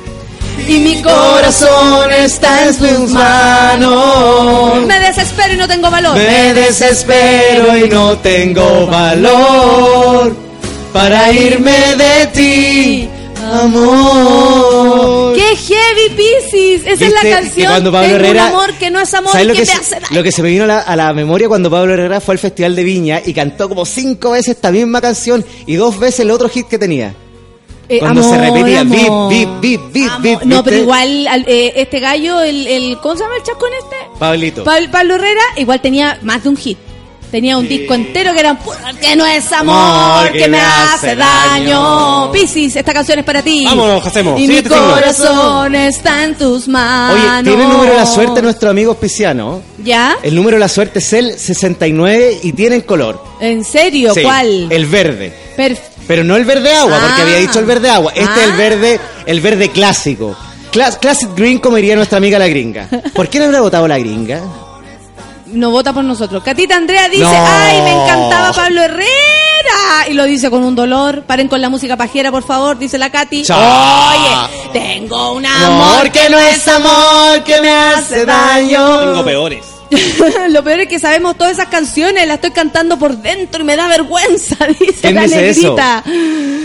[0.66, 4.86] Y mi corazón está en tus manos.
[4.86, 6.14] Me desespero y no tengo valor.
[6.16, 10.34] Me desespero y no tengo valor
[10.92, 13.08] para irme de ti,
[13.52, 15.34] amor.
[15.34, 16.80] ¡Qué heavy, Piscis!
[16.82, 17.66] Esa es ¿Viste la que canción.
[17.72, 20.06] cuando Pablo Herrera- un amor que no es amor ¿Sabes lo que, se, hace daño.
[20.10, 22.38] lo que se me vino a la, a la memoria cuando Pablo Herrera fue al
[22.38, 26.30] Festival de Viña y cantó como cinco veces esta misma canción y dos veces el
[26.30, 27.14] otro hit que tenía?
[27.88, 28.98] Eh, Cuando se repetía bip,
[29.60, 30.22] bip, Amor.
[30.22, 30.42] bip.
[30.44, 33.96] No, pero igual al- eh, este gallo, el, el ¿cómo se llama el chascón este?
[34.18, 34.64] Pablito.
[34.64, 36.78] Pablo Herrera, igual tenía más de un hit.
[37.32, 42.30] Tenía un disco entero que era puro, que no es amor, que, me hace daño.
[42.30, 43.64] Piscis, esta canción es para ti.
[43.64, 44.38] Vámonos, hacemos.
[44.38, 47.18] Y mi Siguiente corazón está en tus manos.
[47.18, 49.62] Oye, tiene el número de la suerte nuestro amigo Pisiano.
[49.82, 50.14] ¿Ya?
[50.22, 53.24] El número de la suerte es el 69 y tienen color.
[53.40, 54.12] ¿En serio?
[54.14, 54.70] Sí, ¿Cuál?
[54.70, 55.32] El verde.
[55.56, 57.04] Perf- Pero no el verde agua, Ah.
[57.06, 58.12] porque había dicho el verde agua.
[58.14, 58.56] Este es el Ah.
[58.56, 60.36] verde, el verde clásico.
[60.70, 62.88] Cla- classic green, como diría nuestra amiga la gringa.
[63.14, 64.40] ¿Por qué no habrá votado la gringa?
[65.52, 66.42] No vota por nosotros.
[66.42, 67.46] Catita Andrea dice, No.
[67.46, 69.06] ay, me encantaba Pablo Herrera.
[70.08, 71.22] Y lo dice con un dolor.
[71.22, 73.44] Paren con la música pajera, por favor, dice la Katy.
[73.44, 74.10] Chao.
[74.10, 78.98] Oye, tengo un Amor amor que no es amor, que me hace daño.
[79.00, 79.64] Tengo peores.
[80.50, 83.76] Lo peor es que sabemos todas esas canciones, las estoy cantando por dentro y me
[83.76, 86.04] da vergüenza, dice ¿Quién la negrita.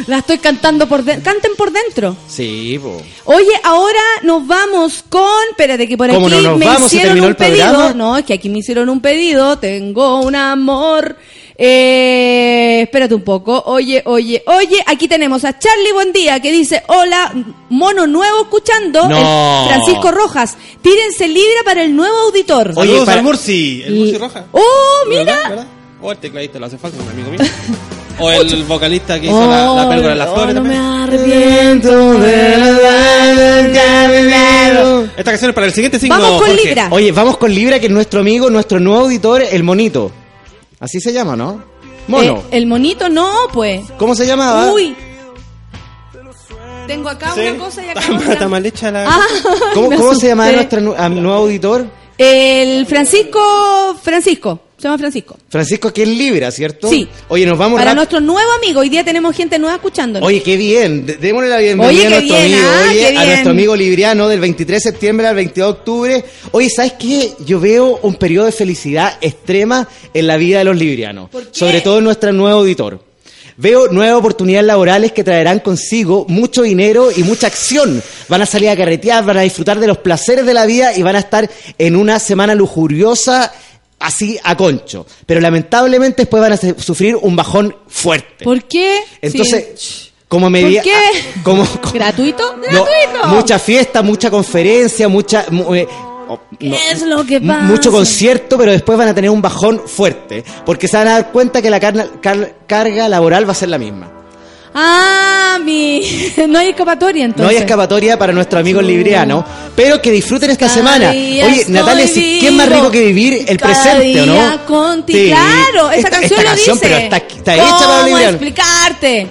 [0.08, 1.32] La estoy cantando por dentro.
[1.32, 2.16] Canten por dentro.
[2.28, 3.02] Sí, po.
[3.26, 5.28] Oye, ahora nos vamos con.
[5.52, 7.68] Espérate, que por ¿Cómo aquí no nos me hicieron un pedido.
[7.68, 7.94] programa?
[7.94, 9.58] No, es que aquí me hicieron un pedido.
[9.60, 11.18] Tengo un amor.
[11.60, 13.64] Eh, espérate un poco.
[13.66, 14.84] Oye, oye, oye.
[14.86, 17.34] Aquí tenemos a Charlie Buen Día que dice: Hola,
[17.70, 19.08] mono nuevo escuchando.
[19.10, 19.64] No.
[19.64, 20.56] El Francisco Rojas.
[20.82, 22.74] Tírense libra para el nuevo auditor.
[22.76, 24.46] Oye, Oye, para el Murci, el Murci Roja.
[24.52, 25.24] ¡Oh, mira!
[25.24, 25.50] ¿Verdad?
[25.50, 25.68] ¿Verdad?
[26.00, 27.40] O el tecladista, lo hace falta, un amigo mío.
[28.20, 30.74] O el vocalista que hizo la, la Oh, pérgola de las oh, flores no me
[30.74, 30.92] también.
[31.04, 32.54] arrepiento de
[35.18, 36.66] Esta canción es para el siguiente signo, Vamos con Jorge.
[36.66, 36.88] Libra.
[36.90, 40.12] Oye, vamos con Libra, que es nuestro amigo, nuestro nuevo auditor, el Monito.
[40.80, 41.62] Así se llama, ¿no?
[42.08, 42.38] Mono.
[42.38, 43.82] Eh, el monito no, pues.
[43.98, 44.72] ¿Cómo se llamaba?
[44.72, 44.96] Uy.
[46.88, 47.42] Tengo acá Sí.
[47.42, 48.34] una cosa y acá Está, otra.
[48.34, 49.06] está mal hecha la...
[49.10, 49.20] Ah,
[49.74, 50.80] ¿Cómo, cómo se llama asusté.
[50.82, 51.88] nuestro nuevo auditor?
[52.18, 55.38] El Francisco, Francisco, se llama Francisco.
[55.50, 56.90] Francisco, que es Libra, ¿cierto?
[56.90, 57.08] Sí.
[57.28, 60.28] Oye, nos vamos Para nuestro nuevo amigo, hoy día tenemos gente nueva escuchándonos.
[60.28, 61.06] Oye, qué bien.
[61.06, 62.70] Démosle la bienvenida Oye, a qué nuestro bien, amigo.
[62.74, 63.26] ah, Oye, qué a bien.
[63.28, 66.26] nuestro amigo libriano del 23 de septiembre al 22 de octubre.
[66.52, 67.32] Oye, ¿sabes qué?
[67.46, 71.30] Yo veo un periodo de felicidad extrema en la vida de los librianos.
[71.52, 73.07] Sobre todo en nuestro nuevo auditor.
[73.60, 78.04] Veo nuevas oportunidades laborales que traerán consigo mucho dinero y mucha acción.
[78.30, 81.02] Van a salir a carretear, van a disfrutar de los placeres de la vida y
[81.02, 83.52] van a estar en una semana lujuriosa
[84.00, 85.08] así a concho.
[85.26, 88.44] Pero lamentablemente después van a sufrir un bajón fuerte.
[88.46, 89.00] ¿Por qué?
[89.24, 90.12] Entonces, Sí.
[90.28, 90.94] como me ¿Por qué?
[91.44, 92.58] como, como- ¿Gratuito?
[92.58, 93.28] no, ¡Gratuito!
[93.30, 95.88] mucha fiesta, mucha conferencia, mucha mu- eh,
[96.30, 97.62] oh, ¿Qué no, es lo que pasa?
[97.62, 101.32] mucho concierto, pero después van a tener un bajón fuerte, porque se van a dar
[101.32, 104.12] cuenta que la carna- car- carga laboral va a ser la misma.
[104.80, 106.02] Ah, mi.
[106.48, 107.44] No hay escapatoria entonces.
[107.44, 109.44] No hay escapatoria para nuestros amigos librianos,
[109.76, 111.12] pero que disfruten esta semana.
[111.12, 114.66] día Oye, Natalia, ¿qué es más rico que vivir el Cada presente o día no?
[114.66, 115.20] contigo.
[115.20, 115.30] Sí.
[115.30, 116.88] Claro, esa Esta- canción esta lo canción, dice.
[116.88, 119.28] pero está, está hecha para los ¿Cómo explicarte?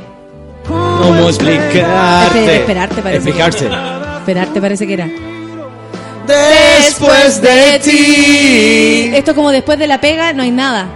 [0.67, 2.39] ¿Cómo explicarte?
[2.41, 3.69] Espera, esperarte parece que Explicarse.
[4.19, 5.11] Esperarte parece que era.
[6.27, 9.11] Después de ti.
[9.15, 10.89] Esto como después de la pega no hay nada.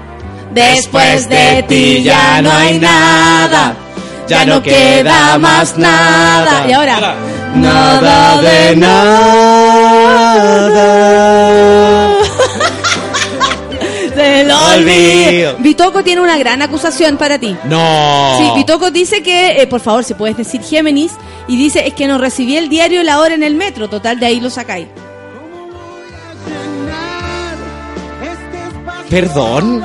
[0.52, 3.76] Después de ti ya no hay nada.
[4.26, 6.66] Ya no queda más nada.
[6.68, 7.14] Y ahora.
[7.54, 9.00] Nada de nada.
[14.14, 15.56] Se lo Olvido.
[15.58, 17.56] Vitoco tiene una gran acusación para ti.
[17.64, 18.36] No.
[18.38, 21.12] Sí, Vitoco dice que, eh, por favor, si puedes decir Géminis,
[21.48, 24.26] y dice, es que no recibí el diario La Hora en el metro, total, de
[24.26, 24.86] ahí lo sacáis.
[29.10, 29.82] Perdón.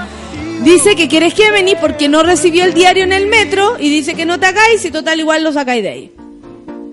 [0.64, 4.26] Dice que quieres Géminis porque no recibió el diario en el metro, y dice que
[4.26, 6.12] no te hagáis, y total, igual lo sacáis de ahí.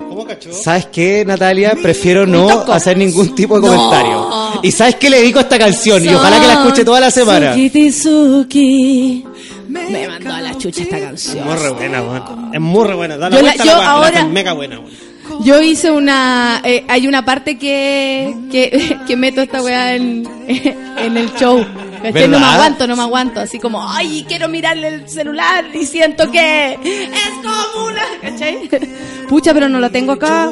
[0.09, 0.53] ¿Cómo cachó?
[0.53, 1.75] ¿Sabes qué, Natalia?
[1.81, 3.75] Prefiero no hacer ningún tipo de No.
[3.75, 4.29] comentario.
[4.63, 6.05] ¿Y sabes qué le dedico a esta canción?
[6.05, 7.53] Y ojalá que la escuche toda la semana.
[7.55, 9.25] Suki Tizuki.
[9.69, 11.45] Me mandó a la chucha esta canción.
[11.47, 12.51] Muy re buena, weón.
[12.53, 13.17] Es muy re buena.
[13.17, 14.81] Da la Yo la- yo la, la mega buena.
[15.45, 16.61] Yo hice una.
[16.63, 20.29] eh, hay una parte que, que, que meto esta weá en,
[20.99, 21.65] en el show.
[22.03, 22.12] ¿Cachai?
[22.23, 22.55] No me ¿Verdad?
[22.55, 23.41] aguanto, no me aguanto.
[23.41, 28.03] Así como, ay, quiero mirarle el celular y siento que es como una.
[28.20, 28.69] ¿cachai?
[29.29, 30.51] Pucha, pero no la tengo acá.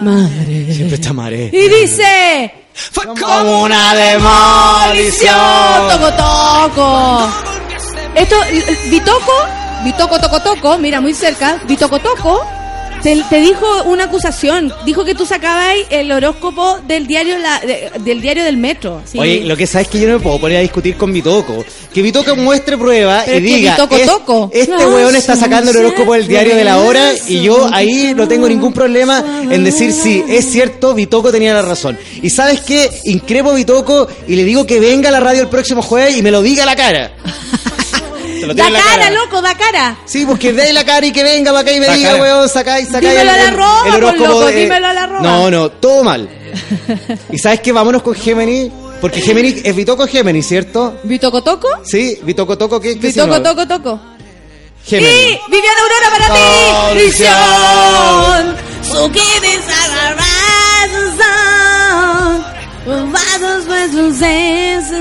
[0.00, 0.72] Madre.
[0.74, 1.50] Siempre te amaré.
[1.52, 2.52] Y dice.
[2.94, 5.34] Como una demolición.
[5.90, 7.28] Toco, toco.
[8.14, 8.36] Esto,
[8.90, 9.32] Bitoco,
[9.84, 11.58] Bitoco, toco, toco, mira, muy cerca.
[11.66, 12.46] Bitoco, toco.
[13.02, 14.72] Te, te dijo una acusación.
[14.84, 19.00] Dijo que tú sacabas el horóscopo del diario la- de- del diario del metro.
[19.04, 19.18] Sí.
[19.18, 21.64] Oye, lo que sabes es que yo no me puedo poner a discutir con Bitoco.
[21.94, 24.50] Que Bitoco muestre prueba Pero y diga, Bitoco "Es- toco".
[24.52, 28.12] este No, weón está sacando el horóscopo del diario de la hora y yo ahí
[28.16, 31.96] no tengo ningún problema en decir sí, es cierto, Bitoco tenía la razón.
[32.22, 35.48] Y sabes qué, increpo a Bitoco y le digo que venga a la radio el
[35.48, 37.12] próximo jueves y me lo diga a la cara.
[38.42, 39.10] Lo Da cara, cara.
[39.10, 39.96] loco, da cara.
[40.04, 42.10] Sí, pues que dé la cara y que venga para acá y me Da diga,
[42.10, 42.22] cara.
[42.22, 45.20] weón, sacáis, sacáis Dímelo a la arroba, pues, loco, de- dímelo a la arroba.
[45.22, 46.28] No, no, todo mal.
[47.32, 47.72] ¿Y sabes qué?
[47.72, 50.98] Vámonos con Géminis, porque Géminis es Bitoco Géminis, ¿cierto?
[51.04, 51.68] Bitoco, toco.
[51.84, 53.42] Sí, Bitoco Toco, ¿qué, qué Bitoco, signo?
[53.42, 54.00] toco, toco.
[54.84, 55.12] Géminis.
[55.12, 56.40] Y Viviana Aurora para ti.
[58.82, 59.74] Suki dice,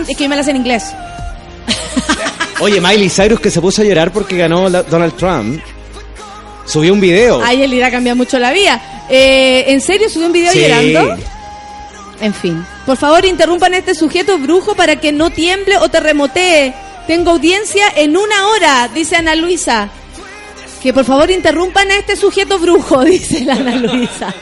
[0.07, 0.83] Es que me la sé en inglés.
[2.59, 5.61] Oye, Miley Cyrus que se puso a llorar porque ganó la- Donald Trump.
[6.65, 7.41] Subió un video.
[7.43, 9.05] Ay, él irá a cambiar mucho la vida.
[9.09, 10.61] Eh, ¿En serio subió un video Sí.
[10.61, 11.17] llorando?
[12.21, 12.65] En fin.
[12.85, 16.73] Por favor, interrumpan a este sujeto brujo para que no tiemble o terremotee.
[17.07, 19.89] Tengo audiencia en una hora, dice Ana Luisa.
[20.81, 24.33] Que por favor interrumpan a este sujeto brujo, dice la Ana Luisa.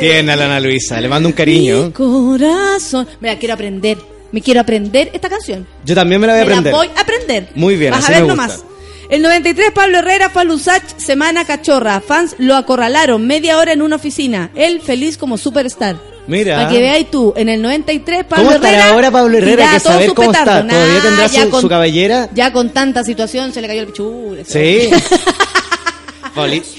[0.00, 1.92] Bien, a la Ana Luisa, le mando un cariño.
[1.92, 3.06] Corazón.
[3.20, 3.98] Mira, quiero aprender.
[4.32, 5.66] Me quiero aprender esta canción.
[5.84, 6.72] Yo también me la voy a Me aprender.
[6.72, 7.48] la voy a aprender.
[7.54, 8.52] Muy bien, Vas así a ver me nomás.
[8.56, 8.68] gusta.
[9.08, 12.00] El 93, Pablo Herrera, Falusach, Semana Cachorra.
[12.00, 14.50] Fans lo acorralaron media hora en una oficina.
[14.56, 15.96] Él feliz como superstar.
[16.26, 16.56] Mira.
[16.56, 18.88] Para que veáis tú, en el 93, Pablo ¿Cómo Herrera.
[18.88, 19.70] ahora Pablo Herrera?
[19.74, 20.58] que saber cómo petardo.
[20.58, 20.66] está.
[20.74, 22.28] ¿Todavía Nah, tendrá su, con- su cabellera?
[22.34, 24.44] Ya con tanta situación se le cayó el pichule.
[24.44, 24.90] Sí.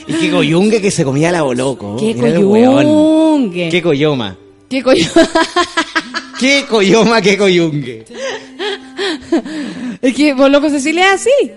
[0.08, 1.96] Y qué coyungue que se comía la boloco.
[1.98, 3.70] Qué Mira coyungue.
[3.70, 4.38] Qué coyoma.
[4.70, 5.04] ¿Qué coño?
[6.40, 8.06] Qué coyoma, qué coyungue.
[10.02, 11.52] es que vos loco Cecilia es así.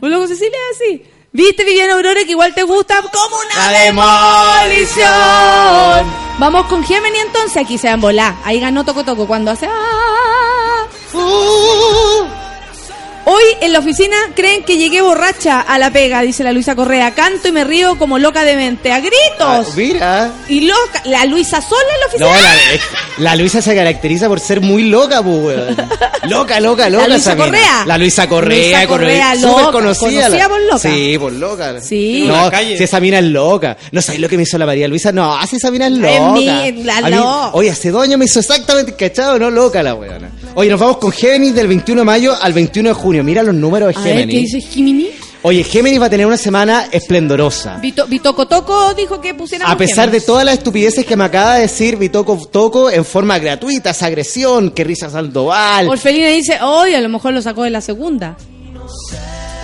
[0.00, 1.02] Vos loco Cecilia es así.
[1.32, 5.08] ¿Viste Viviana Aurora que igual te gusta como una La demolición?
[6.38, 8.34] Vamos con Gemini entonces, aquí se van a volar.
[8.44, 9.66] Ahí ganó Toco Toco cuando hace...
[9.66, 12.47] ah, uh.
[13.30, 17.12] Hoy en la oficina creen que llegué borracha a la pega, dice la Luisa Correa.
[17.14, 18.90] Canto y me río como loca de mente.
[18.90, 19.18] ¡A gritos!
[19.40, 20.30] Ah, mira.
[20.48, 22.54] Y loca, la Luisa sola en la No, oficina.
[22.54, 22.80] la, eh,
[23.18, 25.76] la Luisa se caracteriza por ser muy loca, pues, weón.
[26.28, 27.06] Loca, loca, loca.
[27.08, 27.36] La Luisa.
[27.36, 27.84] Correa.
[27.86, 30.48] La Luisa Correa, Luisa Correa, súper loca, conocida.
[30.48, 30.78] por loca.
[30.78, 31.80] Sí, por loca.
[31.80, 32.24] Sí.
[32.26, 32.76] No, En la calle.
[32.76, 33.76] si esa mina es loca.
[33.92, 35.10] No sabéis lo que me hizo la María Luisa.
[35.12, 36.32] No, si esa mina es loca.
[36.32, 37.50] mi- la A mí- loca.
[37.52, 40.30] Oye, hace dos años me hizo exactamente cachado, no loca la weona.
[40.54, 43.17] Oye, nos vamos con Géminis del 21 de mayo al 21 de junio.
[43.22, 44.52] Mira los números de ver, ¿qué Géminis.
[44.52, 45.08] dice Gemini?
[45.42, 47.76] Oye, Géminis va a tener una semana esplendorosa.
[47.78, 50.26] Vito, Vitoco Toco dijo que pusiéramos A pesar de Géminis.
[50.26, 54.70] todas las estupideces que me acaba de decir Vitoco Toco en forma gratuita, esa agresión,
[54.72, 55.88] que risa Sandoval.
[55.88, 58.36] Orfelina dice, hoy a lo mejor lo sacó de la segunda.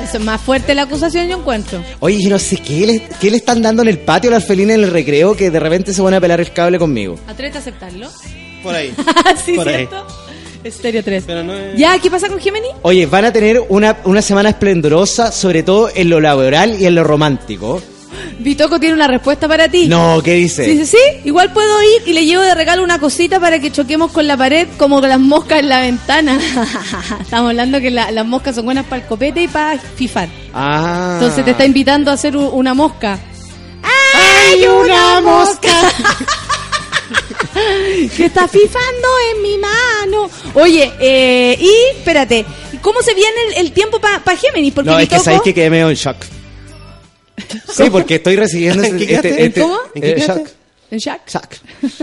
[0.02, 1.82] Eso es más fuerte la acusación, yo encuentro.
[2.01, 4.36] Oye, yo no sé qué le, qué le están dando en el patio a la
[4.39, 7.16] orfelina en el recreo que de repente se van a pelar el cable conmigo.
[7.26, 8.09] Atrete a aceptarlo.
[8.62, 8.94] Por ahí.
[9.44, 9.89] sí, Por ahí.
[10.65, 11.24] Estéreo 3.
[11.27, 11.77] Pero no es...
[11.78, 11.99] ¿Ya?
[11.99, 12.69] ¿Qué pasa con Gemini?
[12.82, 16.95] Oye, van a tener una, una semana esplendorosa, sobre todo en lo laboral y en
[16.95, 17.82] lo romántico.
[18.39, 19.86] Vitoco tiene una respuesta para ti.
[19.86, 20.65] No, ¿qué dice?
[20.65, 21.20] Sí, sí, sí.
[21.24, 24.36] Igual puedo ir y le llevo de regalo una cosita para que choquemos con la
[24.36, 26.39] pared como las moscas en la ventana.
[27.20, 30.28] Estamos hablando que la- las moscas son buenas para el copete y para fifar.
[30.55, 31.19] Ah.
[31.20, 33.19] Entonces te está invitando a hacer una mosca.
[34.15, 35.69] ¡Hay una mosca!
[38.16, 40.31] que está fifando en mi mano.
[40.55, 42.44] Oye, eh, y espérate,
[42.81, 44.72] ¿cómo se viene el, el tiempo para Géminis?
[44.74, 46.16] Porque No, es que sabéis que quedé medio en shock.
[47.74, 49.76] Sí, porque estoy recibiendo ¿En qué este, este, este- ¿Cómo?
[49.94, 50.48] ¿En qué eh, shock.
[50.90, 51.28] ¿En Shaq?
[51.28, 51.48] Shock.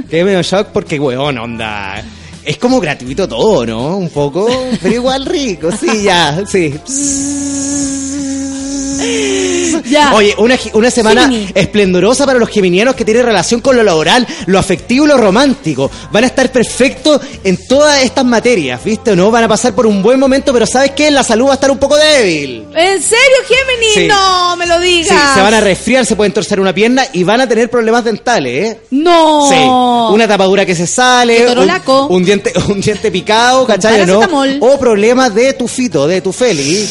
[0.10, 2.04] Quedé medio en shock porque, weón, onda.
[2.44, 3.98] Es como gratuito todo, ¿no?
[3.98, 4.50] Un poco,
[4.82, 6.74] pero igual rico, sí, ya, sí.
[9.86, 10.14] Ya.
[10.16, 11.50] Oye, una, semana Gemini.
[11.54, 15.90] esplendorosa para los geminianos que tienen relación con lo laboral, lo afectivo y lo romántico.
[16.12, 19.32] Van a estar perfectos en todas estas materias, ¿viste o no?
[19.32, 21.12] Van a pasar por un buen momento, pero ¿sabes qué?
[21.12, 22.66] La salud va a estar un poco débil.
[22.76, 23.94] ¿En serio, Géminis?
[23.94, 24.08] Sí.
[24.08, 25.10] No, me lo digas.
[25.10, 28.04] Sí, se van a resfriar, se pueden torcer una pierna y van a tener problemas
[28.04, 28.82] dentales, ¿eh?
[28.92, 29.50] No.
[29.50, 31.72] Sí, una tapadura que se sale, un,
[32.10, 34.06] un diente, un diente picado, ¿cachai?
[34.06, 34.22] ¿no?
[34.60, 36.88] O problemas de tu fito, de tu feli.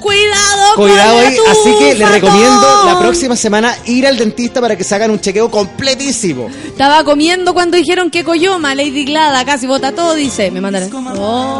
[0.00, 4.84] Cuidado, Cuidado ahí, así que les recomiendo la próxima semana ir al dentista para que
[4.84, 6.48] se hagan un chequeo completísimo.
[6.66, 10.50] Estaba comiendo cuando dijeron que Coyoma, Lady Glada, casi bota todo, dice.
[10.50, 10.90] Me mandan.
[11.18, 11.58] Oh,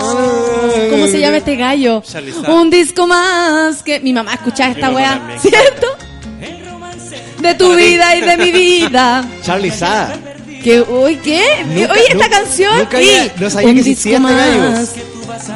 [0.91, 2.03] ¿Cómo se llama este gallo?
[2.49, 5.37] Un disco más que mi mamá escuchaba esta weá.
[5.41, 5.87] ¿cierto?
[7.41, 9.29] De tu vida y de mi vida.
[9.45, 10.13] Charlie Sa.
[10.63, 11.43] Que, uy, ¿qué?
[11.67, 14.87] Nunca- Oye, esta nunca- canción nunca había- no sabía un que existía disco este gallo.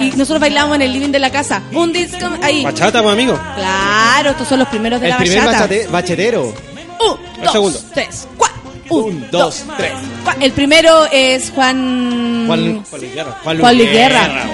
[0.01, 1.63] Y nosotros bailábamos en el living de la casa.
[1.73, 2.63] Un disco ahí.
[2.65, 3.39] Bachata, pues, amigo.
[3.57, 5.69] Claro, estos son los primeros de El la primer bachata.
[5.69, 6.45] bachate- bachetero.
[6.47, 7.81] Un, dos, segundo.
[7.95, 8.61] tres, cuatro.
[8.91, 9.93] Un, dos, tres.
[10.41, 12.45] El primero es Juan.
[12.47, 13.37] Juan, Juan Luis Guerra.
[13.43, 14.47] Juan Luis Guerra.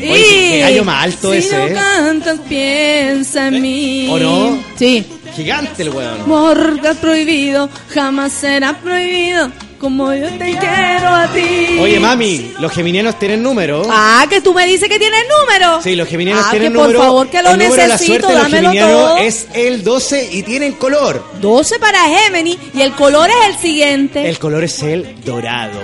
[0.00, 1.72] Oye, qué- gallo más alto si ese, no ¿eh?
[1.74, 4.08] cantas, piensa en mí.
[4.10, 4.58] ¿O no?
[4.76, 5.04] Sí.
[5.34, 6.80] Gigante el weón.
[6.84, 9.50] Es prohibido, jamás será prohibido.
[9.80, 11.78] Como yo te quiero a ti.
[11.80, 13.82] Oye, mami, los geminianos tienen número.
[13.88, 15.80] Ah, que tú me dices que tienes número.
[15.82, 17.04] Sí, los geminianos Ah, tienen que por número.
[17.04, 19.16] favor, que lo el de la necesito, suerte los dámelo todo.
[19.18, 21.24] es el 12 y tienen color.
[21.40, 24.28] 12 para Gemini y el color es el siguiente.
[24.28, 25.80] El color es el dorado.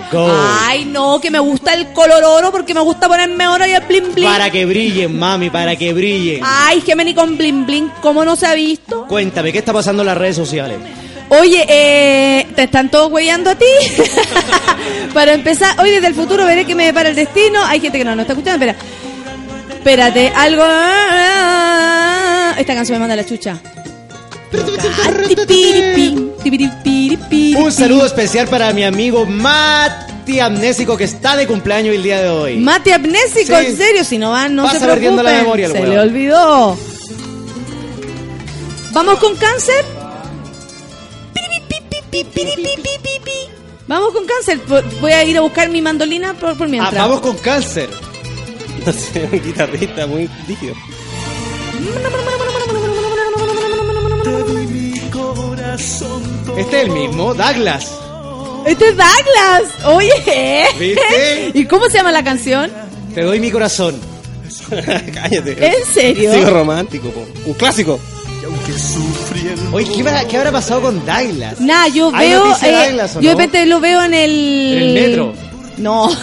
[0.66, 3.82] Ay, no, que me gusta el color oro porque me gusta ponerme oro y el
[3.82, 4.26] bling bling.
[4.28, 6.40] Para que brillen, mami, para que brillen.
[6.44, 9.06] Ay, Gemini con bling bling, ¿cómo no se ha visto?
[9.06, 10.78] Cuéntame, ¿qué está pasando en las redes sociales?
[11.40, 13.64] Oye, eh, ¿te están todos huellando a ti?
[15.14, 17.64] para empezar, hoy desde el futuro veré que me depara el destino.
[17.64, 18.76] Hay gente que no, no está escuchando, espera.
[19.70, 20.64] Espérate, algo...
[22.58, 23.58] Esta canción me manda la chucha.
[27.56, 32.28] Un saludo especial para mi amigo Mati Amnésico que está de cumpleaños el día de
[32.28, 32.56] hoy.
[32.58, 33.66] Mate amnésico, Sí.
[33.66, 35.24] en serio, si no van, no Pasa se preocupen.
[35.24, 36.78] la memoria el se le olvidó.
[38.92, 39.84] ¿Vamos con cáncer?
[43.86, 44.60] Vamos con cáncer.
[44.66, 46.94] Vo- Voy a ir a buscar mi mandolina por, por Ah, mientras.
[46.94, 47.88] vamos con cáncer.
[48.84, 50.74] No sé, un guitarrista muy rígido.
[56.56, 57.90] Este es el mismo, Douglas.
[58.66, 59.84] Este es Douglas.
[59.86, 60.64] Oye.
[60.78, 61.50] ¿Viste?
[61.58, 62.70] ¿Y cómo se llama la canción?
[63.14, 64.00] Te doy mi corazón.
[64.70, 65.66] Cállate.
[65.66, 66.32] ¿En serio?
[66.32, 67.26] Sigo romántico, po.
[67.44, 67.98] Un clásico.
[69.72, 71.60] Oye, ¿qué, qué habrá pasado con Douglas?
[71.60, 72.56] Nah, yo ¿Hay veo.
[72.62, 73.38] eh, Douglas o yo de no?
[73.40, 74.30] repente lo veo en el.
[74.30, 75.32] En el metro.
[75.78, 76.10] No.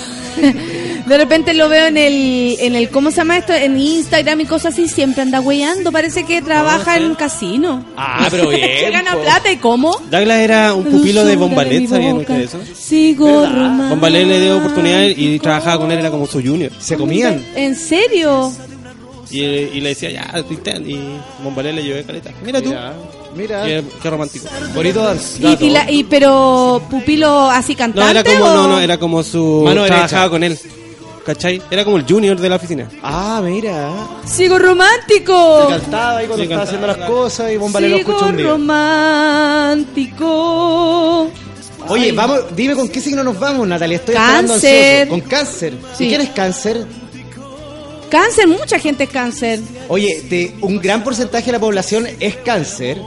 [1.05, 3.53] De repente lo veo en el, en el, ¿cómo se llama esto?
[3.53, 7.83] En Instagram y cosas así, siempre anda weyando, parece que trabaja en un casino.
[7.97, 9.99] Ah, pero bien, que gana plata y cómo?
[10.09, 12.59] Douglas era un pupilo de Bombalet, ¿sabían ustedes eso?
[12.79, 13.41] Sigo.
[13.41, 16.71] Bombalet le dio oportunidad y trabajaba con él, era como su junior.
[16.79, 17.43] Se comían.
[17.55, 18.53] ¿En serio?
[19.31, 20.81] Y, y le decía, ya, tú intenta.
[20.89, 22.31] Y Bombalet le llevé caleta.
[22.43, 22.73] Mira tú.
[23.35, 23.63] Mira.
[23.63, 24.47] Qué, qué romántico.
[24.75, 28.79] Bonito Y, y la- y- pero pupilo así No, cantante era como, o- no, no,
[28.79, 29.61] era como su.
[29.63, 30.29] Mano trabajaba derecha.
[30.29, 30.59] con él.
[31.25, 31.61] ¿Cachai?
[31.69, 32.89] Era como el junior de la oficina.
[33.03, 33.91] Ah, mira.
[34.25, 35.61] Sigo romántico.
[35.69, 37.13] Se cantaba ahí cuando Sí, estaba cantaba, haciendo las claro.
[37.13, 38.47] cosas y Bombalé lo Sigo escuchó un día.
[40.21, 41.29] romántico.
[41.87, 43.97] Oye, vamos, dime con qué signo nos vamos, Natalia.
[43.97, 45.01] Estoy esperando Cáncer.
[45.01, 45.09] ansioso.
[45.21, 45.73] Con cáncer.
[45.97, 46.05] Sí.
[46.05, 46.85] ¿Y quién es cáncer?
[48.11, 49.59] Cáncer, mucha gente es cáncer.
[49.87, 52.97] Oye, te- un gran porcentaje de la población es cáncer.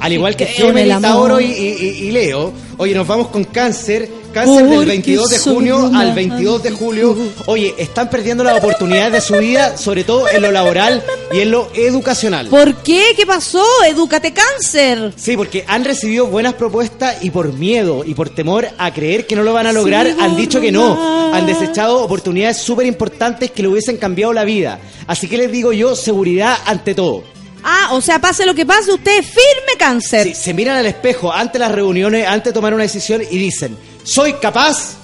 [0.00, 0.44] Al igual que
[0.92, 1.10] amor.
[1.10, 2.52] Tauro y- y- y Leo.
[2.78, 4.08] Oye, nos vamos con cáncer.
[4.36, 6.14] Cáncer del Porque 22 de junio al romántico.
[6.14, 7.16] 22 de julio.
[7.46, 11.02] Oye, están perdiendo las oportunidades de su vida, sobre todo en lo laboral
[11.32, 12.48] y en lo educacional.
[12.48, 13.14] ¿Por qué?
[13.16, 13.64] ¿Qué pasó?
[13.88, 15.14] Edúcate cáncer.
[15.16, 19.36] Sí, porque han recibido buenas propuestas y por miedo y por temor a creer que
[19.36, 21.32] no lo van a lograr, han dicho que no.
[21.32, 24.78] Han desechado oportunidades súper importantes que le hubiesen cambiado la vida.
[25.06, 27.24] Así que les digo yo, seguridad ante todo.
[27.64, 30.24] Ah, o sea, pase lo que pase, usted es firme cáncer.
[30.24, 33.76] Sí, se miran al espejo ante las reuniones, antes de tomar una decisión y dicen,
[34.06, 34.94] soy capaz,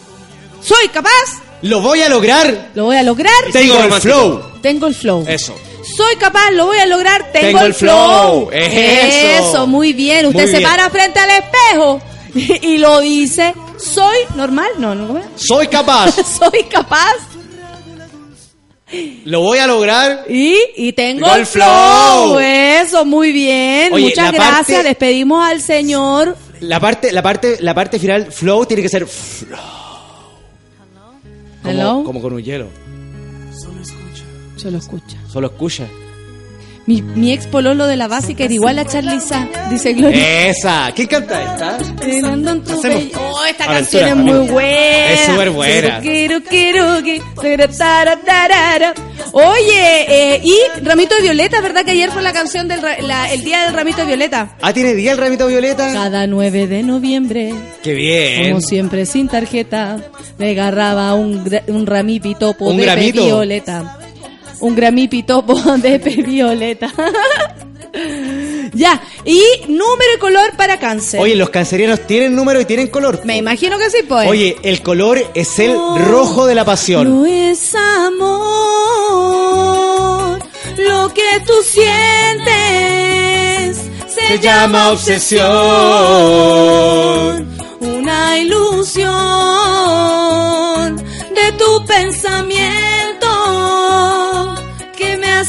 [0.62, 1.10] Soy capaz,
[1.62, 3.32] lo voy a lograr, lo voy a lograr.
[3.52, 4.42] tengo el flow.
[4.62, 5.24] Tengo el flow.
[5.26, 5.54] Eso.
[5.96, 8.48] Soy capaz, lo voy a lograr, tengo, Tengo el flow.
[8.48, 8.50] flow.
[8.52, 9.66] Eso.
[9.66, 10.26] muy bien.
[10.26, 10.70] Usted Muy se bien.
[10.70, 12.00] para frente al espejo
[12.62, 15.20] y, lo dice, soy normal, no, no.
[15.36, 17.16] Soy capaz, soy capaz
[19.24, 20.26] lo voy a lograr.
[20.28, 21.66] y, y tengo Tengo el flow.
[22.34, 22.38] flow.
[22.40, 23.92] Eso, muy bien.
[23.92, 24.66] Oye, Muchas gracias.
[24.66, 26.36] parte- Despedimos al señor.
[26.62, 29.58] La parte, la parte, la parte final, flow, tiene que ser flow.
[31.64, 31.88] Hello.
[31.88, 32.68] Como, como con un hielo.
[34.56, 35.18] Solo escucha.
[35.28, 35.88] Solo escucha.
[36.84, 40.48] Mi, mi ex pololo de la básica era igual a Charliza, dice Gloria.
[40.48, 40.90] Esa.
[40.94, 41.78] ¿Quién canta esta?
[42.00, 43.04] Tirando en tu Hacemos.
[43.16, 44.36] Oh, esta Aventura, canción es amigo.
[44.38, 45.12] muy buena.
[45.12, 46.00] Es súper buena.
[46.00, 48.94] Quiero, quiero, quiero, quiero, tara, tarara.
[49.30, 53.32] Oye, eh, y Ramito de Violeta, ¿verdad que ayer fue la canción del ra- la-
[53.32, 54.56] el día del Ramito de Violeta?
[54.60, 55.92] Ah, ¿tiene día el ramito violeta?
[55.92, 58.48] Cada 9 de noviembre, Qué bien.
[58.50, 59.98] como siempre sin tarjeta,
[60.38, 63.24] me agarraba un, gra- un ramipitopo ¿Un de gramito?
[63.24, 63.98] violeta.
[64.62, 66.90] Un gramipitopo de violeta.
[68.72, 71.20] ya, y número y color para cáncer.
[71.20, 73.20] Oye, los cancerianos tienen número y tienen color.
[73.24, 74.28] Me imagino que sí, pues.
[74.28, 75.76] Oye, el color es el
[76.06, 77.08] rojo de la pasión.
[77.10, 78.22] No es amor
[80.78, 82.52] lo que tú sientes.
[84.14, 85.50] Se, Se llama obsesión.
[87.80, 89.10] Una ilusión
[90.96, 92.81] de tu pensamiento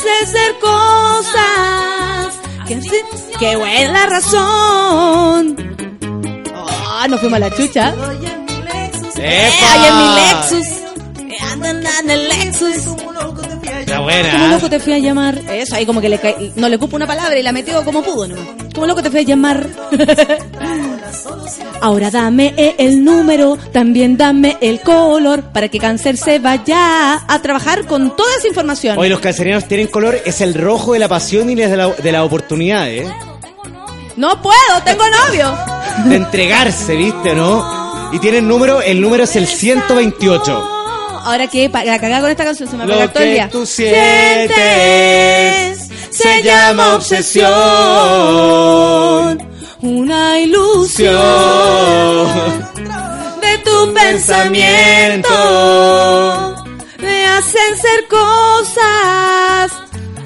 [0.04, 2.34] hace hacer cosas
[2.68, 2.80] que,
[3.40, 5.56] que buena razón.
[6.56, 7.94] Ah, nos fuimos a la chucha.
[9.18, 10.68] Eh, ahí en mi Lexus.
[11.20, 12.86] Eh, Andan en el Lexus.
[13.94, 14.56] Está Como buena.
[14.56, 15.38] loco te fui a llamar.
[15.52, 18.02] Eso, ahí como que le cae- no le cupo una palabra y la metió como
[18.04, 18.46] pudo nomás.
[18.74, 19.68] Como loco te fui a llamar.
[21.82, 27.42] Ahora dame eh, el número, también dame el color, para que cáncer se vaya a
[27.42, 28.98] trabajar con toda esa información.
[28.98, 32.12] Oye, los cancerianos tienen color, es el rojo de la pasión y de la, de
[32.12, 33.06] la oportunidad, ¿eh?
[34.16, 35.54] No puedo, tengo novio.
[36.06, 38.10] De entregarse, ¿viste no?
[38.14, 40.73] Y tienen número, el número es el 128.
[41.24, 43.50] Ahora que para cagar con esta canción se me va a todo el que día.
[43.50, 44.54] tú sientes
[46.12, 47.52] se llama obsesión.
[49.82, 51.12] Una ilusión
[53.42, 55.30] de tu pensamiento
[57.00, 59.72] me hacen ser cosas.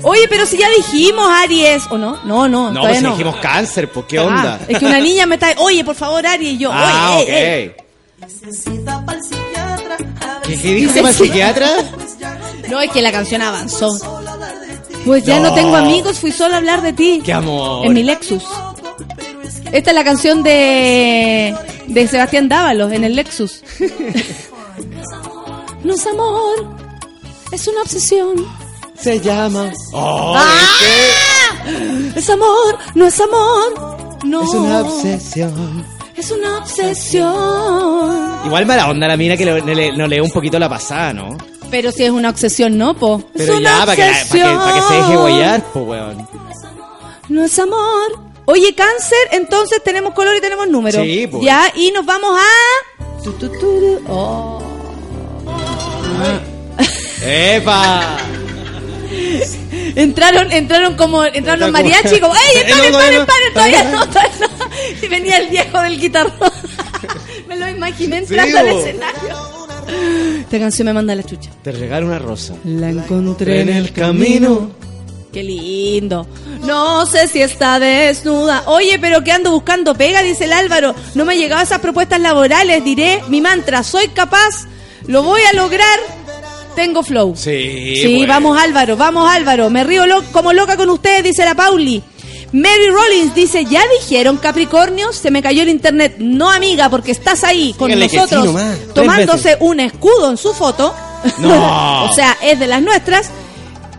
[0.04, 2.20] Oye, pero si ya dijimos Aries, ¿o no?
[2.24, 3.12] No, no, No, pues si no.
[3.12, 4.60] dijimos cáncer, pues qué Ah, onda.
[4.68, 7.64] es que una niña me está, oye, por favor, Aries, y yo, Ah, oye, eh,
[7.64, 7.76] eh.
[10.48, 11.70] ¿Qué, para el psiquiatra?
[12.70, 13.88] No, es que la canción avanzó.
[15.06, 15.50] Pues ya no.
[15.50, 15.56] No.
[15.56, 17.22] tengo amigos, fui solo a hablar de ti.
[17.24, 17.86] Qué amor.
[17.86, 18.44] En mi Lexus.
[19.72, 21.56] Esta es la canción de,
[21.88, 23.64] de Sebastián Dávalos, en el Lexus.
[25.84, 26.76] no es amor,
[27.54, 28.46] es una obsesión.
[29.00, 29.72] Se llama.
[29.94, 30.68] Oh, ¡Ah!
[32.16, 33.98] Es amor, no es amor.
[34.26, 34.44] No.
[34.44, 35.86] Es una obsesión.
[36.18, 38.42] Es una obsesión.
[38.46, 41.38] Igual mala onda la mina que le, le- no lee un poquito la pasada, ¿no?
[41.70, 43.22] Pero si es una obsesión, no, po.
[43.34, 45.86] Pero es una ya, para que, la- pa' que, pa' que se deje guayar, pues,
[45.88, 46.28] weón.
[47.30, 48.20] No es amor.
[48.46, 51.02] Oye, cáncer, entonces tenemos color y tenemos número.
[51.04, 51.44] Sí, pues.
[51.44, 53.24] Ya, y nos vamos a.
[53.24, 54.02] Tu, tu, tu, tu.
[54.08, 54.62] Oh.
[57.22, 58.18] ¡Epa!
[59.96, 63.54] Entraron, entraron como, entraron los mariachi, como, ¡ey, paren, paren, paren!
[63.54, 64.48] Todavía no, todavía no.
[65.02, 66.34] Y venía el viejo del guitarrón.
[67.48, 69.58] me lo imaginé entrando al escenario.
[70.42, 71.50] Esta canción me manda la chucha.
[71.64, 72.56] Te regalo una rosa.
[72.64, 74.72] La encontré en el camino.
[75.32, 76.28] Qué lindo.
[76.64, 78.64] No sé si está desnuda.
[78.68, 80.96] Oye, pero que ando buscando pega, dice el Álvaro.
[81.16, 82.84] No me llegado esas propuestas laborales.
[82.84, 84.66] Diré mi mantra, soy capaz,
[85.06, 86.00] lo voy a lograr.
[86.78, 87.34] Tengo flow.
[87.36, 89.72] Sí, Sí, vamos Álvaro, vamos Álvaro.
[89.72, 92.04] Me río lo- como loca con ustedes, dice la Pauli.
[92.54, 95.12] Mary Rollins dice, ¿ya dijeron Capricornio?
[95.12, 96.18] Se me cayó el internet.
[96.20, 98.44] No, amiga, porque estás ahí con sí nosotros
[98.94, 100.94] tomándose un escudo en su foto.
[101.40, 102.06] No.
[102.12, 103.32] o sea, es de las nuestras.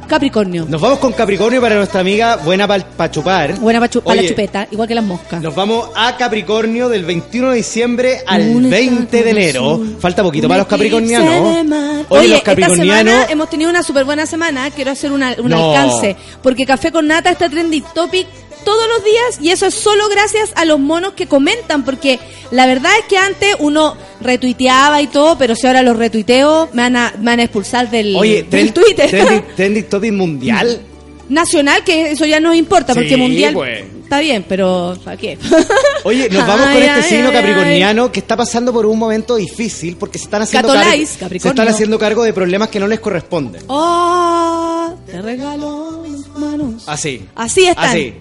[0.08, 0.66] Capricornio.
[0.68, 3.54] Nos vamos con Capricornio para nuestra amiga buena para chupar.
[3.60, 5.40] Buena para la Oye, chupeta, igual que las moscas.
[5.42, 9.80] Nos vamos a Capricornio del 21 de diciembre al Un 20 de enero.
[10.00, 11.28] Falta poquito para los capricornianos.
[11.40, 13.12] Oye, Oye, los esta capricornianos.
[13.12, 14.70] semana hemos tenido una súper buena semana.
[14.70, 15.70] Quiero hacer una- un No.
[15.76, 16.16] alcance.
[16.42, 18.26] Porque Café con Nata está trending topic
[18.68, 21.86] todos los días y eso es solo gracias a los monos que comentan.
[21.86, 22.18] Porque
[22.50, 26.82] la verdad es que antes uno retuiteaba y todo, pero si ahora los retuiteo me
[26.82, 29.08] van a, me van a expulsar del, Oye, del Twitter.
[29.08, 30.82] Trending, trending topic mundial.
[31.30, 33.84] Nacional, que eso ya no importa, porque mundial pues.
[34.02, 35.38] está bien, pero ¿para qué?
[36.04, 39.36] Oye, nos vamos con este ay, signo ay, capricorniano que está pasando por un momento
[39.36, 41.40] difícil porque se están haciendo Catolais, cargo, Capricornio.
[41.42, 43.62] se están haciendo cargo de problemas que no les corresponden.
[43.68, 46.84] Oh, te regalo mis manos.
[46.86, 47.26] Así.
[47.34, 47.90] Así están.
[47.90, 48.14] Así.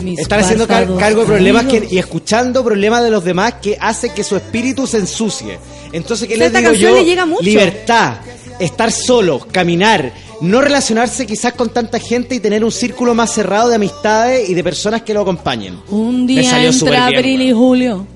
[0.00, 3.76] Mis Están haciendo car- cargo de problemas que, y escuchando problemas de los demás que
[3.80, 5.58] hace que su espíritu se ensucie.
[5.92, 6.96] Entonces, ¿qué les Esta digo canción yo?
[6.98, 7.42] le llega mucho.
[7.42, 8.14] Libertad,
[8.58, 13.68] estar solo, caminar, no relacionarse quizás con tanta gente y tener un círculo más cerrado
[13.68, 15.78] de amistades y de personas que lo acompañen.
[15.88, 18.06] Un día entre abril y julio.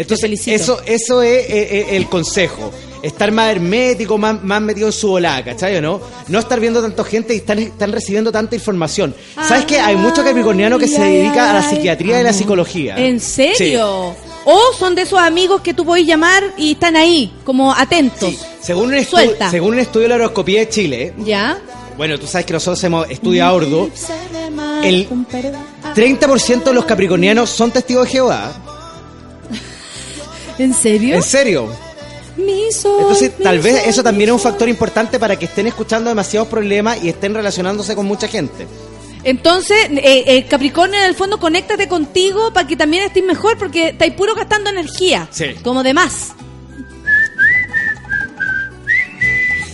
[0.00, 2.70] Entonces, eso, eso es eh, eh, el consejo.
[3.02, 6.00] Estar más hermético, más, más metido en su volada, ¿cachai o no?
[6.28, 9.14] No estar viendo tanta gente y están, están recibiendo tanta información.
[9.34, 9.78] ¿Sabes qué?
[9.80, 12.34] Hay mucho capricorniano que se Ay, dedica a la ay, psiquiatría y la ay.
[12.34, 12.96] psicología.
[12.98, 14.14] ¿En serio?
[14.44, 18.34] O son de esos amigos que tú podés llamar y están ahí, como atentos.
[18.60, 21.58] Según un, estu- según un estudio de la horoscopía de Chile, ¿Ya?
[21.96, 23.88] bueno, tú sabes que nosotros hemos estudiado Ordo,
[24.82, 25.08] El...
[25.94, 28.52] 30% de los capricornianos son testigos de Jehová.
[30.60, 31.16] ¿En serio?
[31.16, 31.70] ¿En serio?
[32.36, 37.02] Entonces, tal vez eso también es un factor importante para que estén escuchando demasiados problemas
[37.02, 38.66] y estén relacionándose con mucha gente.
[39.24, 43.88] Entonces, eh, eh, Capricornio, en el fondo, conéctate contigo para que también estés mejor, porque
[43.88, 45.28] estáis puro gastando energía.
[45.30, 45.54] Sí.
[45.62, 46.32] Como de más.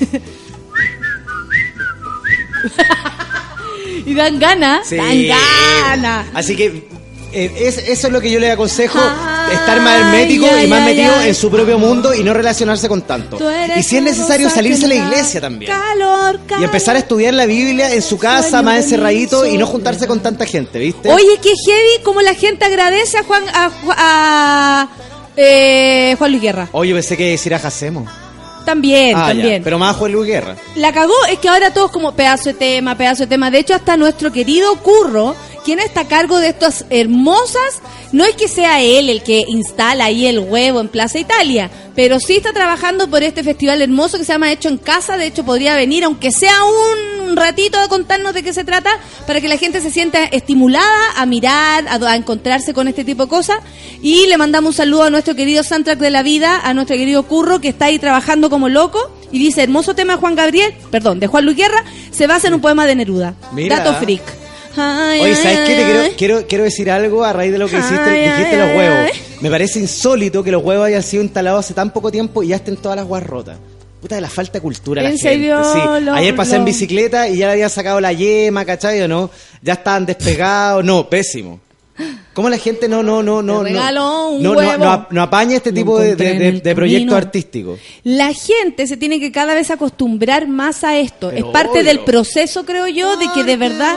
[4.06, 4.88] y dan ganas.
[4.88, 4.96] Sí.
[4.96, 6.26] Dan ganas.
[6.34, 6.95] Así que
[7.44, 10.68] eh, es- eso es lo que yo le aconsejo, Ay, estar más hermético ay, y
[10.68, 13.38] más ay, metido en su propio mundo y no relacionarse con tanto.
[13.76, 15.70] Y si es necesario salirse a la iglesia también.
[15.72, 16.64] Calor, Y calor.
[16.64, 20.46] empezar a estudiar la Biblia en su casa, más encerradito y no juntarse con tanta
[20.46, 21.12] gente, ¿viste?
[21.12, 24.88] Oye, qué heavy como la gente agradece a Juan a, a,
[25.36, 26.68] eh, Juan Luis Guerra.
[26.72, 28.06] Oye, pensé que decir a Jacemo.
[28.64, 29.62] También, Ah, ya, también.
[29.62, 30.56] pero más a Juan Luis Guerra.
[30.74, 33.48] La cagó es que ahora todos como pedazo de tema, pedazo de tema.
[33.50, 35.36] De hecho, hasta nuestro querido Curro,
[35.66, 37.82] quien está a cargo de estas hermosas,
[38.12, 42.20] no es que sea él el que instala ahí el huevo en Plaza Italia, pero
[42.20, 45.16] sí está trabajando por este festival hermoso que se llama Hecho en Casa.
[45.16, 48.90] De hecho, podría venir, aunque sea un ratito, a contarnos de qué se trata,
[49.26, 50.86] para que la gente se sienta estimulada
[51.16, 53.58] a mirar, a, a encontrarse con este tipo de cosas.
[54.00, 57.24] Y le mandamos un saludo a nuestro querido soundtrack de la vida, a nuestro querido
[57.24, 59.00] Curro, que está ahí trabajando como loco.
[59.32, 62.54] Y dice, hermoso tema de Juan Gabriel, perdón, de Juan Luis Guerra, se basa en
[62.54, 63.34] un poema de Neruda.
[63.50, 63.80] Mira.
[63.80, 64.45] Dato freak.
[64.78, 65.74] Oye, ¿sabes qué?
[65.76, 69.10] Te quiero, quiero, quiero decir algo a raíz de lo que hiciste, dijiste los huevos.
[69.40, 72.56] Me parece insólito que los huevos hayan sido instalados hace tan poco tiempo y ya
[72.56, 73.58] estén todas las guas rotas.
[74.00, 75.28] Puta de la falta de cultura la ¿En gente.
[75.34, 75.62] serio?
[75.64, 75.80] Sí.
[76.04, 79.30] Lo- Ayer pasé en bicicleta y ya le habían sacado la yema, ¿cachai o no?
[79.62, 80.84] Ya estaban despegados.
[80.84, 81.60] No, pésimo.
[82.34, 84.84] ¿Cómo la gente no, no, no, no, no, regaló un no, no, huevo.
[84.84, 87.16] no- no apaña este tipo de, de- de- camino.
[87.16, 87.80] artísticos?
[88.04, 91.30] La gente se tiene que cada vez acostumbrar más a esto.
[91.30, 91.84] Pero es parte obvio.
[91.84, 93.96] del proceso, creo yo, de que de verdad...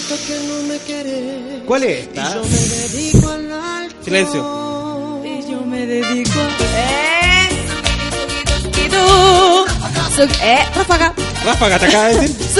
[0.00, 1.62] Se nota que no me quieres.
[1.66, 2.30] ¿Cuál es esta?
[2.30, 4.04] Y yo me dedico al alcohol.
[4.04, 4.40] Silencio.
[5.24, 6.40] Y yo me dedico...
[6.76, 7.48] ¡Eh!
[8.84, 8.96] Y tú...
[10.16, 10.58] Su- ¡Eh!
[10.74, 11.12] Ráfaga.
[11.44, 12.36] Ráfaga, te acaba de decir.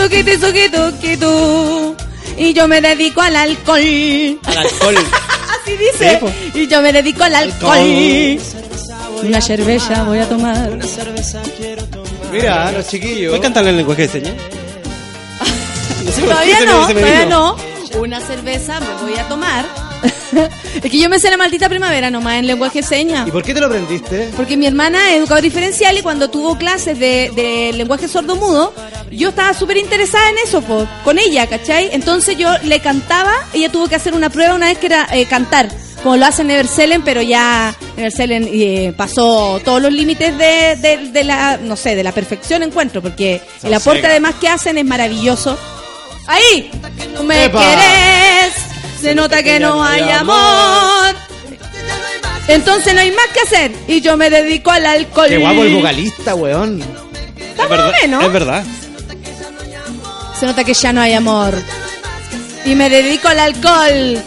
[1.20, 1.96] Tú.
[2.36, 3.80] Y yo me dedico al alcohol.
[4.44, 4.94] Al alcohol.
[5.62, 6.20] Así dice.
[6.52, 7.78] Sí, y yo me dedico al alcohol.
[9.22, 10.70] Una cerveza voy a tomar.
[12.32, 13.30] Mira, los chiquillos.
[13.30, 14.34] ¿Puedes cantarle el lenguaje de señas?
[16.04, 17.56] No sé Todavía no, todavía no.
[17.98, 19.64] Una cerveza me voy a tomar.
[20.82, 23.26] es que yo me sé la maldita primavera nomás en lenguaje de señas.
[23.26, 24.30] ¿Y por qué te lo aprendiste?
[24.36, 28.74] Porque mi hermana es educadora diferencial y cuando tuvo clases de, de lenguaje sordo-mudo,
[29.12, 31.90] yo estaba súper interesada en eso, po, con ella, ¿cachai?
[31.92, 35.24] Entonces yo le cantaba, ella tuvo que hacer una prueba una vez que era eh,
[35.26, 35.68] cantar,
[36.02, 41.24] como lo hace Neversellen, pero ya Neversellen eh, pasó todos los límites de, de- de
[41.24, 44.84] la, no sé, de la perfección encuentro, porque Son el aporte además que hacen es
[44.84, 45.56] maravilloso.
[46.26, 46.70] ¡Ahí!
[47.14, 47.60] ¡No me ¡Epa!
[47.60, 48.54] querés!
[49.00, 51.14] Se nota que no hay amor.
[52.48, 53.72] Entonces no hay más que hacer.
[53.86, 55.28] Y yo me dedico al alcohol.
[55.28, 56.82] Qué guapo el vocalista, weón.
[57.38, 58.24] Está más o menos.
[58.24, 58.64] Es verdad.
[60.38, 61.54] Se nota que ya no hay amor.
[62.64, 64.22] Y me dedico al alcohol.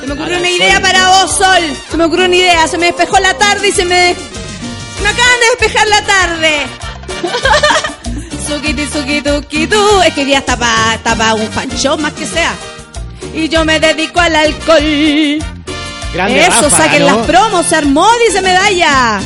[0.00, 1.76] Se me ocurrió una idea para vos, Sol.
[1.90, 2.66] Se me ocurrió una idea.
[2.68, 4.14] Se me despejó la tarde y se me...
[5.02, 6.66] Me acaban de despejar la tarde.
[8.50, 10.02] Suquiti, suquiti, tú.
[10.04, 12.52] Es que día está para pa un fanchón más que sea.
[13.32, 15.38] Y yo me dedico al alcohol.
[16.12, 17.16] Grande Eso, saquen ¿no?
[17.16, 17.66] las promos.
[17.66, 19.20] Se armó, dice medalla.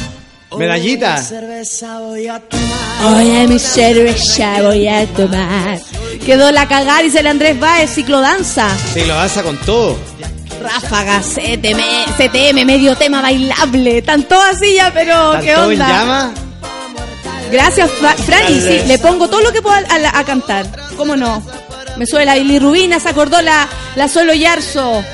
[0.59, 1.17] Medallita.
[1.23, 3.15] Cerveza voy a tomar.
[3.15, 5.81] Oye, mi cerveza voy a tomar.
[6.25, 8.69] Quedó la cagada, dice el Andrés Baez, ciclodanza.
[8.93, 9.97] Sí, lo danza con todo.
[10.63, 11.81] Ráfaga, CTM,
[12.19, 13.99] CTM, medio tema bailable.
[13.99, 15.89] Están todas así ya, pero ¿Están ¿qué todos en onda?
[15.89, 16.35] llama?
[17.51, 18.61] Gracias, Fra- Franny.
[18.61, 20.67] Sí, le pongo todo lo que puedo a, a- a cantar.
[20.97, 21.43] ¿Cómo no?
[21.97, 25.05] Me sube la bilirrubina, se acordó la, la Solo Yarzo.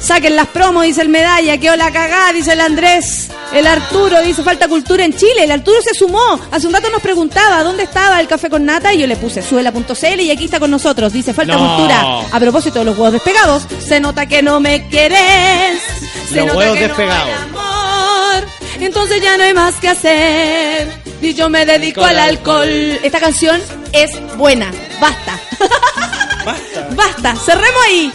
[0.00, 1.56] Saquen las promos, dice el Medalla.
[1.58, 3.28] Quedó la cagada, dice el Andrés.
[3.54, 5.44] El Arturo dice falta cultura en Chile.
[5.44, 6.38] El Arturo se sumó.
[6.50, 9.40] Hace un rato nos preguntaba dónde estaba el café con nata y yo le puse
[9.42, 11.12] suela.cl y aquí está con nosotros.
[11.12, 11.60] Dice falta No.
[11.76, 12.04] cultura.
[12.32, 15.80] A propósito de los huevos despegados, se nota que no me querés.
[16.28, 17.28] Se Los nota huevos que despegados.
[17.52, 18.48] no hay amor.
[18.80, 21.03] Entonces ya no hay más que hacer.
[21.24, 22.68] Y yo me dedico al alcohol.
[23.02, 23.58] Esta canción
[23.92, 24.70] es buena.
[25.00, 25.40] Basta.
[26.94, 27.34] Basta.
[27.36, 28.12] Cerremos ahí.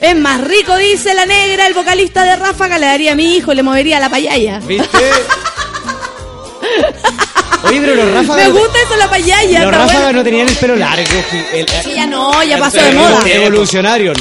[0.00, 3.52] Es más rico, dice la negra, el vocalista de Ráfaga, le daría a mi hijo,
[3.54, 4.60] le movería la payaya.
[4.60, 4.86] ¿Viste?
[7.64, 8.46] Oye, pero los ráfagas.
[8.46, 9.62] Me gusta eso, la payaya.
[9.62, 10.18] Los ráfagas bueno.
[10.18, 11.02] no tenían el pelo largo.
[11.52, 13.20] el- Sí, ya no, ya pasó de moda.
[13.26, 14.14] Evolucionaron.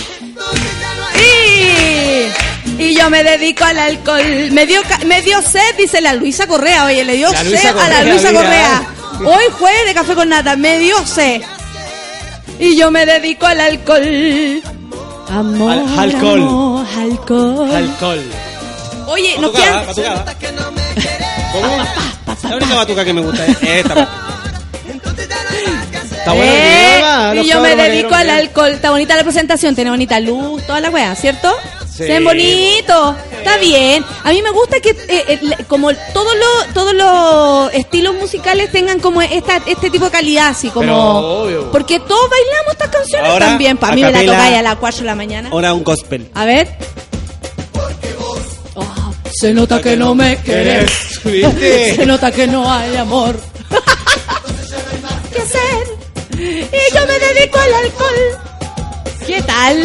[1.16, 1.93] Y,
[2.80, 4.24] y yo me dedico al alcohol.
[4.52, 6.86] Me dio, me dio sed, dice la Luisa Correa.
[6.86, 8.42] Oye, le dio sed Luisa a la Correa, Luisa mira.
[8.44, 8.84] Correa.
[9.26, 10.56] Hoy jueves de café con nata.
[10.56, 11.42] Me dio sed.
[12.60, 14.62] Y yo me dedico al alcohol.
[15.30, 16.42] Amor, Al- alcohol.
[16.42, 17.76] amor, alcohol.
[17.76, 18.24] Alcohol.
[19.08, 19.86] Oye, nos quedan...
[22.50, 23.94] La única batuca que me gusta es esta.
[26.24, 28.70] Está bueno Eh, y yo me dedico al alcohol.
[28.72, 31.54] Está bonita la presentación, tiene bonita luz, toda la wea, ¿cierto?
[31.96, 31.98] Sí.
[32.06, 34.04] Se ven bonitos, está bien.
[34.24, 34.96] A mí me gusta que eh,
[35.28, 40.48] eh, como todos los todos los estilos musicales tengan como esta, este tipo de calidad,
[40.48, 41.72] así como Pero, obvio.
[41.72, 43.78] porque todos bailamos estas canciones Ahora, también.
[43.78, 45.50] Para a mí me la tocáis a las 4 de la mañana.
[45.52, 46.32] Ahora un gospel.
[46.34, 46.76] A ver.
[48.76, 50.92] Oh, se nota que no me querés.
[51.24, 51.96] ¿Viste?
[51.96, 53.40] Se nota que no hay amor.
[55.32, 55.88] ¿Qué hacer?
[56.40, 58.43] Y yo me dedico al alcohol.
[59.26, 59.84] ¿Qué tal?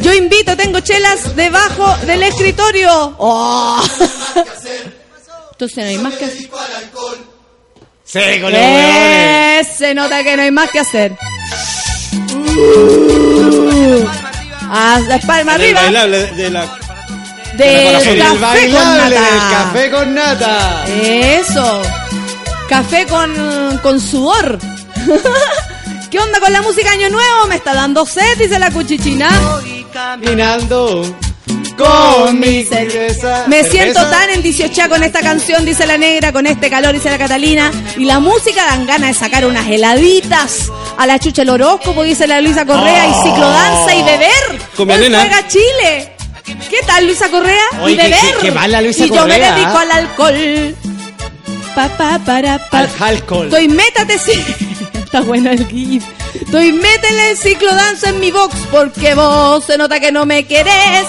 [0.00, 3.14] Yo invito, tengo chelas debajo del escritorio.
[3.18, 3.82] Oh.
[5.52, 6.38] Entonces no hay más que hacer.
[8.04, 9.66] Sí, con los huevones.
[9.66, 11.16] Eh, Se nota que no hay más que hacer.
[14.70, 15.82] Ah, la El arriba.
[15.82, 16.78] de la.
[17.54, 19.08] Del café con nata.
[19.08, 20.84] del café con nata.
[20.88, 21.82] Eso.
[22.68, 24.58] Café con, con sudor.
[26.14, 27.48] ¿Qué onda con la música Año Nuevo?
[27.48, 29.28] Me está dando sed, dice la cuchichina.
[29.92, 31.02] Caminando
[31.76, 33.46] con mi cerveza.
[33.48, 37.10] Me siento tan en 18 con esta canción, dice la negra, con este calor, dice
[37.10, 37.72] la Catalina.
[37.96, 42.28] Y la música dan ganas de sacar unas heladitas a la chucha el horóscopo, dice
[42.28, 45.00] la Luisa Correa, y ciclodanza y beber.
[45.00, 45.18] Nena.
[45.18, 46.12] juega Chile.
[46.70, 47.58] ¿Qué tal, Luisa Correa?
[47.88, 48.20] Y qué- beber.
[48.20, 49.80] qué- qué mal la Luisa y yo me dedico ¿ah?
[49.80, 50.76] al alcohol.
[51.74, 52.78] pa, pa, para, pa.
[52.78, 53.46] Al alcohol.
[53.46, 54.44] Estoy métate, sí.
[55.14, 56.04] Está bueno el GIF.
[56.34, 60.44] Estoy métele el ciclo danza en mi box porque vos se nota que no me
[60.44, 61.06] querés.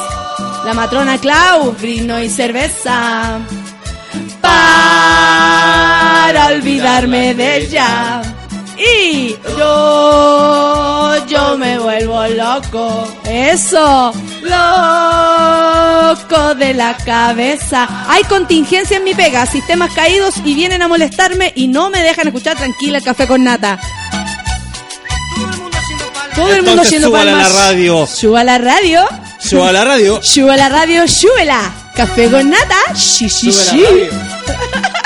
[0.63, 3.39] La matrona Clau, vino y cerveza.
[4.41, 4.59] Para
[6.49, 8.34] olvidarme de ella.
[8.77, 13.07] Y yo, yo me vuelvo loco.
[13.25, 14.11] Eso,
[14.41, 14.55] loco
[16.55, 17.87] de la cabeza.
[18.07, 22.27] Hay contingencia en mi pega, sistemas caídos y vienen a molestarme y no me dejan
[22.27, 23.79] escuchar tranquila el café con nata.
[26.35, 27.53] Todo el mundo haciendo súbala a la palmas.
[27.53, 28.07] radio.
[28.07, 29.07] Suba la radio.
[29.39, 30.21] Suba a la radio.
[30.21, 31.73] Suba la radio, súbela.
[31.95, 32.75] Café con nata.
[32.93, 33.83] Sí, sí, sí.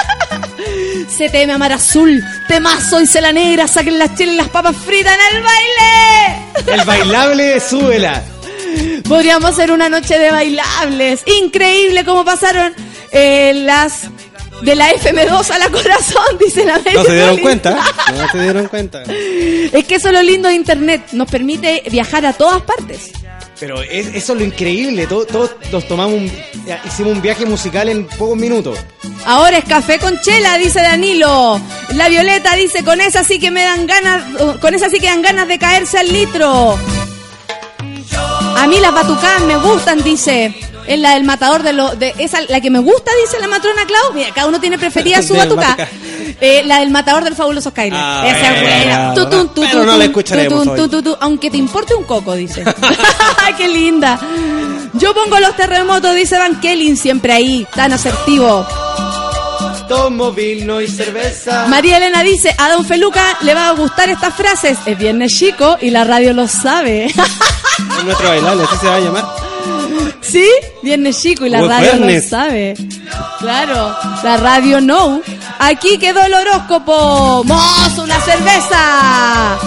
[1.08, 5.38] CTM Amar Azul, temazo y la negra, saquen las chelas y las papas fritas en
[5.38, 6.82] el baile.
[6.82, 8.24] El bailable, súbela.
[9.08, 11.24] Podríamos hacer una noche de bailables.
[11.26, 12.74] Increíble cómo pasaron
[13.12, 14.10] eh, las
[14.62, 17.78] de la FM2 a la corazón, dice la No se dieron cuenta.
[18.16, 19.04] No se dieron cuenta.
[19.04, 23.12] Es que eso es lo lindo de internet, nos permite viajar a todas partes.
[23.60, 25.06] Pero es- eso es lo increíble.
[25.08, 26.32] Todos, todos nos tomamos
[26.86, 28.78] hicimos un viaje musical en pocos minutos.
[29.26, 31.60] Ahora es café con chela, dice Danilo.
[31.96, 34.24] La Violeta dice, con esa sí que me dan ganas,
[34.62, 36.78] con esa sí que dan ganas de caerse al litro.
[38.58, 40.54] A mí las batucadas me gustan, dice.
[40.88, 41.98] Es la del matador de los...
[42.00, 44.14] De, esa, la que me gusta, dice la matrona Clau.
[44.14, 45.78] Mira, cada uno tiene preferida su batucá.
[46.42, 48.00] Eh, la del matador del fabuloso Skyler.
[48.02, 49.14] Ah, Esa es buena.
[49.14, 50.90] tu, tu, pero no la escucharemos hoy.
[51.20, 52.64] Aunque te importe un coco, dice.
[53.58, 54.20] ¡Qué linda!
[54.94, 58.66] Yo pongo los terremotos, dice Van Kelly, siempre ahí, tan asertivo.
[59.88, 61.66] Tomo vino y cerveza.
[61.68, 64.78] María Elena dice, a Don Feluca le va a gustar estas frases.
[64.86, 67.06] Es viernes chico y la radio lo sabe.
[67.06, 67.16] Es
[68.06, 69.26] nuestro bailable, así se va a llamar.
[70.22, 70.48] ¿Sí?
[70.84, 72.30] Viernes chico y la radio Jueves.
[72.30, 72.76] sabe.
[73.40, 75.22] Claro, la radio no.
[75.60, 77.44] Aquí quedó el horóscopo.
[77.46, 79.58] ¡Mozo, una cerveza!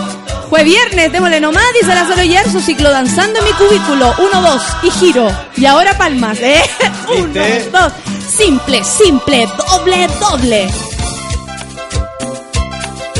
[0.50, 4.14] Fue viernes, démosle nomás, dice la Solo Yer, su ciclo danzando en mi cubículo.
[4.18, 5.26] Uno, dos, y giro.
[5.56, 6.62] Y ahora palmas, ¿eh?
[7.18, 7.70] Uno, ¿Viste?
[7.72, 7.92] dos.
[8.36, 10.68] Simple, simple, doble, doble.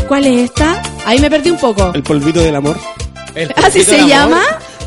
[0.09, 0.83] ¿Cuál es esta?
[1.07, 1.91] Ahí me perdí un poco.
[1.95, 2.79] El polvito del amor.
[3.35, 4.37] El ¿Así polvito se del amor.
[4.37, 4.43] llama?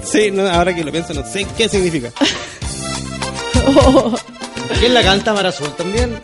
[0.05, 2.11] Sí, no, ahora que lo pienso, no sé qué significa.
[4.79, 6.19] ¿Quién la canta Mar Azul también?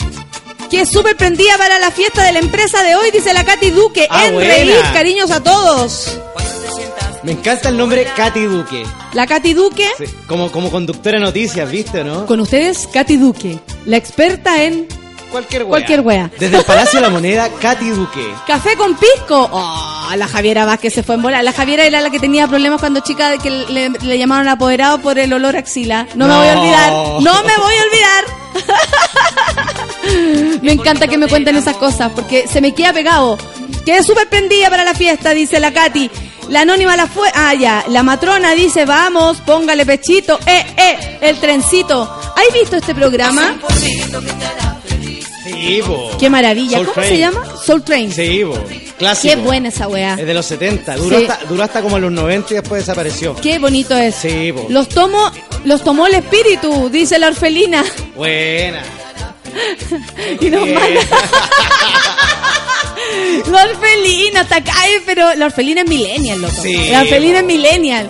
[0.70, 3.72] que es súper prendida para la fiesta de la empresa de hoy, dice la Katy
[3.72, 4.08] Duque.
[4.10, 4.54] Ah, en buena.
[4.54, 6.18] reír, cariños a todos.
[7.24, 8.86] Me encanta el nombre Katy Duque.
[9.14, 12.26] La Katy Duque, Sí, Como, como conductora de noticias, ¿viste no?
[12.26, 14.88] con ustedes, Katy Duque, la experta en
[15.30, 15.70] Cualquier wea.
[15.70, 16.32] cualquier wea.
[16.40, 18.26] Desde el Palacio de la Moneda, Katy Duque.
[18.48, 19.50] Café con pisco.
[19.52, 21.44] Oh, la Javiera Vázquez se fue en bola.
[21.44, 25.00] La Javiera era la que tenía problemas cuando chica de que le, le llamaron apoderado
[25.00, 26.08] por el olor a axila.
[26.16, 26.40] No, me No.
[26.40, 26.92] voy a olvidar.
[27.22, 28.26] No me voy a olvidar.
[30.62, 33.38] me encanta que me cuenten esas cosas porque se me queda pegado.
[33.86, 36.10] Quedé súper prendida para la fiesta, dice la Katy.
[36.50, 37.30] La anónima la fue.
[37.34, 37.84] Ah, ya.
[37.88, 40.38] La matrona dice, vamos, póngale pechito.
[40.46, 42.02] Eh, eh, el trencito.
[42.04, 43.56] ¿Has visto este programa?
[45.54, 46.12] Sí, bo.
[46.20, 46.78] Qué maravilla.
[46.78, 47.10] Soul ¿Cómo Train.
[47.10, 47.44] se llama?
[47.64, 48.12] Soul Train.
[48.12, 48.64] Sí, bo.
[48.98, 49.36] Clásico.
[49.36, 50.16] Qué buena esa weá.
[50.20, 50.96] Es de los 70.
[50.96, 51.26] Duró, Sí.
[51.28, 53.36] hasta, duró hasta como los 90 y después desapareció.
[53.36, 54.16] Qué bonito es.
[54.16, 54.66] Sí, bo.
[54.70, 55.32] Los tomo,
[55.66, 57.84] los tomó el espíritu, dice la orfelina.
[58.16, 58.82] Buena.
[60.40, 61.02] Y nos manda.
[63.52, 66.62] La orfelina, está acá, eh, pero la orfelina es millennial, loco.
[66.62, 68.10] Sí, la orfelina es millennial.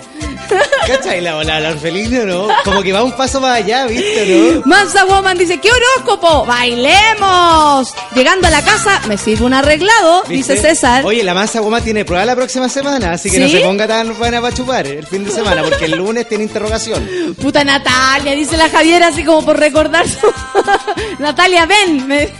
[0.87, 1.21] ¿Cachai?
[1.21, 2.47] La, la, la orfelina, ¿no?
[2.63, 4.61] Como que va un paso más allá, ¿viste, no?
[4.65, 6.45] Mansa Woman dice, ¿qué horóscopo?
[6.45, 7.93] ¡Bailemos!
[8.15, 10.53] Llegando a la casa, me sirve un arreglado, ¿Viste?
[10.53, 11.05] dice César.
[11.05, 14.17] Oye, la masa goma tiene prueba la próxima semana, así que no se ponga tan
[14.17, 17.35] buena para chupar el fin de semana, porque el lunes tiene interrogación.
[17.41, 20.31] Puta Natalia, dice la Javiera, así como por recordar su...
[21.19, 22.07] Natalia, ven.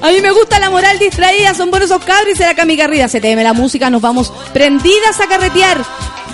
[0.00, 3.08] A mí me gusta la moral distraída, son buenos esos cabros, dice la Cami Garrida.
[3.08, 5.84] Se teme la música, nos vamos prendidas a carretear.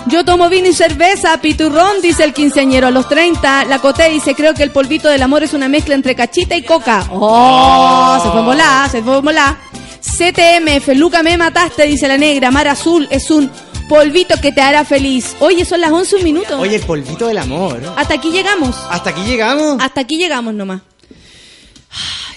[0.06, 2.88] Yo tomo vino y cerveza, piturrón, dice el quinceañero.
[2.88, 5.94] A los 30, la Coté dice, creo que el polvito del amor es una mezcla
[5.94, 7.06] entre cachita y coca.
[7.10, 8.18] ¡Oh!
[8.22, 9.58] Se fue en volá, se fue en volá.
[10.00, 12.50] CTM, Feluca me mataste, dice la negra.
[12.50, 13.50] Mar azul es un
[13.88, 15.36] polvito que te hará feliz.
[15.40, 16.60] Oye, son las 11 un minuto.
[16.60, 17.80] Oye, el polvito del amor.
[17.96, 18.76] Hasta aquí llegamos.
[18.90, 19.78] Hasta aquí llegamos.
[19.80, 20.82] Hasta aquí llegamos nomás.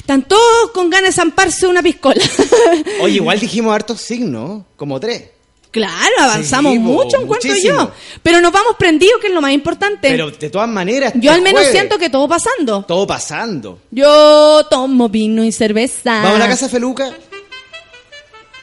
[0.07, 2.23] Están todos con ganas de zamparse una piscola.
[3.01, 5.31] Oye, igual dijimos hartos signos, como tres.
[5.69, 7.91] claro, avanzamos Sí, po, mucho, encuentro yo.
[8.23, 10.07] Pero nos vamos prendidos, que es lo más importante.
[10.09, 11.11] Pero de todas maneras.
[11.17, 12.85] yo al el menos jueves, siento que todo pasando.
[12.87, 13.79] Todo pasando.
[13.91, 16.21] Yo tomo vino y cerveza.
[16.23, 17.11] ¿Vamos a la casa Feluca?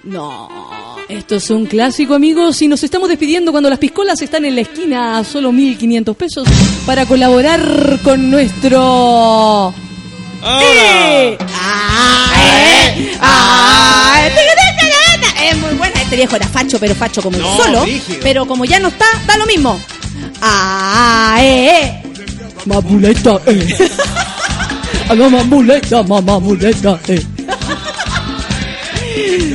[0.05, 4.55] No, esto es un clásico, amigos, y nos estamos despidiendo cuando las piscolas están en
[4.55, 6.49] la esquina a solo 1.500 pesos
[6.87, 9.75] para colaborar con nuestro
[10.47, 11.39] ¡Eh!
[11.55, 13.16] ¡Ah, eh!
[13.21, 15.51] ¡Ah, eh!
[15.51, 16.03] Es muy buena.
[16.03, 17.85] Este viejo era facho, pero facho como No, el solo.
[18.23, 19.81] Pero como ya no está, da lo mismo.
[20.43, 21.81] ¡Ah, eh!
[21.83, 22.03] eh!
[22.66, 23.91] Mamuleta, eh.
[25.09, 27.23] Haga mamuleta, mamuleta, eh.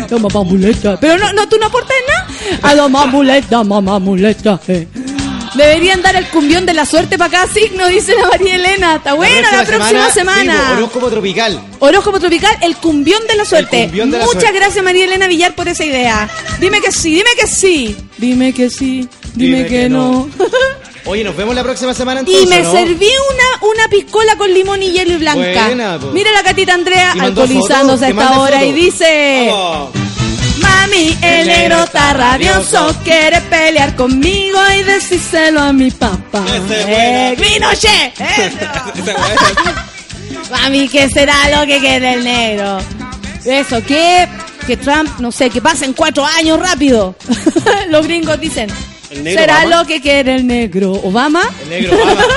[0.10, 1.00] La mamuleta.
[1.00, 2.28] Pero no, no, tú no aportas nada.
[2.62, 4.88] A la mamuleta, mamuleta, eh.
[5.56, 8.96] Deberían dar el cumbión de la suerte para cada signo, dice la María Elena.
[8.96, 10.54] Está buena la próxima semana.
[10.68, 11.62] sí, horóscopo tropical.
[11.80, 13.84] Horóscopo tropical, el cumbión de la suerte.
[13.86, 14.60] cumbión de la Muchas suerte.
[14.60, 16.30] gracias María Elena Villar por esa idea.
[16.60, 17.98] Dime que sí, dime que sí.
[18.18, 20.30] Dime que sí, dime, que, no.
[21.06, 22.72] Oye, nos vemos la próxima semana entonces, y me ¿no?
[22.72, 25.66] serví una, una piscola con limón y hielo y blanca.
[25.68, 25.98] Buena.
[26.12, 29.50] Mira la catita Andrea alcoholizándose a foto, que esta mande hora y dice...
[29.52, 29.90] Oh.
[30.62, 36.44] Mami, el negro está rabioso, quiere pelear conmigo y decírselo a mi papá.
[36.70, 38.14] ¡Eh, Pinochet!
[40.52, 42.80] Mami, ¿qué será lo que quiere el negro?
[43.46, 44.28] Eso, que,
[44.68, 47.16] que Trump, no sé, que pasen cuatro años rápido.
[47.90, 48.70] Los gringos dicen,
[49.10, 49.76] ¿El negro ¿será Obama?
[49.78, 51.42] lo que quiere el negro Obama?
[51.64, 52.24] El negro Obama.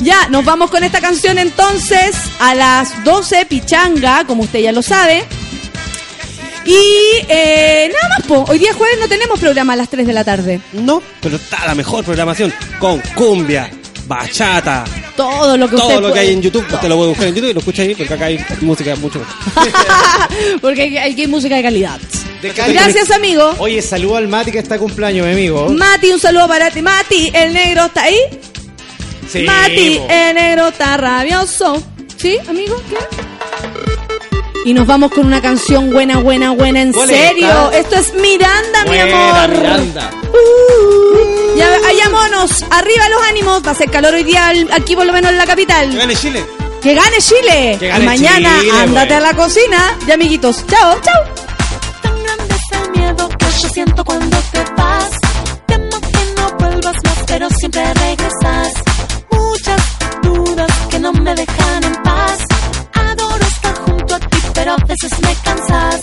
[0.00, 4.82] Ya, nos vamos con esta canción entonces a las 12, Pichanga, como usted ya lo
[4.82, 5.24] sabe.
[6.64, 8.44] Y eh, nada más, po.
[8.48, 10.60] hoy día jueves no tenemos programa a las 3 de la tarde.
[10.72, 13.70] No, pero está la mejor programación con cumbia,
[14.06, 14.84] bachata,
[15.16, 16.64] Todo lo que todo usted lo que hay en YouTube.
[16.72, 19.18] Usted lo puede buscar en YouTube y lo escucha ahí porque acá hay música mucho
[19.18, 19.34] mejor.
[20.60, 22.00] Porque hay, hay música de calidad.
[22.40, 22.50] De.
[22.50, 23.54] Gracias, amigo.
[23.58, 25.68] Oye, saludo al Mati que está de cumpleaños, mi amigo.
[25.68, 26.82] Mati, un saludo para ti.
[26.82, 28.18] Mati, el negro está ahí.
[29.28, 30.06] Sí, Mati, po.
[30.10, 31.82] el negro está rabioso.
[32.16, 32.80] ¿Sí, amigo?
[32.88, 33.31] ¿Qué?
[34.64, 37.48] Y nos vamos con una canción buena, buena, buena, en ¿Cuál es serio.
[37.72, 37.78] esta?
[37.78, 39.56] Esto es Miranda, mi Buena, amor.
[39.58, 40.10] Miranda.
[40.32, 43.66] Uh, ya, allá monos, arriba los ánimos.
[43.66, 45.94] Va a ser calor hoy día aquí, por lo menos en la capital.
[45.96, 46.44] Gane Chile.
[46.80, 47.76] Que gane Chile.
[47.80, 49.96] Que gane y mañana Chile, ándate a la cocina.
[50.06, 50.64] Ya, amiguitos.
[50.68, 51.24] Chao, chao.
[52.02, 55.10] Tan grande es el miedo que yo siento cuando te vas.
[55.66, 58.72] Temo que no vuelvas más, pero siempre regresas.
[59.30, 62.01] Muchas dudas que no me dejan en
[64.62, 66.00] pero a veces me cansas.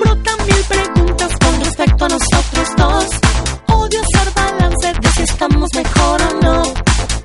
[0.00, 3.06] Brotan mil preguntas con respecto a nosotros dos.
[3.76, 6.62] Odio hacer balance de si estamos mejor o no.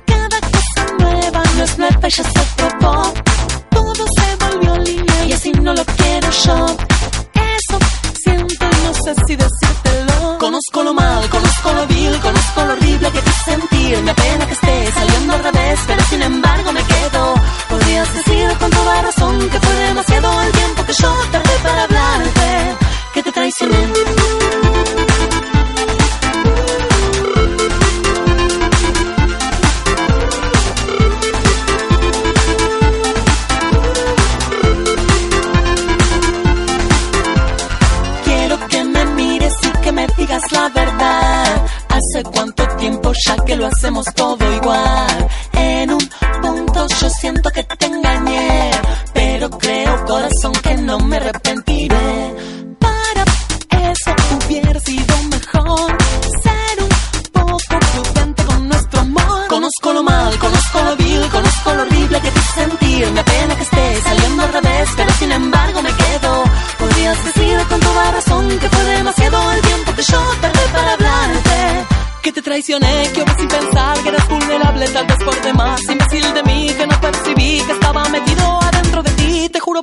[0.04, 3.14] Cada cosa nueva no es nueva, ya se probó.
[3.70, 6.76] Todo se volvió línea y así no lo quiero yo.
[7.32, 7.78] Eso
[8.22, 10.38] siento no sé si decírtelo.
[10.38, 11.15] Conozco lo mal,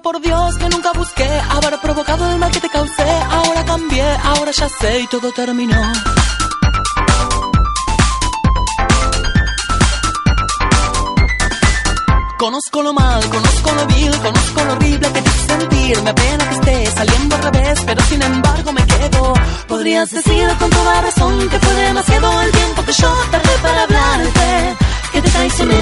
[0.03, 3.09] por Dios que nunca busqué haber provocado el mal que te causé.
[3.31, 5.81] Ahora cambié, ahora ya sé y todo terminó.
[12.37, 16.01] Conozco lo mal, conozco lo vil, conozco lo horrible que te hice sentir.
[16.01, 19.33] Me apena que esté saliendo al revés, pero sin embargo me quedo.
[19.69, 24.75] Podrías decir con toda razón que fue demasiado el tiempo que yo tardé para hablarte.
[25.13, 25.81] Que te traicioné.